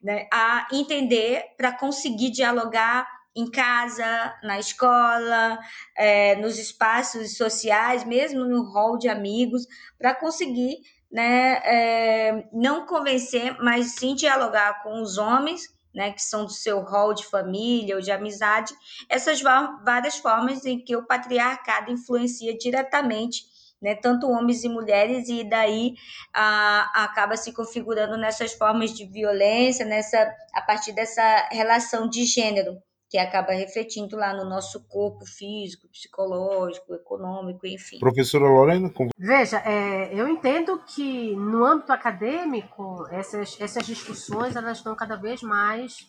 né, 0.03 0.27
a 0.33 0.69
entender 0.73 1.43
para 1.57 1.73
conseguir 1.73 2.31
dialogar 2.31 3.07
em 3.41 3.51
casa, 3.51 4.35
na 4.43 4.59
escola, 4.59 5.59
é, 5.97 6.37
nos 6.37 6.59
espaços 6.59 7.37
sociais, 7.37 8.05
mesmo 8.05 8.45
no 8.45 8.63
hall 8.73 8.99
de 8.99 9.09
amigos, 9.09 9.67
para 9.99 10.15
conseguir 10.15 10.79
né, 11.11 11.61
é, 11.65 12.49
não 12.53 12.87
convencer, 12.87 13.57
mas 13.61 13.93
sim 13.97 14.15
dialogar 14.15 14.83
com 14.83 15.03
os 15.03 15.19
homens, 15.19 15.63
né, 15.95 16.13
que 16.13 16.23
são 16.23 16.45
do 16.45 16.53
seu 16.53 16.81
rol 16.81 17.13
de 17.13 17.27
família 17.27 17.97
ou 17.97 18.01
de 18.01 18.13
amizade, 18.13 18.73
essas 19.09 19.41
várias 19.41 20.17
formas 20.19 20.65
em 20.65 20.79
que 20.79 20.95
o 20.95 21.07
patriarcado 21.07 21.91
influencia 21.91 22.57
diretamente 22.57 23.51
né, 23.81 23.95
tanto 23.95 24.29
homens 24.29 24.63
e 24.63 24.69
mulheres, 24.69 25.29
e 25.29 25.43
daí 25.43 25.95
a, 26.35 27.05
acaba 27.05 27.37
se 27.37 27.53
configurando 27.53 28.17
nessas 28.17 28.53
formas 28.53 28.93
de 28.93 29.07
violência, 29.07 29.87
nessa, 29.87 30.31
a 30.53 30.61
partir 30.61 30.93
dessa 30.93 31.49
relação 31.51 32.09
de 32.09 32.25
gênero 32.25 32.81
que 33.11 33.19
acaba 33.19 33.53
refletindo 33.53 34.17
lá 34.17 34.33
no 34.33 34.49
nosso 34.49 34.87
corpo 34.87 35.27
físico, 35.27 35.89
psicológico, 35.89 36.95
econômico, 36.95 37.67
enfim. 37.67 37.99
Professora 37.99 38.45
Lorena? 38.45 38.89
Com... 38.89 39.09
Veja, 39.19 39.59
é, 39.67 40.15
eu 40.15 40.29
entendo 40.29 40.81
que 40.87 41.35
no 41.35 41.65
âmbito 41.65 41.93
acadêmico, 41.93 43.05
essas, 43.11 43.61
essas 43.61 43.85
discussões 43.85 44.55
elas 44.55 44.79
estão 44.79 44.95
cada 44.95 45.17
vez 45.17 45.43
mais, 45.43 46.07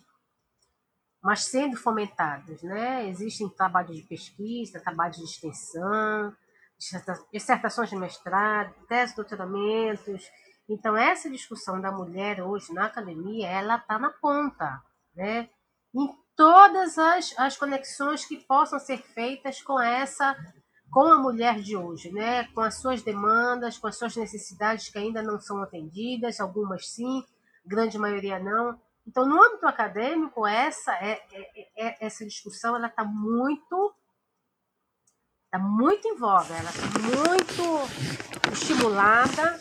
mais 1.24 1.46
sendo 1.46 1.76
fomentadas. 1.76 2.62
Né? 2.62 3.10
Existem 3.10 3.50
trabalhos 3.50 3.96
de 3.96 4.04
pesquisa, 4.04 4.80
trabalhos 4.80 5.18
de 5.18 5.24
extensão, 5.24 6.32
dissertações 7.34 7.90
de 7.90 7.96
mestrado, 7.96 8.76
teses, 8.88 9.16
doutoramentos. 9.16 10.30
Então, 10.70 10.96
essa 10.96 11.32
discussão 11.32 11.82
da 11.82 11.92
mulher 11.92 12.44
hoje 12.44 12.72
na 12.72 12.86
academia, 12.86 13.50
ela 13.50 13.78
está 13.78 13.98
na 13.98 14.12
ponta. 14.12 14.84
Né? 15.16 15.50
Em 15.96 16.21
todas 16.42 16.98
as, 16.98 17.36
as 17.38 17.56
conexões 17.56 18.26
que 18.26 18.36
possam 18.36 18.80
ser 18.80 18.98
feitas 18.98 19.62
com 19.62 19.80
essa 19.80 20.36
com 20.90 21.04
a 21.04 21.20
mulher 21.20 21.62
de 21.62 21.78
hoje, 21.78 22.12
né? 22.12 22.46
com 22.56 22.62
as 22.62 22.82
suas 22.82 23.04
demandas, 23.04 23.78
com 23.78 23.86
as 23.86 23.96
suas 23.96 24.16
necessidades 24.16 24.90
que 24.90 24.98
ainda 24.98 25.22
não 25.22 25.40
são 25.40 25.62
atendidas, 25.62 26.40
algumas 26.40 26.90
sim, 26.90 27.24
grande 27.64 27.98
maioria 28.00 28.40
não. 28.40 28.78
Então, 29.08 29.26
no 29.26 29.42
âmbito 29.42 29.68
acadêmico, 29.68 30.46
essa 30.48 30.92
é, 30.96 31.22
é, 31.32 31.88
é 31.88 32.06
essa 32.06 32.26
discussão 32.26 32.76
ela 32.76 32.88
está 32.88 33.06
muito 33.06 33.94
está 35.46 35.60
muito 35.60 36.08
em 36.08 36.18
voga, 36.18 36.56
ela 36.56 36.72
está 36.72 36.88
muito 37.00 38.52
estimulada 38.52 39.60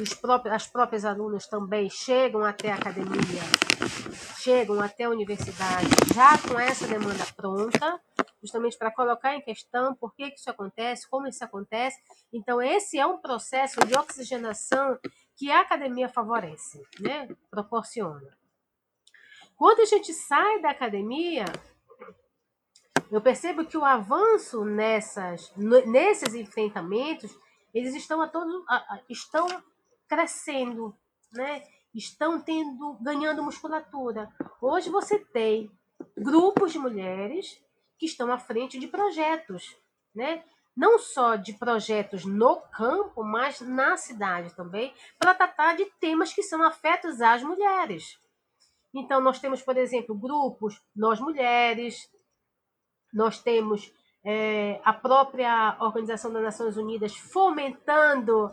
os 0.00 0.14
próprios, 0.14 0.54
as 0.54 0.66
próprias 0.66 1.04
alunas 1.04 1.46
também 1.46 1.88
chegam 1.88 2.44
até 2.44 2.72
a 2.72 2.74
academia, 2.74 3.42
chegam 4.42 4.80
até 4.80 5.04
a 5.04 5.10
universidade 5.10 5.88
já 6.12 6.36
com 6.36 6.58
essa 6.58 6.86
demanda 6.86 7.24
pronta, 7.36 8.00
justamente 8.42 8.76
para 8.76 8.90
colocar 8.90 9.34
em 9.34 9.40
questão 9.40 9.94
por 9.94 10.14
que, 10.14 10.24
isso 10.24 10.50
acontece, 10.50 11.08
como 11.08 11.28
isso 11.28 11.44
acontece. 11.44 12.00
Então, 12.32 12.60
esse 12.60 12.98
é 12.98 13.06
um 13.06 13.18
processo 13.18 13.78
de 13.86 13.96
oxigenação 13.96 14.98
que 15.36 15.50
a 15.50 15.60
academia 15.60 16.08
favorece, 16.08 16.82
né? 17.00 17.28
proporciona. 17.50 18.36
Quando 19.56 19.80
a 19.80 19.84
gente 19.84 20.12
sai 20.12 20.60
da 20.60 20.70
academia, 20.70 21.44
eu 23.10 23.20
percebo 23.20 23.64
que 23.64 23.76
o 23.76 23.84
avanço 23.84 24.64
nessas, 24.64 25.52
nesses 25.56 26.34
enfrentamentos 26.34 27.30
eles 27.72 27.94
estão 27.94 28.20
a 28.20 28.28
todos 28.28 28.64
estão 29.08 29.46
crescendo, 30.08 30.94
né? 31.32 31.62
Estão 31.94 32.40
tendo 32.40 32.94
ganhando 33.00 33.42
musculatura. 33.42 34.32
Hoje 34.60 34.88
você 34.88 35.18
tem 35.18 35.70
grupos 36.16 36.72
de 36.72 36.78
mulheres 36.78 37.62
que 37.98 38.06
estão 38.06 38.32
à 38.32 38.38
frente 38.38 38.78
de 38.78 38.88
projetos, 38.88 39.76
né? 40.14 40.44
Não 40.74 40.98
só 40.98 41.36
de 41.36 41.52
projetos 41.52 42.24
no 42.24 42.56
campo, 42.70 43.22
mas 43.22 43.60
na 43.60 43.96
cidade 43.98 44.54
também, 44.54 44.94
para 45.18 45.34
tratar 45.34 45.76
de 45.76 45.84
temas 46.00 46.32
que 46.32 46.42
são 46.42 46.62
afetos 46.62 47.20
às 47.20 47.42
mulheres. 47.42 48.18
Então, 48.94 49.20
nós 49.20 49.38
temos, 49.38 49.62
por 49.62 49.76
exemplo, 49.76 50.14
grupos 50.14 50.82
Nós 50.96 51.20
Mulheres, 51.20 52.10
nós 53.12 53.38
temos 53.38 53.92
é, 54.24 54.80
a 54.84 54.92
própria 54.92 55.76
Organização 55.80 56.32
das 56.32 56.42
Nações 56.42 56.76
Unidas 56.76 57.14
fomentando 57.16 58.50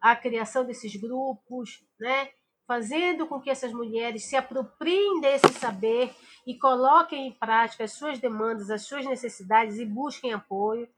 a 0.00 0.14
criação 0.14 0.64
desses 0.64 0.94
grupos, 0.96 1.82
né? 1.98 2.30
Fazendo 2.72 3.26
com 3.26 3.38
que 3.38 3.50
essas 3.50 3.70
mulheres 3.70 4.24
se 4.24 4.34
apropriem 4.34 5.20
desse 5.20 5.52
saber 5.52 6.10
e 6.46 6.58
coloquem 6.58 7.26
em 7.26 7.32
prática 7.32 7.84
as 7.84 7.92
suas 7.92 8.18
demandas, 8.18 8.70
as 8.70 8.86
suas 8.86 9.04
necessidades 9.04 9.78
e 9.78 9.84
busquem 9.84 10.32
apoio. 10.32 10.88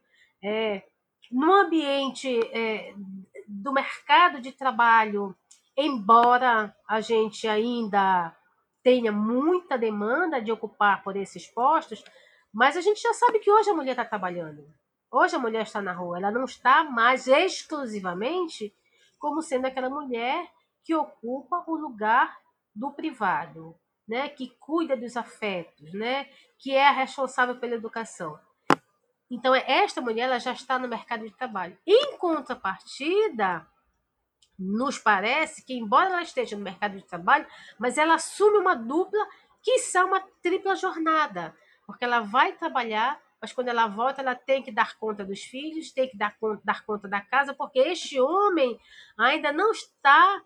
É, 0.41 0.85
no 1.33 1.53
ambiente 1.53 2.29
é, 2.53 2.95
do 3.49 3.73
mercado 3.73 4.41
de 4.41 4.53
trabalho, 4.53 5.35
embora 5.77 6.73
a 6.89 7.01
gente 7.01 7.49
ainda 7.49 8.33
tenha 8.81 9.11
muita 9.11 9.77
demanda 9.77 10.41
de 10.41 10.53
ocupar 10.53 11.03
por 11.03 11.17
esses 11.17 11.45
postos, 11.49 12.05
mas 12.53 12.77
a 12.77 12.81
gente 12.81 13.03
já 13.03 13.13
sabe 13.15 13.41
que 13.41 13.51
hoje 13.51 13.71
a 13.71 13.75
mulher 13.75 13.93
está 13.93 14.05
trabalhando. 14.05 14.65
Hoje 15.11 15.35
a 15.35 15.41
mulher 15.41 15.63
está 15.63 15.83
na 15.83 15.93
rua. 15.93 16.19
Ela 16.19 16.31
não 16.31 16.45
está 16.45 16.85
mais 16.85 17.27
exclusivamente 17.27 18.73
como 19.19 19.43
sendo 19.43 19.67
aquela 19.67 19.91
mulher 19.91 20.54
que 20.85 20.95
ocupa 20.95 21.65
o 21.67 21.75
lugar 21.75 22.39
do 22.75 22.93
privado, 22.93 23.75
né? 24.07 24.29
que 24.29 24.51
cuida 24.61 24.97
dos 24.97 25.17
afetos, 25.17 25.93
né? 25.93 26.29
que 26.59 26.73
é 26.73 26.87
a 26.87 26.93
responsável 26.93 27.57
pela 27.57 27.75
educação. 27.75 28.39
Então, 29.31 29.55
esta 29.55 30.01
mulher 30.01 30.25
ela 30.25 30.39
já 30.39 30.53
está 30.53 30.79
no 30.79 30.87
mercado 30.87 31.25
de 31.25 31.35
trabalho. 31.35 31.77
Em 31.87 32.17
contrapartida, 32.19 33.67
nos 34.59 34.99
parece 34.99 35.65
que, 35.65 35.75
embora 35.75 36.11
ela 36.11 36.23
esteja 36.23 36.57
no 36.57 36.63
mercado 36.63 36.97
de 36.97 37.05
trabalho, 37.05 37.47
mas 37.79 37.99
ela 37.99 38.15
assume 38.15 38.59
uma 38.59 38.75
dupla 38.75 39.27
que 39.63 39.79
são 39.79 40.09
uma 40.09 40.21
tripla 40.43 40.77
jornada 40.77 41.57
porque 41.87 42.05
ela 42.05 42.21
vai 42.21 42.53
trabalhar, 42.53 43.21
mas 43.41 43.53
quando 43.53 43.69
ela 43.69 43.87
volta, 43.87 44.23
ela 44.23 44.35
tem 44.35 44.63
que 44.63 44.73
dar 44.73 44.97
conta 44.99 45.25
dos 45.25 45.41
filhos, 45.43 45.93
tem 45.93 46.09
que 46.09 46.17
dar 46.17 46.37
conta, 46.39 46.63
dar 46.65 46.85
conta 46.85 47.09
da 47.09 47.21
casa, 47.21 47.55
porque 47.55 47.79
este 47.79 48.21
homem 48.21 48.79
ainda 49.17 49.53
não 49.53 49.71
está 49.71 50.43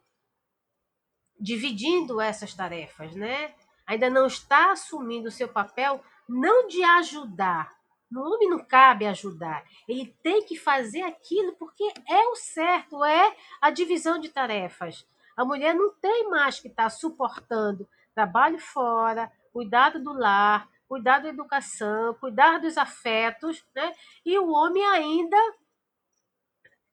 dividindo 1.38 2.20
essas 2.20 2.54
tarefas, 2.54 3.14
né? 3.14 3.54
Ainda 3.86 4.10
não 4.10 4.26
está 4.26 4.72
assumindo 4.72 5.28
o 5.28 5.32
seu 5.32 5.48
papel 5.48 6.02
não 6.28 6.66
de 6.66 6.82
ajudar. 6.82 7.76
No 8.10 8.22
homem 8.22 8.48
não 8.48 8.64
cabe 8.64 9.06
ajudar. 9.06 9.64
Ele 9.86 10.14
tem 10.22 10.42
que 10.44 10.56
fazer 10.56 11.02
aquilo 11.02 11.52
porque 11.54 11.84
é 12.08 12.28
o 12.28 12.36
certo, 12.36 13.04
é 13.04 13.36
a 13.60 13.70
divisão 13.70 14.18
de 14.18 14.28
tarefas. 14.28 15.06
A 15.36 15.44
mulher 15.44 15.74
não 15.74 15.90
tem 15.94 16.28
mais 16.28 16.58
que 16.58 16.68
estar 16.68 16.84
tá 16.84 16.90
suportando 16.90 17.88
trabalho 18.14 18.58
fora, 18.58 19.30
cuidado 19.52 20.02
do 20.02 20.12
lar, 20.12 20.68
cuidar 20.88 21.20
da 21.20 21.28
educação, 21.28 22.14
cuidar 22.14 22.58
dos 22.58 22.76
afetos, 22.76 23.64
né? 23.74 23.94
E 24.24 24.38
o 24.38 24.50
homem 24.50 24.84
ainda 24.86 25.36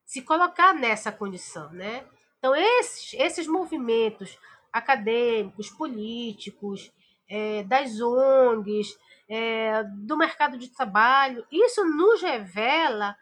se 0.06 0.22
colocar 0.22 0.74
nessa 0.74 1.12
condição, 1.12 1.72
né? 1.72 2.06
Então 2.38 2.56
esses 2.56 3.14
esses 3.14 3.48
movimentos 3.48 4.38
acadêmicos, 4.72 5.70
políticos, 5.70 6.92
é, 7.30 7.64
das 7.64 8.00
ONGs, 8.00 8.98
é, 9.30 9.84
do 9.84 10.18
mercado 10.18 10.58
de 10.58 10.70
trabalho, 10.70 11.46
isso 11.52 11.84
nos 11.86 12.22
revela 12.22 13.16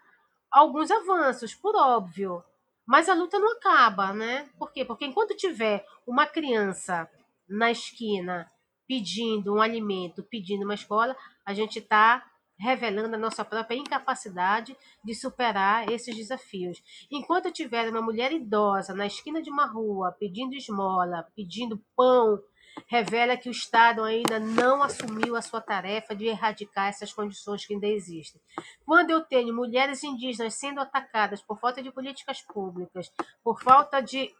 alguns 0.50 0.90
avanços, 0.90 1.54
por 1.54 1.74
óbvio. 1.76 2.42
Mas 2.86 3.08
a 3.08 3.14
luta 3.14 3.38
não 3.38 3.52
acaba, 3.52 4.12
né? 4.12 4.48
Por 4.58 4.70
quê? 4.72 4.84
Porque 4.84 5.06
enquanto 5.06 5.36
tiver 5.36 5.86
uma 6.06 6.26
criança 6.26 7.08
na 7.48 7.70
esquina 7.70 8.50
pedindo 8.86 9.54
um 9.54 9.62
alimento, 9.62 10.22
pedindo 10.22 10.64
uma 10.64 10.74
escola, 10.74 11.16
a 11.46 11.54
gente 11.54 11.78
está 11.78 12.22
revelando 12.58 13.14
a 13.14 13.18
nossa 13.18 13.44
própria 13.44 13.76
incapacidade 13.76 14.76
de 15.02 15.14
superar 15.14 15.90
esses 15.90 16.16
desafios. 16.16 16.82
Enquanto 17.10 17.52
tiver 17.52 17.88
uma 17.88 18.02
mulher 18.02 18.32
idosa 18.32 18.94
na 18.94 19.06
esquina 19.06 19.42
de 19.42 19.50
uma 19.50 19.66
rua 19.66 20.12
pedindo 20.18 20.54
esmola, 20.54 21.26
pedindo 21.34 21.82
pão, 21.96 22.40
revela 22.86 23.36
que 23.36 23.48
o 23.48 23.52
Estado 23.52 24.02
ainda 24.02 24.38
não 24.38 24.82
assumiu 24.82 25.36
a 25.36 25.42
sua 25.42 25.60
tarefa 25.60 26.14
de 26.14 26.26
erradicar 26.26 26.88
essas 26.88 27.12
condições 27.12 27.64
que 27.64 27.74
ainda 27.74 27.86
existem. 27.86 28.40
Quando 28.84 29.10
eu 29.10 29.22
tenho 29.22 29.54
mulheres 29.54 30.02
indígenas 30.02 30.54
sendo 30.54 30.80
atacadas 30.80 31.40
por 31.42 31.58
falta 31.58 31.82
de 31.82 31.92
políticas 31.92 32.42
públicas, 32.42 33.10
por 33.42 33.62
falta 33.62 34.00
de 34.00 34.34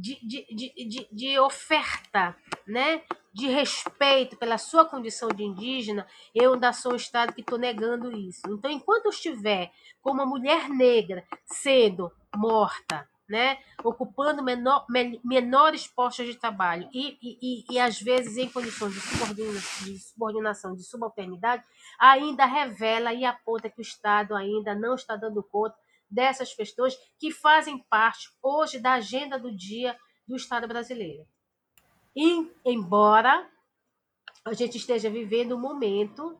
de, 0.00 0.16
de, 0.22 0.46
de, 0.54 1.08
de, 1.10 1.38
oferta, 1.40 2.36
né? 2.66 3.02
De 3.38 3.46
respeito 3.46 4.36
pela 4.36 4.58
sua 4.58 4.84
condição 4.84 5.28
de 5.28 5.44
indígena, 5.44 6.04
eu 6.34 6.54
ainda 6.54 6.72
sou 6.72 6.92
um 6.92 6.96
Estado 6.96 7.32
que 7.32 7.40
estou 7.40 7.56
negando 7.56 8.10
isso. 8.10 8.42
Então, 8.48 8.68
enquanto 8.68 9.04
eu 9.04 9.12
estiver 9.12 9.70
com 10.02 10.10
uma 10.10 10.26
mulher 10.26 10.68
negra 10.68 11.24
sendo 11.46 12.10
morta, 12.34 13.08
né, 13.28 13.58
ocupando 13.84 14.42
menor, 14.42 14.84
menores 15.22 15.86
postos 15.86 16.26
de 16.26 16.34
trabalho 16.34 16.88
e, 16.92 17.16
e, 17.22 17.64
e, 17.70 17.78
às 17.78 18.00
vezes 18.00 18.36
em 18.38 18.48
condições 18.48 18.94
de, 18.94 19.00
subordinação, 19.00 19.84
de 19.84 19.98
subordinação, 20.00 20.74
de 20.74 20.82
subalternidade, 20.82 21.62
ainda 22.00 22.44
revela 22.44 23.14
e 23.14 23.24
aponta 23.24 23.70
que 23.70 23.80
o 23.80 23.82
Estado 23.82 24.34
ainda 24.34 24.74
não 24.74 24.96
está 24.96 25.14
dando 25.14 25.44
conta 25.44 25.76
dessas 26.10 26.52
questões 26.52 26.96
que 27.20 27.30
fazem 27.30 27.78
parte 27.88 28.30
hoje 28.42 28.80
da 28.80 28.94
agenda 28.94 29.38
do 29.38 29.54
dia 29.54 29.96
do 30.26 30.34
Estado 30.34 30.66
brasileiro. 30.66 31.24
E, 32.20 32.52
embora 32.64 33.48
a 34.44 34.52
gente 34.52 34.76
esteja 34.76 35.08
vivendo 35.08 35.54
um 35.54 35.60
momento 35.60 36.36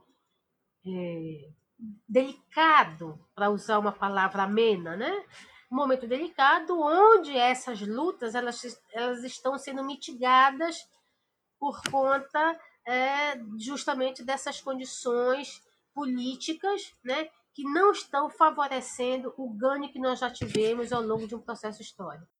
é, 0.84 1.50
delicado, 2.08 3.16
para 3.32 3.48
usar 3.48 3.78
uma 3.78 3.92
palavra 3.92 4.42
amena, 4.42 4.96
né? 4.96 5.24
um 5.70 5.76
momento 5.76 6.08
delicado 6.08 6.80
onde 6.80 7.36
essas 7.36 7.80
lutas 7.80 8.34
elas, 8.34 8.60
elas 8.92 9.22
estão 9.22 9.56
sendo 9.56 9.84
mitigadas 9.84 10.84
por 11.60 11.80
conta 11.88 12.60
é, 12.84 13.38
justamente 13.56 14.24
dessas 14.24 14.60
condições 14.60 15.62
políticas 15.94 16.92
né, 17.04 17.30
que 17.54 17.62
não 17.62 17.92
estão 17.92 18.28
favorecendo 18.28 19.32
o 19.36 19.48
ganho 19.48 19.92
que 19.92 20.00
nós 20.00 20.18
já 20.18 20.28
tivemos 20.28 20.92
ao 20.92 21.02
longo 21.02 21.28
de 21.28 21.36
um 21.36 21.40
processo 21.40 21.82
histórico. 21.82 22.37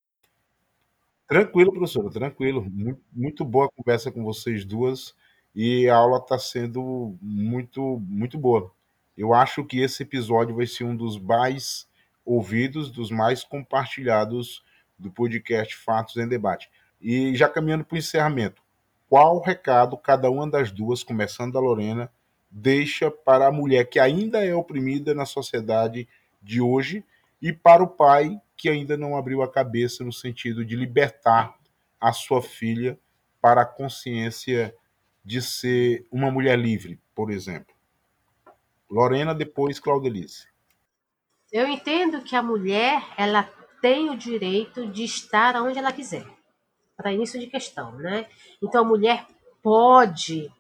Tranquilo, 1.29 1.71
professora, 1.71 2.09
tranquilo. 2.09 2.67
Muito, 3.13 3.45
boa 3.45 3.67
a 3.67 3.69
conversa 3.69 4.11
com 4.11 4.25
vocês 4.25 4.65
duas 4.65 5.15
e 5.55 5.87
a 5.87 5.95
aula 5.95 6.17
está 6.17 6.39
sendo 6.39 7.19
muito, 7.21 8.03
muito 8.09 8.39
boa. 8.39 8.73
Eu 9.15 9.35
acho 9.35 9.63
que 9.63 9.79
esse 9.79 10.03
episódio 10.05 10.57
vai 10.57 10.67
ser 10.67 10.85
um 10.85 10.97
dos 10.97 11.21
mais 11.21 11.87
ouvidos, 12.25 12.91
dos 12.91 13.11
mais 13.11 13.45
compartilhados 13.45 14.65
do 14.99 15.11
podcast 15.11 15.77
Fatos 15.77 16.17
em 16.17 16.27
Debate. 16.27 16.71
E 16.99 17.37
já 17.37 17.47
caminhando 17.47 17.85
para 17.85 17.97
o 17.97 17.99
encerramento, 17.99 18.63
qual 19.07 19.39
recado 19.43 19.99
cada 19.99 20.31
uma 20.31 20.49
das 20.49 20.73
duas, 20.73 21.03
começando 21.03 21.53
da 21.53 21.61
Lorena, 21.61 22.11
deixa 22.51 23.11
para 23.11 23.49
a 23.49 23.53
mulher 23.53 23.85
que 23.85 23.99
ainda 23.99 24.43
é 24.43 24.55
oprimida 24.55 25.13
na 25.15 25.27
sociedade 25.27 26.09
de 26.43 26.63
hoje 26.63 27.05
e 27.41 27.53
para 27.53 27.83
o 27.83 27.89
pai 27.89 28.41
que 28.57 28.69
ainda 28.69 28.97
não 28.97 29.17
abriu 29.17 29.43
a 29.43 29.51
cabeça 29.51 30.05
no 30.05 30.13
sentido 30.13 30.65
de 30.65 30.75
libertar 30.75 31.55
a 32.01 32.13
sua 32.13 32.43
filha 32.43 32.99
para 33.41 33.63
a 33.63 33.67
consciência 33.67 34.75
de 35.25 35.41
ser 35.41 36.07
uma 36.11 36.31
mulher 36.31 36.59
livre, 36.59 37.01
por 37.15 37.31
exemplo. 37.31 37.75
Lorena, 38.91 39.35
depois 39.35 39.79
Claudelice. 39.79 40.49
Eu 41.53 41.67
entendo 41.67 42.23
que 42.23 42.35
a 42.35 42.43
mulher 42.43 43.03
ela 43.17 43.43
tem 43.81 44.11
o 44.11 44.17
direito 44.17 44.87
de 44.87 45.05
estar 45.05 45.57
onde 45.57 45.79
ela 45.79 45.93
quiser. 45.93 46.27
Para 46.97 47.13
início 47.13 47.39
de 47.39 47.47
questão, 47.47 47.93
né? 47.97 48.27
Então 48.61 48.83
a 48.83 48.89
mulher 48.89 49.27
pode 49.63 50.51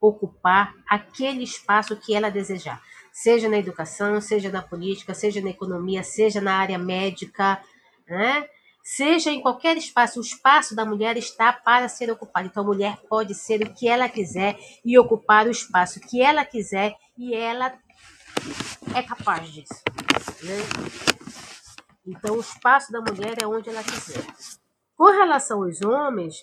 ocupar 0.00 0.74
aquele 0.88 1.42
espaço 1.42 1.96
que 1.96 2.14
ela 2.14 2.30
desejar, 2.30 2.82
seja 3.14 3.48
na 3.48 3.56
educação, 3.56 4.20
seja 4.20 4.50
na 4.50 4.60
política, 4.60 5.14
seja 5.14 5.40
na 5.40 5.50
economia, 5.50 6.02
seja 6.02 6.40
na 6.40 6.56
área 6.56 6.76
médica, 6.76 7.62
né? 8.08 8.48
Seja 8.82 9.30
em 9.30 9.40
qualquer 9.40 9.76
espaço, 9.78 10.18
o 10.18 10.22
espaço 10.22 10.74
da 10.74 10.84
mulher 10.84 11.16
está 11.16 11.52
para 11.52 11.88
ser 11.88 12.10
ocupado. 12.10 12.48
Então 12.48 12.64
a 12.64 12.66
mulher 12.66 12.98
pode 13.08 13.34
ser 13.34 13.62
o 13.62 13.72
que 13.72 13.88
ela 13.88 14.08
quiser 14.08 14.58
e 14.84 14.98
ocupar 14.98 15.46
o 15.46 15.50
espaço 15.50 16.00
que 16.00 16.20
ela 16.20 16.44
quiser 16.44 16.94
e 17.16 17.34
ela 17.34 17.72
é 18.94 19.02
capaz 19.02 19.48
disso. 19.48 19.80
Né? 20.42 20.58
Então, 22.06 22.36
o 22.36 22.40
espaço 22.40 22.92
da 22.92 23.00
mulher 23.00 23.36
é 23.40 23.46
onde 23.46 23.70
ela 23.70 23.82
quiser. 23.82 24.22
Com 24.96 25.10
relação 25.10 25.62
aos 25.62 25.80
homens, 25.80 26.34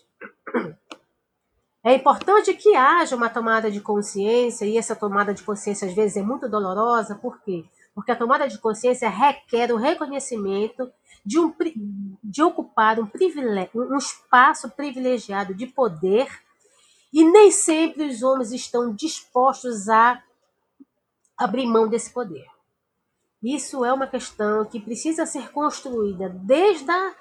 é 1.84 1.96
importante 1.96 2.54
que 2.54 2.76
haja 2.76 3.16
uma 3.16 3.30
tomada 3.30 3.72
de 3.72 3.82
consciência, 3.82 4.66
e 4.66 4.78
essa 4.78 4.96
tomada 4.96 5.34
de 5.34 5.42
consciência 5.44 5.88
às 5.88 5.94
vezes 5.94 6.18
é 6.18 6.22
muito 6.22 6.48
dolorosa, 6.48 7.16
por 7.16 7.42
quê? 7.42 7.66
Porque 7.96 8.12
a 8.12 8.16
tomada 8.16 8.48
de 8.48 8.60
consciência 8.60 9.10
requer 9.10 9.72
o 9.72 9.78
reconhecimento 9.78 10.92
de, 11.26 11.40
um, 11.40 11.54
de 12.24 12.44
ocupar 12.44 13.00
um, 13.00 13.10
um 13.76 13.98
espaço 13.98 14.70
privilegiado 14.70 15.56
de 15.56 15.66
poder, 15.66 16.28
e 17.12 17.26
nem 17.26 17.52
sempre 17.52 18.06
os 18.06 18.22
homens 18.22 18.52
estão 18.52 18.94
dispostos 18.94 19.90
a 19.90 20.22
abrir 21.38 21.66
mão 21.66 21.88
desse 21.90 22.14
poder. 22.14 22.46
Isso 23.44 23.84
é 23.84 23.92
uma 23.92 24.06
questão 24.06 24.64
que 24.66 24.80
precisa 24.80 25.26
ser 25.26 25.52
construída 25.52 26.30
desde 26.30 26.90
a, 26.90 27.16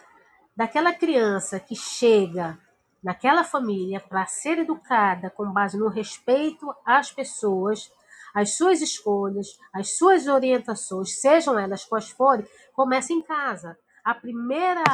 daquela 0.54 0.92
criança 0.92 1.58
que 1.58 1.74
chega 1.74 2.58
naquela 3.02 3.44
família 3.44 4.00
para 4.00 4.26
ser 4.26 4.58
educada 4.58 5.30
com 5.30 5.52
base 5.52 5.78
no 5.78 5.88
respeito 5.88 6.72
às 6.84 7.10
pessoas, 7.10 7.90
às 8.34 8.56
suas 8.56 8.80
escolhas, 8.80 9.58
às 9.72 9.96
suas 9.96 10.26
orientações, 10.26 11.20
sejam 11.20 11.58
elas 11.58 11.84
quais 11.84 12.10
forem, 12.10 12.46
começa 12.72 13.12
em 13.12 13.22
casa. 13.22 13.76
A 14.04 14.14
primeira 14.14 14.84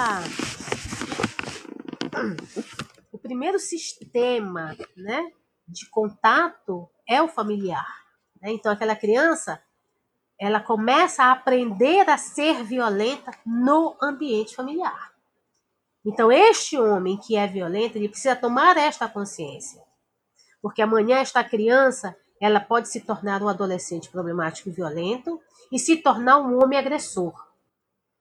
o 3.12 3.18
primeiro 3.18 3.58
sistema, 3.58 4.76
né, 4.96 5.32
de 5.68 5.88
contato 5.90 6.88
é 7.08 7.20
o 7.20 7.28
familiar. 7.28 7.86
Né? 8.40 8.52
Então 8.52 8.72
aquela 8.72 8.96
criança 8.96 9.60
ela 10.38 10.60
começa 10.60 11.24
a 11.24 11.32
aprender 11.32 12.08
a 12.10 12.18
ser 12.18 12.62
violenta 12.62 13.30
no 13.44 13.96
ambiente 14.02 14.54
familiar. 14.54 15.15
Então, 16.06 16.30
este 16.30 16.78
homem 16.78 17.16
que 17.16 17.36
é 17.36 17.48
violento, 17.48 17.98
ele 17.98 18.08
precisa 18.08 18.36
tomar 18.36 18.76
esta 18.76 19.08
consciência. 19.08 19.82
Porque 20.62 20.80
amanhã 20.80 21.18
esta 21.18 21.42
criança, 21.42 22.16
ela 22.40 22.60
pode 22.60 22.88
se 22.88 23.00
tornar 23.00 23.42
um 23.42 23.48
adolescente 23.48 24.08
problemático 24.08 24.68
e 24.68 24.72
violento 24.72 25.40
e 25.72 25.80
se 25.80 25.96
tornar 25.96 26.38
um 26.38 26.62
homem 26.62 26.78
agressor. 26.78 27.34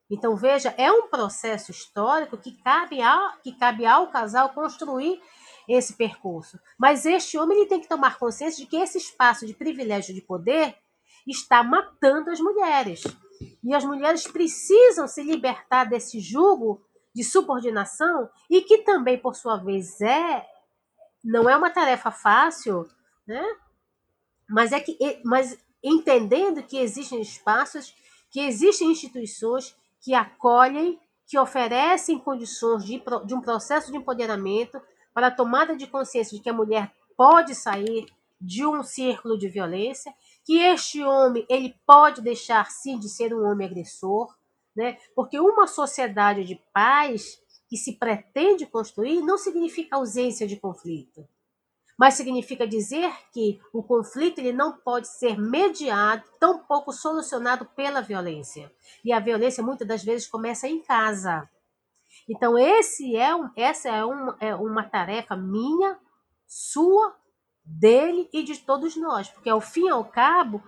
Então, 0.09 0.35
veja, 0.35 0.73
é 0.77 0.91
um 0.91 1.09
processo 1.09 1.69
histórico 1.69 2.37
que 2.37 2.53
cabe, 2.63 3.01
a, 3.03 3.37
que 3.43 3.51
cabe 3.51 3.85
ao 3.85 4.07
casal 4.07 4.49
construir 4.49 5.21
esse 5.69 5.93
percurso. 5.93 6.59
Mas 6.79 7.05
este 7.05 7.37
homem 7.37 7.59
ele 7.59 7.69
tem 7.69 7.79
que 7.79 7.87
tomar 7.87 8.17
consciência 8.17 8.63
de 8.63 8.69
que 8.69 8.77
esse 8.77 8.97
espaço 8.97 9.45
de 9.45 9.53
privilégio 9.53 10.13
de 10.13 10.21
poder 10.21 10.75
está 11.27 11.63
matando 11.63 12.31
as 12.31 12.39
mulheres. 12.39 13.03
E 13.63 13.75
as 13.75 13.83
mulheres 13.83 14.25
precisam 14.25 15.07
se 15.07 15.21
libertar 15.21 15.85
desse 15.85 16.19
jugo 16.19 16.81
de 17.15 17.23
subordinação 17.23 18.29
e 18.49 18.61
que 18.61 18.79
também, 18.79 19.17
por 19.17 19.35
sua 19.35 19.55
vez, 19.55 20.01
é 20.01 20.45
não 21.23 21.49
é 21.49 21.55
uma 21.55 21.71
tarefa 21.71 22.11
fácil, 22.11 22.87
né? 23.25 23.43
Mas 24.49 24.73
é 24.73 24.79
que 24.79 24.97
mas 25.23 25.57
entendendo 25.81 26.61
que 26.61 26.77
existem 26.77 27.21
espaços, 27.21 27.95
que 28.29 28.41
existem 28.41 28.91
instituições 28.91 29.75
que 30.01 30.13
acolhem, 30.13 30.99
que 31.25 31.39
oferecem 31.39 32.19
condições 32.19 32.83
de, 32.83 33.01
de 33.25 33.33
um 33.33 33.41
processo 33.41 33.91
de 33.91 33.97
empoderamento 33.97 34.79
para 35.13 35.27
a 35.27 35.31
tomada 35.31 35.75
de 35.75 35.87
consciência 35.87 36.37
de 36.37 36.43
que 36.43 36.49
a 36.49 36.53
mulher 36.53 36.91
pode 37.15 37.55
sair 37.55 38.05
de 38.39 38.65
um 38.65 38.83
círculo 38.83 39.37
de 39.37 39.47
violência 39.47 40.13
que 40.43 40.59
este 40.59 41.01
homem 41.01 41.45
ele 41.49 41.73
pode 41.87 42.21
deixar 42.21 42.69
sim 42.69 42.99
de 42.99 43.09
ser 43.09 43.33
um 43.33 43.43
homem 43.45 43.67
agressor, 43.67 44.35
né? 44.75 44.97
Porque 45.15 45.39
uma 45.39 45.67
sociedade 45.67 46.43
de 46.43 46.55
paz 46.73 47.39
que 47.67 47.77
se 47.77 47.93
pretende 47.97 48.65
construir 48.65 49.21
não 49.21 49.37
significa 49.37 49.95
ausência 49.95 50.47
de 50.47 50.57
conflito, 50.57 51.27
mas 51.97 52.15
significa 52.15 52.67
dizer 52.67 53.11
que 53.31 53.59
o 53.73 53.81
conflito 53.81 54.39
ele 54.39 54.51
não 54.51 54.77
pode 54.77 55.07
ser 55.07 55.39
mediado, 55.39 56.23
tampouco 56.39 56.91
solucionado 56.91 57.65
pela 57.75 58.01
violência. 58.01 58.71
E 59.03 59.13
a 59.13 59.19
violência 59.19 59.63
muitas 59.63 59.87
das 59.87 60.03
vezes 60.03 60.27
começa 60.27 60.67
em 60.67 60.81
casa. 60.81 61.49
Então 62.29 62.57
esse 62.57 63.15
é 63.15 63.35
um, 63.35 63.49
essa 63.55 63.89
é 63.89 64.03
uma, 64.03 64.37
é 64.39 64.55
uma 64.55 64.83
tarefa 64.83 65.35
minha, 65.35 65.97
sua, 66.47 67.15
dele 67.65 68.29
e 68.31 68.43
de 68.43 68.59
todos 68.59 68.95
nós, 68.95 69.27
porque 69.29 69.49
ao 69.49 69.59
fim 69.59 69.87
e 69.87 69.89
ao 69.89 70.05
cabo 70.05 70.61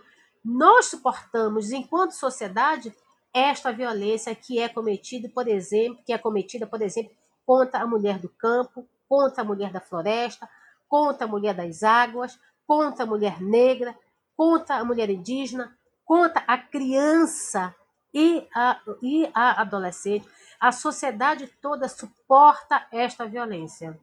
nós 0.44 0.88
suportamos 0.88 1.72
enquanto 1.72 2.12
sociedade 2.12 2.96
esta 3.38 3.72
violência 3.72 4.34
que 4.34 4.60
é 4.60 4.68
cometida, 4.68 5.30
por 5.30 5.48
exemplo, 5.48 6.02
que 6.06 6.12
é 6.12 6.18
cometida, 6.18 6.66
por 6.66 6.82
exemplo, 6.82 7.12
contra 7.46 7.82
a 7.82 7.88
mulher 7.88 8.18
do 8.18 8.30
campo, 8.30 8.88
contra 9.08 9.42
a 9.42 9.46
mulher 9.46 9.72
da 9.72 9.80
floresta, 9.80 10.50
contra 10.90 11.26
a 11.26 11.28
mulher 11.28 11.54
das 11.54 11.84
águas, 11.84 12.40
contra 12.66 13.04
a 13.04 13.08
mulher 13.08 13.42
negra, 13.42 13.96
contra 14.36 14.78
a 14.78 14.84
mulher 14.84 15.10
indígena, 15.10 15.76
contra 16.04 16.44
a 16.48 16.58
criança 16.58 17.76
e 18.14 18.48
a, 18.54 18.80
e 19.02 19.30
a 19.34 19.62
adolescente. 19.62 20.28
A 20.60 20.72
sociedade 20.72 21.48
toda 21.62 21.88
suporta 21.88 22.88
esta 22.92 23.26
violência. 23.26 23.98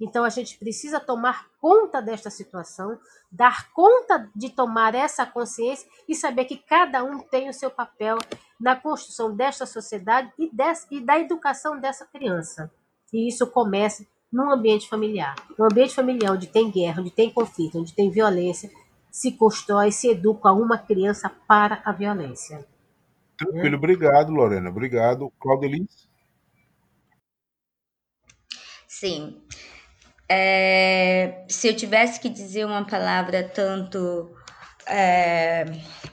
Então 0.00 0.24
a 0.24 0.28
gente 0.28 0.56
precisa 0.58 1.00
tomar 1.00 1.48
conta 1.60 2.00
desta 2.00 2.30
situação, 2.30 2.98
dar 3.30 3.72
conta 3.72 4.30
de 4.34 4.50
tomar 4.50 4.94
essa 4.94 5.26
consciência 5.26 5.88
e 6.08 6.14
saber 6.14 6.44
que 6.44 6.56
cada 6.56 7.02
um 7.02 7.18
tem 7.18 7.48
o 7.48 7.52
seu 7.52 7.70
papel 7.70 8.16
na 8.60 8.76
construção 8.76 9.34
desta 9.34 9.66
sociedade 9.66 10.32
e, 10.38 10.54
dessa, 10.54 10.86
e 10.90 11.00
da 11.00 11.18
educação 11.18 11.80
dessa 11.80 12.06
criança. 12.06 12.70
E 13.12 13.28
isso 13.28 13.46
começa 13.46 14.06
num 14.32 14.50
ambiente 14.50 14.88
familiar. 14.88 15.34
No 15.58 15.64
ambiente 15.64 15.94
familiar 15.94 16.32
onde 16.32 16.46
tem 16.46 16.70
guerra, 16.70 17.00
onde 17.00 17.10
tem 17.10 17.32
conflito, 17.32 17.78
onde 17.78 17.94
tem 17.94 18.10
violência, 18.10 18.70
se 19.10 19.32
constrói, 19.32 19.90
se 19.90 20.10
educa 20.10 20.52
uma 20.52 20.78
criança 20.78 21.28
para 21.48 21.82
a 21.84 21.92
violência. 21.92 22.64
Tranquilo, 23.36 23.76
obrigado, 23.76 24.32
Lorena. 24.32 24.68
Obrigado. 24.68 25.32
Claudelins? 25.40 26.08
Sim. 28.86 29.40
É, 30.30 31.44
se 31.48 31.68
eu 31.68 31.74
tivesse 31.74 32.20
que 32.20 32.28
dizer 32.28 32.66
uma 32.66 32.86
palavra 32.86 33.48
tanto 33.48 34.30
é, 34.86 35.64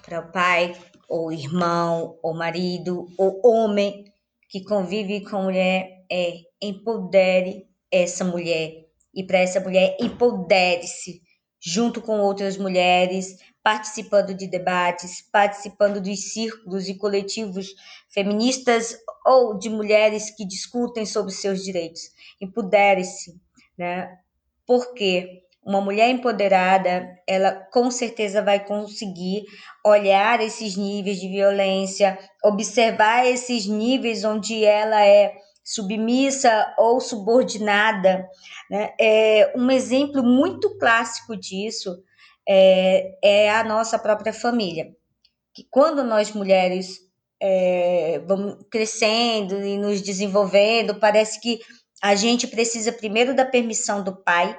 para 0.01 0.21
o 0.21 0.31
pai, 0.31 0.75
ou 1.07 1.31
irmão, 1.31 2.17
ou 2.23 2.33
marido, 2.33 3.07
ou 3.17 3.41
homem 3.43 4.05
que 4.49 4.63
convive 4.63 5.21
com 5.21 5.43
mulher, 5.43 6.05
é 6.09 6.33
empodere 6.61 7.67
essa 7.91 8.23
mulher. 8.23 8.85
E 9.13 9.23
para 9.23 9.39
essa 9.39 9.59
mulher, 9.59 9.97
empodere-se 9.99 11.21
junto 11.61 12.01
com 12.01 12.19
outras 12.19 12.57
mulheres, 12.57 13.37
participando 13.63 14.33
de 14.33 14.47
debates, 14.47 15.21
participando 15.31 15.99
dos 15.99 16.31
círculos 16.31 16.87
e 16.87 16.95
coletivos 16.95 17.73
feministas 18.09 18.95
ou 19.25 19.57
de 19.57 19.69
mulheres 19.69 20.29
que 20.29 20.45
discutem 20.45 21.05
sobre 21.05 21.33
seus 21.33 21.63
direitos. 21.63 22.01
Empodere-se 22.39 23.33
né? 23.77 24.17
Porque 24.65 25.43
uma 25.65 25.81
mulher 25.81 26.09
empoderada, 26.09 27.17
ela 27.27 27.51
com 27.51 27.89
certeza 27.89 28.41
vai 28.41 28.63
conseguir 28.63 29.43
olhar 29.83 30.39
esses 30.39 30.77
níveis 30.77 31.19
de 31.19 31.27
violência, 31.27 32.19
observar 32.43 33.25
esses 33.25 33.65
níveis 33.65 34.23
onde 34.23 34.63
ela 34.63 35.03
é 35.03 35.33
submissa 35.63 36.71
ou 36.77 37.01
subordinada. 37.01 38.29
Né? 38.69 38.93
É, 39.01 39.53
um 39.57 39.71
exemplo 39.71 40.23
muito 40.23 40.77
clássico 40.77 41.35
disso 41.35 41.97
é, 42.47 43.17
é 43.23 43.49
a 43.49 43.63
nossa 43.63 43.97
própria 43.97 44.31
família. 44.31 44.95
Que 45.51 45.65
quando 45.71 46.03
nós 46.03 46.31
mulheres 46.31 46.99
é, 47.41 48.21
vamos 48.27 48.57
crescendo 48.69 49.59
e 49.63 49.77
nos 49.77 49.99
desenvolvendo, 50.01 50.99
parece 50.99 51.41
que 51.41 51.59
a 52.01 52.15
gente 52.15 52.47
precisa 52.47 52.91
primeiro 52.91 53.35
da 53.35 53.45
permissão 53.45 54.03
do 54.03 54.15
pai. 54.15 54.57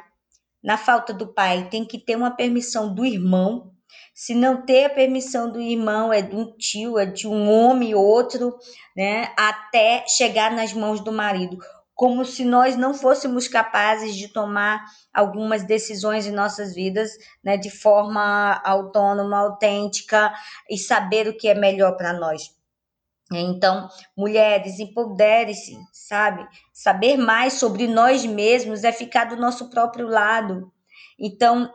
Na 0.62 0.76
falta 0.76 1.12
do 1.12 1.28
pai, 1.28 1.68
tem 1.70 1.84
que 1.84 1.99
ter 1.99 2.16
uma 2.16 2.30
permissão 2.30 2.93
do 2.93 3.05
irmão. 3.05 3.72
Se 4.14 4.34
não 4.34 4.64
ter 4.64 4.87
a 4.87 4.91
permissão 4.91 5.51
do 5.51 5.61
irmão, 5.61 6.12
é 6.12 6.22
de 6.22 6.34
um 6.34 6.57
tio, 6.57 6.99
é 6.99 7.07
de 7.07 7.28
um 7.28 7.51
homem 7.51 7.95
ou 7.95 8.05
outro, 8.05 8.57
né? 8.97 9.32
Até 9.37 10.05
chegar 10.09 10.51
nas 10.51 10.72
mãos 10.72 11.01
do 11.01 11.12
marido. 11.12 11.59
Como 11.95 12.24
se 12.24 12.45
nós 12.45 12.76
não 12.76 12.93
fôssemos 12.93 13.47
capazes 13.47 14.16
de 14.16 14.28
tomar 14.28 14.84
algumas 15.14 15.62
decisões 15.62 16.26
em 16.26 16.32
nossas 16.32 16.74
vidas, 16.74 17.11
né? 17.45 17.57
De 17.57 17.70
forma 17.70 18.61
autônoma, 18.64 19.39
autêntica 19.39 20.32
e 20.68 20.78
saber 20.78 21.28
o 21.28 21.37
que 21.37 21.49
é 21.49 21.55
melhor 21.55 21.97
para 21.97 22.12
nós. 22.12 22.57
Então, 23.32 23.89
mulheres, 24.16 24.78
empodere-se, 24.78 25.76
sabe? 25.93 26.47
Saber 26.77 27.16
mais 27.16 27.55
sobre 27.55 27.87
nós 27.87 28.27
mesmos 28.27 28.85
é 28.85 28.93
ficar 28.93 29.24
do 29.24 29.37
nosso 29.37 29.70
próprio 29.70 30.07
lado. 30.07 30.70
Então, 31.18 31.72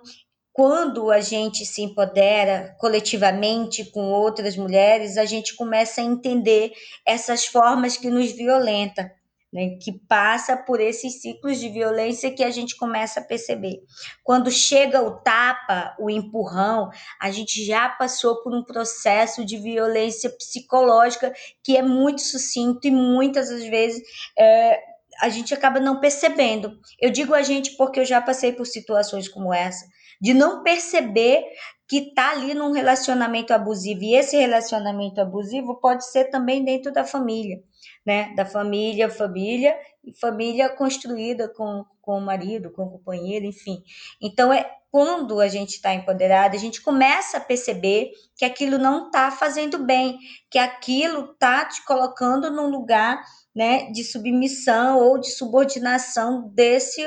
quando 0.54 1.10
a 1.10 1.20
gente 1.20 1.66
se 1.66 1.82
empodera 1.82 2.76
coletivamente 2.80 3.84
com 3.86 4.12
outras 4.12 4.56
mulheres, 4.56 5.18
a 5.18 5.26
gente 5.26 5.56
começa 5.56 6.02
a 6.02 6.04
entender 6.04 6.72
essas 7.04 7.48
formas 7.48 7.98
que 7.98 8.12
nos 8.12 8.32
violentam 8.32 9.10
né, 9.52 9.78
que 9.82 9.92
passa 10.08 10.56
por 10.56 10.80
esses 10.80 11.22
ciclos 11.22 11.60
de 11.60 11.68
violência 11.68 12.34
que 12.34 12.44
a 12.44 12.50
gente 12.50 12.76
começa 12.78 13.20
a 13.20 13.24
perceber. 13.24 13.82
Quando 14.24 14.50
chega 14.50 15.02
o 15.02 15.20
tapa, 15.20 15.96
o 16.00 16.10
empurrão, 16.10 16.90
a 17.20 17.30
gente 17.32 17.66
já 17.66 17.90
passou 17.90 18.42
por 18.42 18.56
um 18.56 18.64
processo 18.64 19.44
de 19.44 19.58
violência 19.58 20.30
psicológica 20.30 21.34
que 21.64 21.76
é 21.76 21.82
muito 21.82 22.22
sucinto 22.22 22.88
e 22.88 22.92
muitas 22.92 23.50
das 23.50 23.66
vezes 23.66 24.02
é, 24.38 24.91
a 25.22 25.30
gente 25.30 25.54
acaba 25.54 25.80
não 25.80 26.00
percebendo. 26.00 26.80
Eu 27.00 27.12
digo 27.12 27.34
a 27.34 27.42
gente 27.42 27.78
porque 27.78 28.00
eu 28.00 28.06
já 28.06 28.22
passei 28.22 28.52
por 28.52 28.66
situações 28.66 29.28
como 29.28 29.54
essa, 29.54 29.86
de 30.20 30.34
não 30.34 30.64
perceber 30.64 31.44
que 31.88 32.14
tá 32.14 32.32
ali 32.32 32.54
num 32.54 32.72
relacionamento 32.72 33.54
abusivo 33.54 34.02
e 34.04 34.16
esse 34.16 34.38
relacionamento 34.38 35.20
abusivo 35.22 35.80
pode 35.80 36.06
ser 36.10 36.26
também 36.26 36.64
dentro 36.64 36.92
da 36.92 37.04
família 37.04 37.60
né? 38.06 38.34
Da 38.36 38.46
família, 38.46 39.10
família 39.10 39.78
e 40.04 40.14
família 40.20 40.70
construída 40.70 41.48
com, 41.50 41.86
com 42.02 42.18
o 42.18 42.22
marido, 42.22 42.72
com 42.72 42.84
o 42.84 42.92
companheiro, 42.92 43.46
enfim. 43.46 43.84
Então 44.22 44.52
é 44.52 44.70
quando 44.92 45.40
a 45.40 45.48
gente 45.48 45.76
está 45.76 45.94
empoderada, 45.94 46.56
a 46.56 46.60
gente 46.60 46.82
começa 46.82 47.38
a 47.38 47.42
perceber 47.42 48.12
que 48.36 48.44
aquilo 48.44 48.78
não 48.78 49.06
está 49.06 49.32
fazendo 49.32 49.80
bem, 49.80 50.20
que 50.50 50.60
aquilo 50.60 51.32
está 51.32 51.64
te 51.64 51.86
colocando 51.86 52.52
num 52.52 52.68
lugar 52.68 53.24
né, 53.56 53.92
de 53.92 54.04
submissão 54.04 55.00
ou 55.00 55.20
de 55.20 55.32
subordinação 55.32 56.50
desse, 56.54 57.04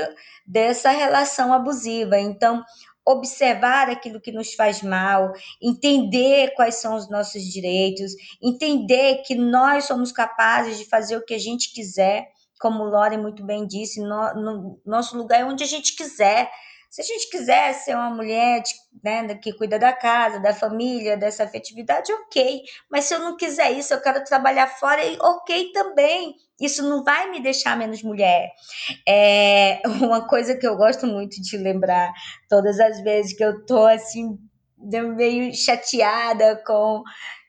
dessa 0.47 0.91
relação 0.91 1.53
abusiva. 1.53 2.19
Então, 2.19 2.63
observar 3.07 3.91
aquilo 3.91 4.21
que 4.21 4.33
nos 4.33 4.55
faz 4.55 4.83
mal, 4.83 5.33
entender 5.61 6.55
quais 6.55 6.77
são 6.77 6.97
os 6.97 7.09
nossos 7.11 7.43
direitos, 7.43 8.13
entender 8.43 9.23
que 9.27 9.35
nós 9.35 9.85
somos 9.85 10.11
capazes 10.11 10.79
de 10.79 10.87
fazer 10.87 11.17
o 11.17 11.25
que 11.25 11.35
a 11.35 11.39
gente 11.39 11.73
quiser, 11.73 12.29
como 12.59 12.85
Lore 12.85 13.19
muito 13.19 13.45
bem 13.45 13.67
disse, 13.67 14.01
no, 14.01 14.35
no 14.35 14.81
nosso 14.87 15.19
lugar 15.19 15.41
é 15.41 15.45
onde 15.45 15.63
a 15.63 15.67
gente 15.67 15.95
quiser. 15.95 16.51
Se 16.95 17.01
a 17.01 17.05
gente 17.05 17.29
quiser 17.29 17.75
ser 17.75 17.97
uma 17.97 18.09
mulher 18.09 18.63
né, 19.03 19.35
que 19.35 19.53
cuida 19.53 19.81
da 19.81 19.93
casa, 19.93 20.39
da 20.39 20.55
família, 20.55 21.17
dessa 21.17 21.43
afetividade, 21.43 22.13
ok. 22.13 22.63
Mas 22.89 23.07
se 23.07 23.15
eu 23.15 23.19
não 23.19 23.37
quiser 23.37 23.73
isso, 23.73 23.93
eu 23.93 24.01
quero 24.01 24.23
trabalhar 24.23 24.69
fora, 24.69 25.03
ok 25.21 25.73
também. 25.73 26.37
Isso 26.61 26.89
não 26.89 27.03
vai 27.03 27.33
me 27.33 27.43
deixar 27.43 27.77
menos 27.77 28.01
mulher. 28.05 28.49
É 29.09 29.83
uma 30.01 30.29
coisa 30.29 30.57
que 30.57 30.65
eu 30.65 30.77
gosto 30.77 31.05
muito 31.05 31.43
de 31.43 31.57
lembrar 31.57 32.13
todas 32.49 32.79
as 32.79 33.03
vezes 33.03 33.37
que 33.37 33.45
eu 33.45 33.67
tô 33.67 33.85
assim, 33.87 34.39
meio 35.17 35.53
chateada 35.53 36.63
com 36.65 37.03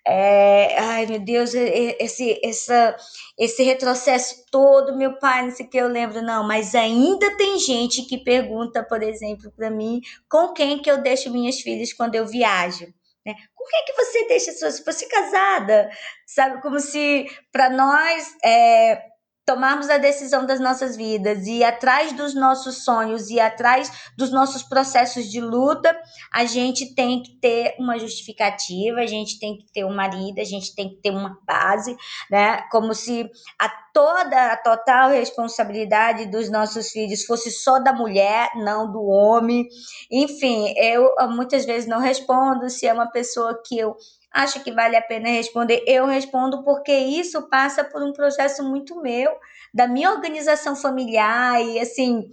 é, 0.07 0.77
ai 0.79 1.05
meu 1.07 1.19
Deus, 1.19 1.53
esse, 1.53 2.39
essa, 2.43 2.95
esse 3.39 3.63
retrocesso 3.63 4.45
todo, 4.51 4.95
meu 4.95 5.17
pai, 5.17 5.43
não 5.43 5.51
sei 5.51 5.65
o 5.65 5.69
que 5.69 5.77
eu 5.77 5.87
lembro, 5.87 6.21
não, 6.21 6.47
mas 6.47 6.75
ainda 6.75 7.35
tem 7.37 7.57
gente 7.57 8.03
que 8.03 8.23
pergunta, 8.23 8.83
por 8.83 9.01
exemplo, 9.01 9.51
para 9.51 9.71
mim, 9.71 10.01
com 10.29 10.53
quem 10.53 10.79
que 10.79 10.91
eu 10.91 11.01
deixo 11.01 11.31
minhas 11.31 11.59
filhas 11.59 11.91
quando 11.91 12.15
eu 12.15 12.27
viajo. 12.27 12.85
Né? 13.25 13.33
Com 13.55 13.65
quem 13.65 13.85
que 13.85 13.93
você 13.93 14.27
deixa 14.27 14.51
suas. 14.51 14.79
Você 14.85 15.07
casada, 15.07 15.89
sabe? 16.27 16.61
Como 16.61 16.79
se 16.79 17.25
para 17.51 17.71
nós 17.71 18.35
é, 18.43 19.01
tomarmos 19.45 19.89
a 19.89 19.97
decisão 19.97 20.45
das 20.45 20.59
nossas 20.59 20.97
vidas 20.97 21.45
e 21.45 21.63
atrás 21.63 22.11
dos 22.13 22.33
nossos 22.33 22.83
sonhos 22.83 23.29
e 23.29 23.39
atrás 23.39 24.09
dos 24.17 24.31
nossos 24.31 24.63
processos 24.63 25.29
de 25.29 25.39
luta, 25.39 25.95
a 26.33 26.45
gente 26.45 26.95
tem 26.95 27.21
que 27.21 27.39
ter 27.39 27.75
uma 27.79 27.99
justificativa, 27.99 28.99
a 29.01 29.05
gente 29.05 29.39
tem 29.39 29.57
que 29.57 29.71
ter 29.71 29.85
um 29.85 29.93
marido, 29.93 30.39
a 30.39 30.43
gente 30.43 30.73
tem 30.73 30.89
que 30.89 30.95
ter 30.95 31.11
uma 31.11 31.37
base, 31.45 31.95
né? 32.29 32.63
Como 32.71 32.93
se 32.95 33.29
a 33.59 33.69
toda 33.93 34.51
a 34.51 34.57
total 34.57 35.11
responsabilidade 35.11 36.25
dos 36.25 36.51
nossos 36.51 36.89
filhos 36.89 37.23
fosse 37.23 37.49
só 37.49 37.79
da 37.79 37.93
mulher, 37.93 38.49
não 38.55 38.91
do 38.91 39.01
homem. 39.05 39.67
Enfim, 40.11 40.73
eu 40.75 41.13
muitas 41.29 41.65
vezes 41.65 41.87
não 41.87 41.99
respondo 41.99 42.69
se 42.69 42.85
é 42.87 42.91
uma 42.91 43.09
pessoa 43.09 43.61
que 43.65 43.77
eu 43.77 43.95
acha 44.35 44.59
que 44.59 44.71
vale 44.71 44.97
a 44.97 45.01
pena 45.01 45.29
responder, 45.29 45.81
eu 45.87 46.05
respondo 46.05 46.61
porque 46.63 46.91
isso 46.91 47.49
passa 47.49 47.85
por 47.85 48.03
um 48.03 48.11
processo 48.11 48.61
muito 48.63 49.01
meu, 49.01 49.31
da 49.73 49.87
minha 49.87 50.11
organização 50.11 50.75
familiar 50.75 51.61
e 51.63 51.79
assim. 51.79 52.29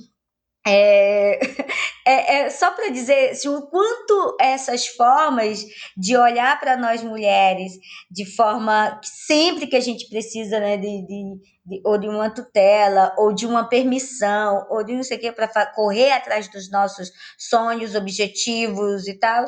É, 0.64 1.40
é, 2.06 2.36
é 2.36 2.50
só 2.50 2.70
para 2.70 2.88
dizer 2.88 3.30
assim, 3.30 3.48
o 3.48 3.62
quanto 3.62 4.36
essas 4.40 4.86
formas 4.86 5.64
de 5.96 6.16
olhar 6.16 6.58
para 6.60 6.76
nós 6.76 7.02
mulheres 7.02 7.72
de 8.08 8.24
forma 8.24 9.00
que 9.02 9.08
sempre 9.08 9.66
que 9.66 9.74
a 9.74 9.80
gente 9.80 10.08
precisa 10.08 10.60
né, 10.60 10.76
de, 10.76 11.04
de, 11.04 11.24
de, 11.66 11.82
ou 11.84 11.98
de 11.98 12.08
uma 12.08 12.30
tutela, 12.30 13.12
ou 13.18 13.32
de 13.32 13.44
uma 13.44 13.68
permissão, 13.68 14.64
ou 14.70 14.84
de 14.84 14.94
não 14.94 15.02
sei 15.02 15.16
o 15.16 15.20
que, 15.20 15.32
para 15.32 15.66
correr 15.66 16.12
atrás 16.12 16.48
dos 16.48 16.70
nossos 16.70 17.10
sonhos, 17.36 17.96
objetivos 17.96 19.08
e 19.08 19.18
tal, 19.18 19.44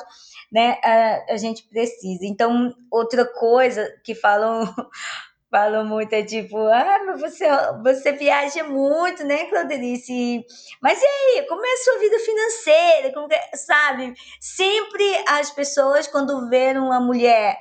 né, 0.54 0.78
a, 0.84 1.32
a 1.34 1.36
gente 1.36 1.64
precisa. 1.64 2.24
Então, 2.24 2.72
outra 2.88 3.26
coisa 3.26 3.92
que 4.04 4.14
falam 4.14 4.64
falam 5.50 5.84
muito 5.84 6.12
é 6.12 6.22
tipo, 6.24 6.58
ah, 6.58 7.00
mas 7.06 7.20
você, 7.20 7.44
você 7.82 8.12
viaja 8.12 8.64
muito, 8.64 9.24
né, 9.24 9.44
Claudelice? 9.46 10.44
Mas 10.80 11.00
e 11.00 11.04
aí, 11.04 11.46
como 11.46 11.64
é 11.64 11.72
a 11.72 11.76
sua 11.76 11.98
vida 11.98 12.18
financeira? 12.18 13.12
Como 13.12 13.28
que, 13.28 13.34
é, 13.34 13.56
sabe? 13.56 14.14
Sempre 14.40 15.04
as 15.28 15.50
pessoas, 15.52 16.08
quando 16.08 16.48
vêem 16.48 16.78
uma 16.78 17.00
mulher 17.00 17.56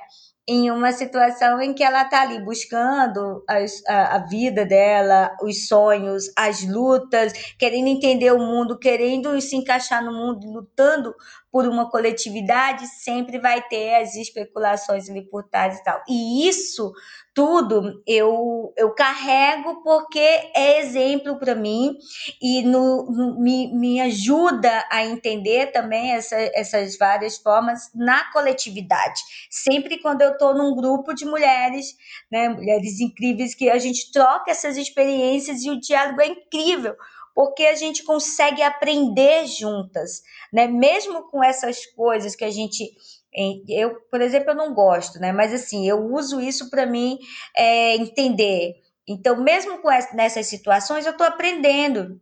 em 0.46 0.70
uma 0.70 0.92
situação 0.92 1.60
em 1.60 1.72
que 1.72 1.82
ela 1.82 2.02
está 2.02 2.22
ali 2.22 2.38
buscando 2.44 3.42
as, 3.48 3.82
a, 3.86 4.16
a, 4.16 4.18
vida 4.18 4.66
dela, 4.66 5.34
os 5.42 5.66
sonhos, 5.66 6.30
as 6.36 6.62
lutas, 6.68 7.32
querendo 7.58 7.88
entender 7.88 8.30
o 8.32 8.38
mundo, 8.38 8.78
querendo 8.78 9.40
se 9.40 9.56
encaixar 9.56 10.04
no 10.04 10.12
mundo, 10.12 10.46
lutando 10.52 11.14
por 11.54 11.68
uma 11.68 11.88
coletividade, 11.88 12.84
sempre 12.88 13.38
vai 13.38 13.62
ter 13.62 13.94
as 13.94 14.16
especulações 14.16 15.08
ali 15.08 15.22
por 15.22 15.44
trás 15.44 15.78
e 15.78 15.84
tal. 15.84 16.02
E 16.08 16.48
isso 16.48 16.92
tudo 17.32 18.02
eu, 18.04 18.72
eu 18.76 18.92
carrego 18.92 19.80
porque 19.84 20.18
é 20.18 20.80
exemplo 20.80 21.38
para 21.38 21.54
mim 21.54 21.96
e 22.42 22.62
no, 22.62 23.06
no, 23.06 23.40
me, 23.40 23.72
me 23.72 24.00
ajuda 24.00 24.84
a 24.90 25.04
entender 25.04 25.70
também 25.70 26.10
essa, 26.10 26.34
essas 26.54 26.98
várias 26.98 27.38
formas 27.38 27.88
na 27.94 28.32
coletividade. 28.32 29.20
Sempre 29.48 29.98
quando 29.98 30.22
eu 30.22 30.32
estou 30.32 30.54
num 30.54 30.74
grupo 30.74 31.14
de 31.14 31.24
mulheres, 31.24 31.96
né, 32.32 32.48
mulheres 32.48 32.98
incríveis, 32.98 33.54
que 33.54 33.70
a 33.70 33.78
gente 33.78 34.10
troca 34.10 34.50
essas 34.50 34.76
experiências 34.76 35.62
e 35.62 35.70
o 35.70 35.78
diálogo 35.78 36.20
é 36.20 36.26
incrível 36.26 36.96
porque 37.34 37.64
a 37.64 37.74
gente 37.74 38.04
consegue 38.04 38.62
aprender 38.62 39.46
juntas, 39.46 40.22
né? 40.52 40.66
Mesmo 40.66 41.28
com 41.30 41.42
essas 41.42 41.84
coisas 41.86 42.36
que 42.36 42.44
a 42.44 42.50
gente 42.50 42.94
eu, 43.68 43.96
por 44.12 44.20
exemplo, 44.20 44.50
eu 44.50 44.54
não 44.54 44.72
gosto, 44.72 45.18
né? 45.18 45.32
Mas 45.32 45.52
assim, 45.52 45.88
eu 45.88 46.04
uso 46.12 46.40
isso 46.40 46.70
para 46.70 46.86
mim 46.86 47.18
é, 47.56 47.96
entender. 47.96 48.74
Então, 49.06 49.42
mesmo 49.42 49.78
com 49.78 49.90
essa, 49.90 50.14
nessas 50.14 50.46
situações, 50.46 51.04
eu 51.04 51.12
estou 51.12 51.26
aprendendo. 51.26 52.20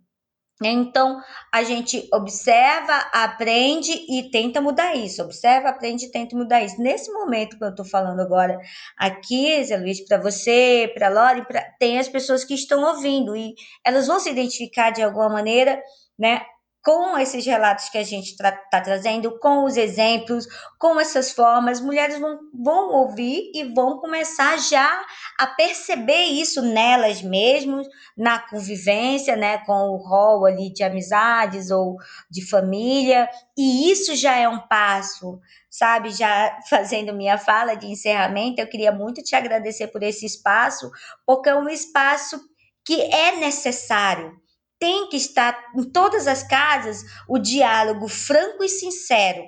Né? 0.63 0.71
Então, 0.71 1.21
a 1.53 1.65
gente 1.65 2.09
observa, 2.15 2.95
aprende 3.13 3.91
e 4.09 4.31
tenta 4.31 4.61
mudar 4.61 4.95
isso. 4.95 5.21
Observa, 5.21 5.71
aprende 5.71 6.07
e 6.07 6.11
tenta 6.13 6.37
mudar 6.37 6.63
isso. 6.63 6.81
Nesse 6.81 7.13
momento 7.13 7.59
que 7.59 7.65
eu 7.65 7.71
estou 7.71 7.85
falando 7.85 8.21
agora 8.21 8.57
aqui, 8.97 9.65
Zé 9.65 9.77
Luiz, 9.77 10.07
para 10.07 10.19
você, 10.19 10.89
para 10.95 11.09
a 11.09 11.11
Lore, 11.11 11.45
pra... 11.47 11.63
tem 11.81 11.99
as 11.99 12.09
pessoas 12.09 12.45
que 12.45 12.55
estão 12.55 12.81
ouvindo 12.85 13.37
e 13.37 13.55
elas 13.85 14.07
vão 14.07 14.21
se 14.21 14.31
identificar 14.31 14.91
de 14.91 15.03
alguma 15.03 15.29
maneira, 15.29 15.83
né? 16.17 16.43
Com 16.83 17.17
esses 17.17 17.47
relatos 17.47 17.89
que 17.89 17.97
a 17.97 18.03
gente 18.03 18.33
está 18.33 18.51
tra 18.51 18.81
trazendo, 18.81 19.39
com 19.39 19.65
os 19.65 19.77
exemplos, 19.77 20.47
com 20.79 20.99
essas 20.99 21.31
formas, 21.31 21.81
mulheres 21.81 22.19
vão, 22.19 22.41
vão 22.53 22.91
ouvir 22.91 23.53
e 23.55 23.63
vão 23.73 23.99
começar 23.99 24.59
já 24.59 25.05
a 25.39 25.47
perceber 25.47 26.25
isso 26.25 26.61
nelas 26.61 27.23
mesmas, 27.23 27.87
na 28.17 28.41
convivência, 28.41 29.37
né, 29.37 29.59
com 29.59 29.91
o 29.91 29.97
rol 29.97 30.45
ali 30.45 30.73
de 30.73 30.83
amizades 30.83 31.71
ou 31.71 31.97
de 32.29 32.45
família, 32.45 33.29
e 33.57 33.91
isso 33.91 34.17
já 34.17 34.37
é 34.37 34.49
um 34.49 34.67
passo, 34.67 35.41
sabe? 35.71 36.11
Já 36.11 36.59
fazendo 36.69 37.15
minha 37.15 37.39
fala 37.39 37.77
de 37.77 37.87
encerramento, 37.87 38.61
eu 38.61 38.69
queria 38.69 38.91
muito 38.91 39.23
te 39.23 39.37
agradecer 39.37 39.87
por 39.87 40.03
esse 40.03 40.27
espaço, 40.27 40.91
porque 41.25 41.49
é 41.49 41.55
um 41.55 41.69
espaço 41.69 42.41
que 42.85 43.01
é 43.01 43.37
necessário 43.37 44.42
tem 44.83 45.09
que 45.09 45.17
estar 45.17 45.57
em 45.77 45.85
todas 45.85 46.27
as 46.27 46.43
casas 46.43 47.05
o 47.29 47.39
diálogo 47.39 48.09
franco 48.09 48.65
e 48.65 48.69
sincero, 48.69 49.45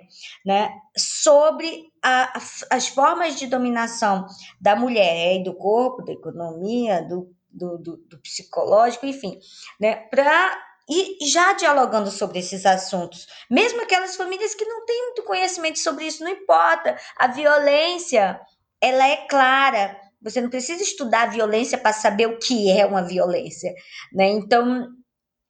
né, 0.47 0.70
sobre 0.97 1.87
a, 2.01 2.39
as 2.70 2.87
formas 2.87 3.35
de 3.35 3.49
dominação 3.49 4.28
da 4.61 4.76
mulher 4.76 5.35
e 5.35 5.43
do 5.43 5.53
corpo, 5.53 6.05
da 6.05 6.12
economia, 6.12 7.03
do, 7.03 7.35
do, 7.51 7.78
do, 7.78 7.97
do 7.97 8.20
psicológico, 8.20 9.07
enfim, 9.07 9.37
né, 9.80 9.97
para 10.09 10.57
e 10.89 11.26
já 11.26 11.55
dialogando 11.55 12.12
sobre 12.12 12.39
esses 12.39 12.64
assuntos, 12.64 13.26
mesmo 13.51 13.82
aquelas 13.82 14.14
famílias 14.14 14.55
que 14.55 14.64
não 14.64 14.85
têm 14.85 15.03
muito 15.07 15.24
conhecimento 15.24 15.80
sobre 15.80 16.05
isso, 16.05 16.22
não 16.22 16.30
importa. 16.30 16.97
A 17.16 17.26
violência, 17.26 18.39
ela 18.80 19.09
é 19.09 19.16
clara. 19.26 19.99
Você 20.22 20.43
não 20.43 20.51
precisa 20.51 20.82
estudar 20.82 21.22
a 21.22 21.30
violência 21.30 21.78
para 21.78 21.95
saber 21.95 22.26
o 22.26 22.39
que 22.39 22.70
é 22.70 22.85
uma 22.85 23.03
violência, 23.03 23.72
né? 24.12 24.28
Então, 24.28 24.87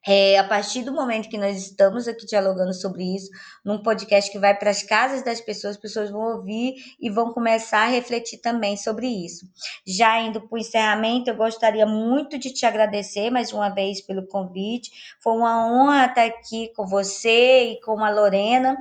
é, 0.06 0.38
a 0.38 0.44
partir 0.44 0.82
do 0.82 0.92
momento 0.92 1.28
que 1.30 1.38
nós 1.38 1.56
estamos 1.56 2.06
aqui 2.06 2.26
dialogando 2.26 2.74
sobre 2.74 3.02
isso, 3.16 3.30
num 3.64 3.82
podcast 3.82 4.30
que 4.30 4.38
vai 4.38 4.54
para 4.54 4.70
as 4.70 4.82
casas 4.82 5.22
das 5.22 5.40
pessoas, 5.40 5.76
as 5.76 5.80
pessoas 5.80 6.10
vão 6.10 6.20
ouvir 6.36 6.74
e 7.00 7.08
vão 7.08 7.32
começar 7.32 7.84
a 7.84 7.88
refletir 7.88 8.38
também 8.38 8.76
sobre 8.76 9.06
isso. 9.06 9.46
Já 9.86 10.20
indo 10.20 10.42
para 10.42 10.54
o 10.54 10.58
encerramento, 10.58 11.30
eu 11.30 11.36
gostaria 11.36 11.86
muito 11.86 12.38
de 12.38 12.52
te 12.52 12.66
agradecer 12.66 13.30
mais 13.30 13.52
uma 13.52 13.70
vez 13.70 14.02
pelo 14.02 14.26
convite. 14.26 14.90
Foi 15.20 15.32
uma 15.32 15.66
honra 15.66 16.06
estar 16.06 16.26
aqui 16.26 16.70
com 16.76 16.86
você 16.86 17.72
e 17.72 17.80
com 17.80 18.04
a 18.04 18.10
Lorena. 18.10 18.76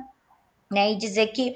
Né, 0.72 0.92
e 0.92 0.96
dizer 0.96 1.28
que 1.28 1.54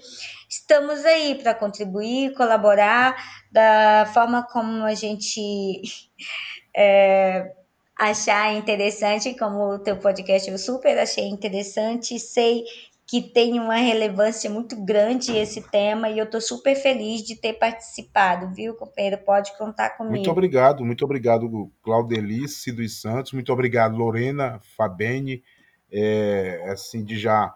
estamos 0.48 1.04
aí 1.04 1.34
para 1.34 1.54
contribuir, 1.54 2.34
colaborar 2.34 3.16
da 3.50 4.08
forma 4.12 4.46
como 4.46 4.84
a 4.84 4.94
gente 4.94 5.80
é, 6.76 7.52
achar 7.98 8.54
interessante, 8.54 9.36
como 9.36 9.74
o 9.74 9.78
teu 9.78 9.96
podcast 9.96 10.48
eu 10.48 10.56
super 10.56 10.96
achei 10.98 11.28
interessante, 11.28 12.18
sei 12.20 12.64
que 13.08 13.22
tem 13.22 13.58
uma 13.58 13.76
relevância 13.76 14.50
muito 14.50 14.76
grande 14.84 15.34
esse 15.34 15.62
tema 15.70 16.10
e 16.10 16.18
eu 16.18 16.26
estou 16.26 16.42
super 16.42 16.76
feliz 16.76 17.22
de 17.22 17.34
ter 17.34 17.54
participado, 17.54 18.54
viu, 18.54 18.74
companheiro? 18.74 19.16
Pode 19.24 19.56
contar 19.56 19.96
comigo. 19.96 20.16
Muito 20.16 20.30
obrigado, 20.30 20.84
muito 20.84 21.04
obrigado, 21.06 21.72
Claudelice 21.82 22.70
dos 22.70 23.00
Santos, 23.00 23.32
muito 23.32 23.50
obrigado, 23.50 23.96
Lorena 23.96 24.60
Fabene, 24.76 25.42
é, 25.90 26.66
assim, 26.70 27.02
de 27.02 27.18
já 27.18 27.52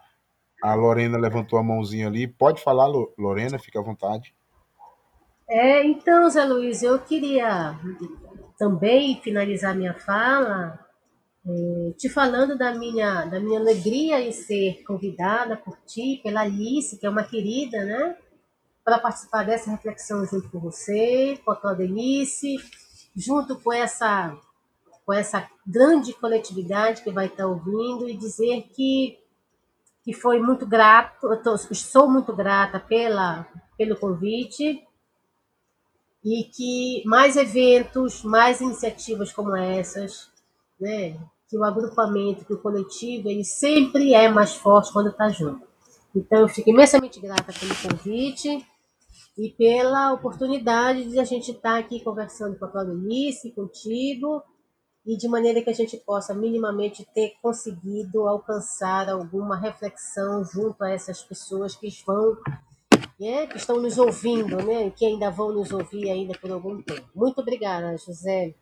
a 0.63 0.75
Lorena 0.75 1.19
levantou 1.19 1.59
a 1.59 1.63
mãozinha 1.63 2.07
ali, 2.07 2.27
pode 2.27 2.63
falar, 2.63 2.87
Lorena, 3.19 3.59
fica 3.59 3.79
à 3.79 3.83
vontade. 3.83 4.35
É, 5.47 5.85
então, 5.85 6.31
Zé 6.31 6.45
Luiz, 6.45 6.83
eu 6.83 6.99
queria 6.99 7.79
também 8.63 9.21
finalizar 9.21 9.75
minha 9.75 9.93
fala 9.93 10.79
é, 11.45 11.93
te 11.99 12.09
falando 12.09 12.57
da 12.57 12.73
minha, 12.73 13.25
da 13.25 13.41
minha 13.41 13.59
alegria 13.59 14.21
em 14.21 14.31
ser 14.31 14.85
convidada 14.87 15.57
por 15.57 15.77
ti, 15.85 16.21
pela 16.23 16.43
Alice, 16.43 16.97
que 16.97 17.05
é 17.05 17.11
uma 17.11 17.25
querida, 17.25 17.85
né? 17.85 18.17
Para 18.85 19.01
participar 19.01 19.45
dessa 19.45 19.69
reflexão 19.69 20.25
junto 20.25 20.49
com 20.49 20.61
você, 20.61 21.37
com 21.45 21.51
a 21.51 21.57
Claudelice, 21.57 22.55
junto 23.17 23.59
com 23.59 23.73
essa, 23.73 24.39
com 25.05 25.13
essa 25.13 25.45
grande 25.67 26.13
coletividade 26.13 27.03
que 27.03 27.11
vai 27.11 27.27
estar 27.27 27.49
ouvindo 27.49 28.09
e 28.09 28.17
dizer 28.17 28.69
que, 28.77 29.19
que 30.05 30.13
foi 30.13 30.39
muito 30.39 30.65
grato, 30.65 31.27
eu 31.27 31.43
tô, 31.43 31.59
sou 31.59 32.09
muito 32.09 32.33
grata 32.33 32.79
pela, 32.79 33.45
pelo 33.77 33.97
convite 33.97 34.87
e 36.25 36.45
que 36.45 37.03
mais 37.07 37.37
eventos, 37.37 38.23
mais 38.23 38.61
iniciativas 38.61 39.33
como 39.33 39.57
essas, 39.57 40.31
né, 40.81 41.19
que 41.49 41.59
o 41.59 41.65
agrupamento, 41.65 42.45
que 42.45 42.55
o 42.55 42.59
coletivo, 42.59 43.29
ele 43.29 43.45
sempre 43.45 44.15
é 44.15 44.29
mais 44.29 44.55
forte 44.55 44.93
quando 44.93 45.11
está 45.11 45.29
junto. 45.29 45.67
Então, 46.15 46.41
eu 46.41 46.49
fico 46.49 46.71
imensamente 46.71 47.21
grata 47.21 47.53
pelo 47.53 47.75
convite 47.77 48.67
e 49.37 49.51
pela 49.51 50.13
oportunidade 50.13 51.11
de 51.11 51.19
a 51.19 51.25
gente 51.25 51.51
estar 51.51 51.73
tá 51.73 51.79
aqui 51.79 52.01
conversando 52.01 52.59
com 52.59 52.65
a 52.67 52.69
Claudelice, 52.69 53.51
contigo, 53.53 54.43
e 55.05 55.17
de 55.17 55.29
maneira 55.29 55.63
que 55.63 55.71
a 55.71 55.75
gente 55.75 55.97
possa 55.97 56.33
minimamente 56.33 57.07
ter 57.13 57.35
conseguido 57.43 58.29
alcançar 58.29 59.09
alguma 59.09 59.57
reflexão 59.59 60.45
junto 60.45 60.83
a 60.85 60.91
essas 60.91 61.23
pessoas 61.23 61.75
que 61.75 61.89
vão, 62.07 62.37
né, 63.19 63.47
que 63.47 63.57
estão 63.57 63.81
nos 63.81 63.99
ouvindo, 63.99 64.57
né, 64.57 64.87
e 64.87 64.91
que 64.91 65.07
ainda 65.07 65.31
vão 65.31 65.53
nos 65.53 65.73
ouvir 65.73 66.11
ainda 66.11 66.37
por 66.39 66.51
algum 66.51 66.81
tempo. 66.83 67.09
Muito 67.15 67.41
obrigada, 67.41 67.97
José. 67.97 68.55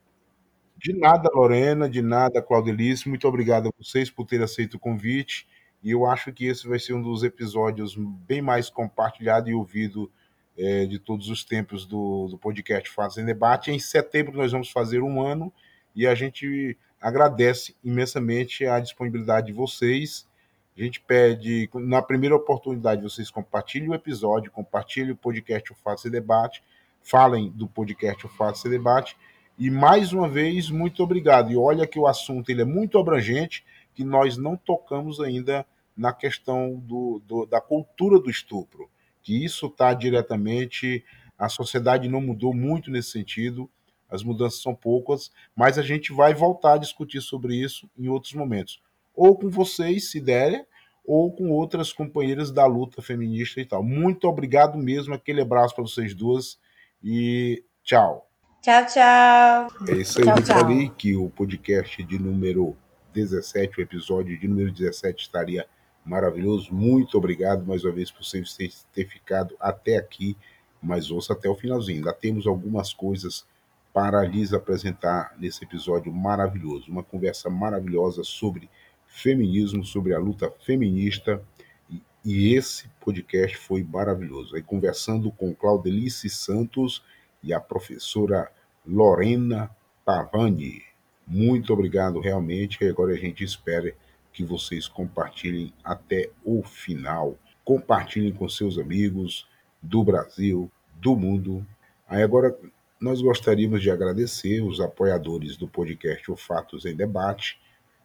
De 0.77 0.93
nada, 0.95 1.29
Lorena, 1.35 1.89
de 1.89 2.01
nada, 2.01 2.41
Claudelice. 2.41 3.09
Muito 3.09 3.29
obrigado 3.29 3.69
a 3.69 3.73
vocês 3.79 4.11
por 4.11 4.27
terem 4.27 4.45
aceito 4.45 4.75
o 4.75 4.79
convite. 4.79 5.47
E 5.83 5.91
eu 5.91 6.07
acho 6.07 6.33
que 6.33 6.47
esse 6.47 6.67
vai 6.67 6.79
ser 6.79 6.95
um 6.95 7.03
dos 7.03 7.23
episódios 7.23 7.95
bem 7.97 8.41
mais 8.41 8.71
compartilhado 8.71 9.51
e 9.51 9.55
ouvido 9.55 10.11
é, 10.57 10.87
de 10.87 10.99
todos 10.99 11.29
os 11.29 11.45
tempos 11.45 11.87
do, 11.87 12.29
do 12.29 12.39
podcast 12.39 12.89
Fazem 12.91 13.25
Debate. 13.25 13.71
Em 13.71 13.79
setembro 13.79 14.37
nós 14.37 14.53
vamos 14.53 14.71
fazer 14.71 15.03
um 15.03 15.21
ano 15.21 15.53
e 15.95 16.07
a 16.07 16.15
gente 16.15 16.77
agradece 17.01 17.75
imensamente 17.83 18.67
a 18.67 18.79
disponibilidade 18.79 19.49
de 19.49 19.53
vocês. 19.53 20.27
A 20.81 20.83
gente 20.83 20.99
pede, 20.99 21.69
na 21.75 22.01
primeira 22.01 22.35
oportunidade, 22.35 23.03
vocês 23.03 23.31
compartilhem 23.31 23.91
o 23.91 23.95
episódio, 23.95 24.51
compartilhem 24.51 25.11
o 25.11 25.17
podcast 25.17 25.71
O 25.71 25.77
Faça 25.77 26.09
Debate, 26.09 26.63
falem 27.03 27.51
do 27.51 27.69
podcast 27.69 28.25
O 28.25 28.31
Faça 28.31 28.67
Debate 28.67 29.15
e 29.59 29.71
mais 29.71 30.15
uma 30.15 30.27
vez, 30.27 30.71
muito 30.71 31.03
obrigado. 31.03 31.53
E 31.53 31.57
olha 31.57 31.87
que 31.87 31.99
o 31.99 32.07
assunto 32.07 32.49
ele 32.49 32.63
é 32.63 32.65
muito 32.65 32.99
abrangente, 32.99 33.63
que 33.95 34.03
nós 34.03 34.39
não 34.39 34.57
tocamos 34.57 35.21
ainda 35.21 35.67
na 35.95 36.15
questão 36.15 36.77
do, 36.77 37.21
do 37.27 37.45
da 37.45 37.61
cultura 37.61 38.19
do 38.19 38.31
estupro, 38.31 38.89
que 39.23 39.45
isso 39.45 39.67
está 39.67 39.93
diretamente. 39.93 41.05
A 41.37 41.51
sociedade 41.51 42.09
não 42.09 42.23
mudou 42.23 42.55
muito 42.55 42.91
nesse 42.91 43.11
sentido, 43.11 43.69
as 44.09 44.23
mudanças 44.23 44.63
são 44.63 44.75
poucas, 44.75 45.31
mas 45.55 45.77
a 45.77 45.83
gente 45.83 46.11
vai 46.11 46.33
voltar 46.33 46.77
a 46.77 46.79
discutir 46.79 47.21
sobre 47.21 47.55
isso 47.55 47.87
em 47.99 48.09
outros 48.09 48.33
momentos. 48.33 48.81
Ou 49.15 49.37
com 49.37 49.51
vocês, 49.51 50.11
se 50.11 50.19
derem, 50.19 50.65
ou 51.11 51.33
com 51.33 51.51
outras 51.51 51.93
companheiras 51.93 52.53
da 52.53 52.65
luta 52.67 53.03
feminista 53.03 53.61
e 53.61 53.65
tal. 53.65 53.83
Muito 53.83 54.29
obrigado 54.29 54.79
mesmo, 54.79 55.13
aquele 55.13 55.41
abraço 55.41 55.75
para 55.75 55.83
vocês 55.83 56.15
duas 56.15 56.57
e 57.03 57.65
tchau. 57.83 58.31
Tchau, 58.63 58.87
tchau. 58.87 59.89
É 59.89 59.97
isso 59.97 60.21
aí, 60.21 60.25
tchau, 60.25 60.37
eu 60.39 60.47
falei 60.47 60.89
que 60.91 61.17
o 61.17 61.29
podcast 61.29 62.01
de 62.05 62.17
número 62.17 62.77
17, 63.13 63.81
o 63.81 63.83
episódio 63.83 64.39
de 64.39 64.47
número 64.47 64.71
17 64.71 65.25
estaria 65.25 65.67
maravilhoso. 66.05 66.73
Muito 66.73 67.19
obrigado 67.19 67.67
mais 67.67 67.83
uma 67.83 67.93
vez 67.93 68.13
por 68.13 68.23
vocês 68.23 68.87
ter 68.95 69.09
ficado 69.09 69.57
até 69.59 69.97
aqui, 69.97 70.37
mas 70.81 71.11
ouça 71.11 71.33
até 71.33 71.49
o 71.49 71.57
finalzinho. 71.57 71.99
Ainda 71.99 72.13
temos 72.13 72.47
algumas 72.47 72.93
coisas 72.93 73.45
para 73.93 74.23
lhes 74.23 74.53
apresentar 74.53 75.35
nesse 75.37 75.65
episódio 75.65 76.13
maravilhoso. 76.13 76.89
Uma 76.89 77.03
conversa 77.03 77.51
maravilhosa 77.51 78.23
sobre 78.23 78.71
feminismo, 79.11 79.85
sobre 79.85 80.15
a 80.15 80.19
luta 80.19 80.51
feminista. 80.65 81.43
E, 81.91 82.03
e 82.25 82.55
esse 82.55 82.89
podcast 83.01 83.57
foi 83.57 83.83
maravilhoso. 83.83 84.57
Aí 84.57 84.63
conversando 84.63 85.31
com 85.31 85.55
Claudelice 85.55 86.31
Santos 86.31 87.03
e 87.43 87.53
a 87.53 87.61
professora 87.61 88.51
Lorena 88.87 89.71
Pavani. 90.05 90.83
Muito 91.27 91.73
obrigado 91.73 92.21
realmente. 92.21 92.85
Agora 92.85 93.13
a 93.13 93.17
gente 93.17 93.45
espera 93.45 93.95
que 94.33 94.45
vocês 94.45 94.89
compartilhem 94.89 95.73
até 95.85 96.31
o 96.45 96.63
final. 96.63 97.37
Compartilhem 97.65 98.33
com 98.33 98.49
seus 98.49 98.79
amigos 98.79 99.47
do 99.83 100.03
Brasil, 100.03 100.71
do 100.95 101.17
mundo. 101.17 101.67
Aí 102.09 102.23
agora 102.23 102.57
nós 103.01 103.23
gostaríamos 103.23 103.81
de 103.81 103.91
agradecer 103.91 104.61
os 104.61 104.81
apoiadores 104.81 105.57
do 105.57 105.67
podcast 105.67 106.31
O 106.31 106.37
Fatos 106.37 106.85
em 106.85 106.95
Debate, 106.95 107.59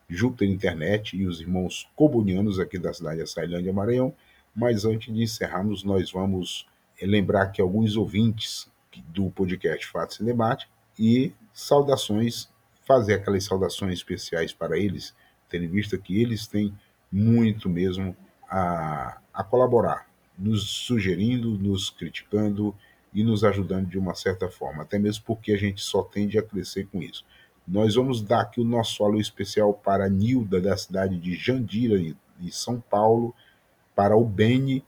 Júpiter 0.10 0.50
Internet 0.50 1.18
e 1.18 1.26
os 1.26 1.42
irmãos 1.42 1.90
cobunianos 1.96 2.60
aqui 2.60 2.78
da 2.78 2.94
cidade 2.94 3.24
de 3.24 3.30
Sailândia, 3.30 3.74
Maranhão. 3.74 4.14
Mas 4.56 4.86
antes 4.86 5.14
de 5.14 5.22
encerrarmos, 5.22 5.84
nós 5.84 6.12
vamos 6.12 6.68
lembrar 7.02 7.48
que 7.48 7.62
alguns 7.62 7.96
ouvintes 7.96 8.70
do 9.08 9.30
podcast 9.30 9.86
Fatos 9.88 10.22
em 10.22 10.26
Debate 10.26 10.70
e 10.98 11.34
saudações, 11.54 12.50
fazer 12.86 13.16
aquelas 13.16 13.44
saudações 13.44 13.94
especiais 13.94 14.54
para 14.54 14.78
eles, 14.78 15.14
tendo 15.50 15.68
visto 15.70 15.98
que 15.98 16.22
eles 16.22 16.48
têm 16.48 16.74
muito 17.12 17.70
mesmo 17.70 18.16
a, 18.50 19.20
a 19.34 19.44
colaborar, 19.44 20.08
nos 20.38 20.64
sugerindo, 20.70 21.58
nos 21.58 21.90
criticando 21.90 22.76
e 23.14 23.24
nos 23.24 23.44
ajudando 23.44 23.88
de 23.88 23.98
uma 23.98 24.14
certa 24.14 24.50
forma, 24.50 24.84
até 24.84 25.00
mesmo 25.00 25.24
porque 25.26 25.54
a 25.54 25.58
gente 25.58 25.82
só 25.82 26.04
tende 26.04 26.38
a 26.38 26.44
crescer 26.44 26.88
com 26.88 27.02
isso. 27.02 27.26
Nós 27.68 27.96
vamos 27.96 28.22
dar 28.22 28.42
aqui 28.42 28.62
o 28.62 28.66
nosso 28.66 29.04
alô 29.04 29.20
especial 29.20 29.74
para 29.74 30.06
a 30.06 30.10
Nilda, 30.10 30.62
da 30.62 30.78
cidade 30.78 31.18
de 31.18 31.34
Jandira, 31.34 31.98
de 31.98 32.52
São 32.52 32.80
Paulo, 32.80 33.34
para 33.96 34.16
o 34.16 34.24
Beni, 34.24 34.84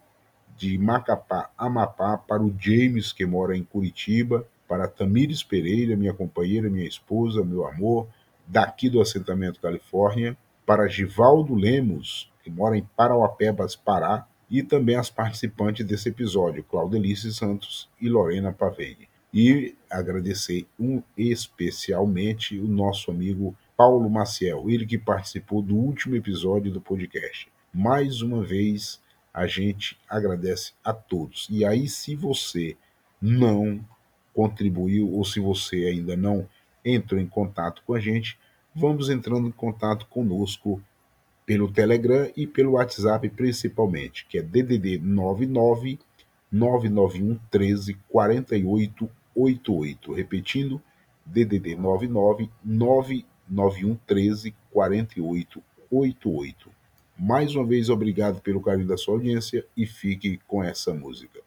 de 0.55 0.77
Macapá, 0.77 1.49
Amapá, 1.57 2.17
para 2.17 2.43
o 2.43 2.53
James, 2.59 3.11
que 3.11 3.25
mora 3.25 3.57
em 3.57 3.63
Curitiba, 3.63 4.45
para 4.67 4.85
a 4.85 4.87
Tamires 4.87 5.41
Pereira, 5.41 5.95
minha 5.95 6.13
companheira, 6.13 6.69
minha 6.69 6.87
esposa, 6.87 7.43
meu 7.43 7.65
amor, 7.65 8.07
daqui 8.45 8.89
do 8.89 9.01
assentamento 9.01 9.59
Califórnia, 9.59 10.37
para 10.65 10.87
Givaldo 10.87 11.55
Lemos, 11.55 12.31
que 12.43 12.51
mora 12.51 12.77
em 12.77 12.87
Parauapebas, 12.95 13.75
Pará, 13.75 14.27
e 14.49 14.61
também 14.61 14.95
as 14.95 15.09
participantes 15.09 15.85
desse 15.85 16.09
episódio, 16.09 16.63
Claudelice 16.63 17.33
Santos 17.33 17.89
e 17.99 18.07
Lorena 18.07 18.53
Pavene. 18.53 19.09
E 19.39 19.75
agradecer 19.87 20.65
um 20.79 20.99
especialmente 21.15 22.57
o 22.57 22.67
nosso 22.67 23.11
amigo 23.11 23.55
Paulo 23.77 24.09
Maciel, 24.09 24.67
ele 24.67 24.83
que 24.83 24.97
participou 24.97 25.61
do 25.61 25.75
último 25.75 26.15
episódio 26.15 26.71
do 26.71 26.81
podcast. 26.81 27.47
Mais 27.71 28.23
uma 28.23 28.43
vez, 28.43 28.99
a 29.31 29.45
gente 29.45 29.95
agradece 30.09 30.73
a 30.83 30.91
todos. 30.91 31.47
E 31.51 31.63
aí, 31.63 31.87
se 31.87 32.15
você 32.15 32.75
não 33.21 33.79
contribuiu 34.33 35.13
ou 35.13 35.23
se 35.23 35.39
você 35.39 35.85
ainda 35.85 36.17
não 36.17 36.49
entrou 36.83 37.21
em 37.21 37.27
contato 37.27 37.83
com 37.85 37.93
a 37.93 37.99
gente, 37.99 38.39
vamos 38.73 39.07
entrando 39.07 39.47
em 39.47 39.51
contato 39.51 40.07
conosco 40.07 40.81
pelo 41.45 41.71
Telegram 41.71 42.27
e 42.35 42.47
pelo 42.47 42.71
WhatsApp 42.71 43.29
principalmente, 43.29 44.25
que 44.25 44.39
é 44.39 44.41
DDD 44.41 44.97
99 44.97 45.99
991 46.51 47.37
13 47.51 47.93
48 48.09 49.07
88. 49.37 50.13
Repetindo, 50.13 50.81
DDD 51.25 51.75
99 51.75 52.49
991 52.63 53.95
13 54.07 54.55
48 54.71 55.63
88. 55.91 56.71
Mais 57.17 57.55
uma 57.55 57.65
vez, 57.65 57.89
obrigado 57.89 58.41
pelo 58.41 58.61
carinho 58.61 58.87
da 58.87 58.97
sua 58.97 59.15
audiência 59.15 59.65
e 59.75 59.85
fique 59.85 60.39
com 60.47 60.63
essa 60.63 60.93
música. 60.93 61.46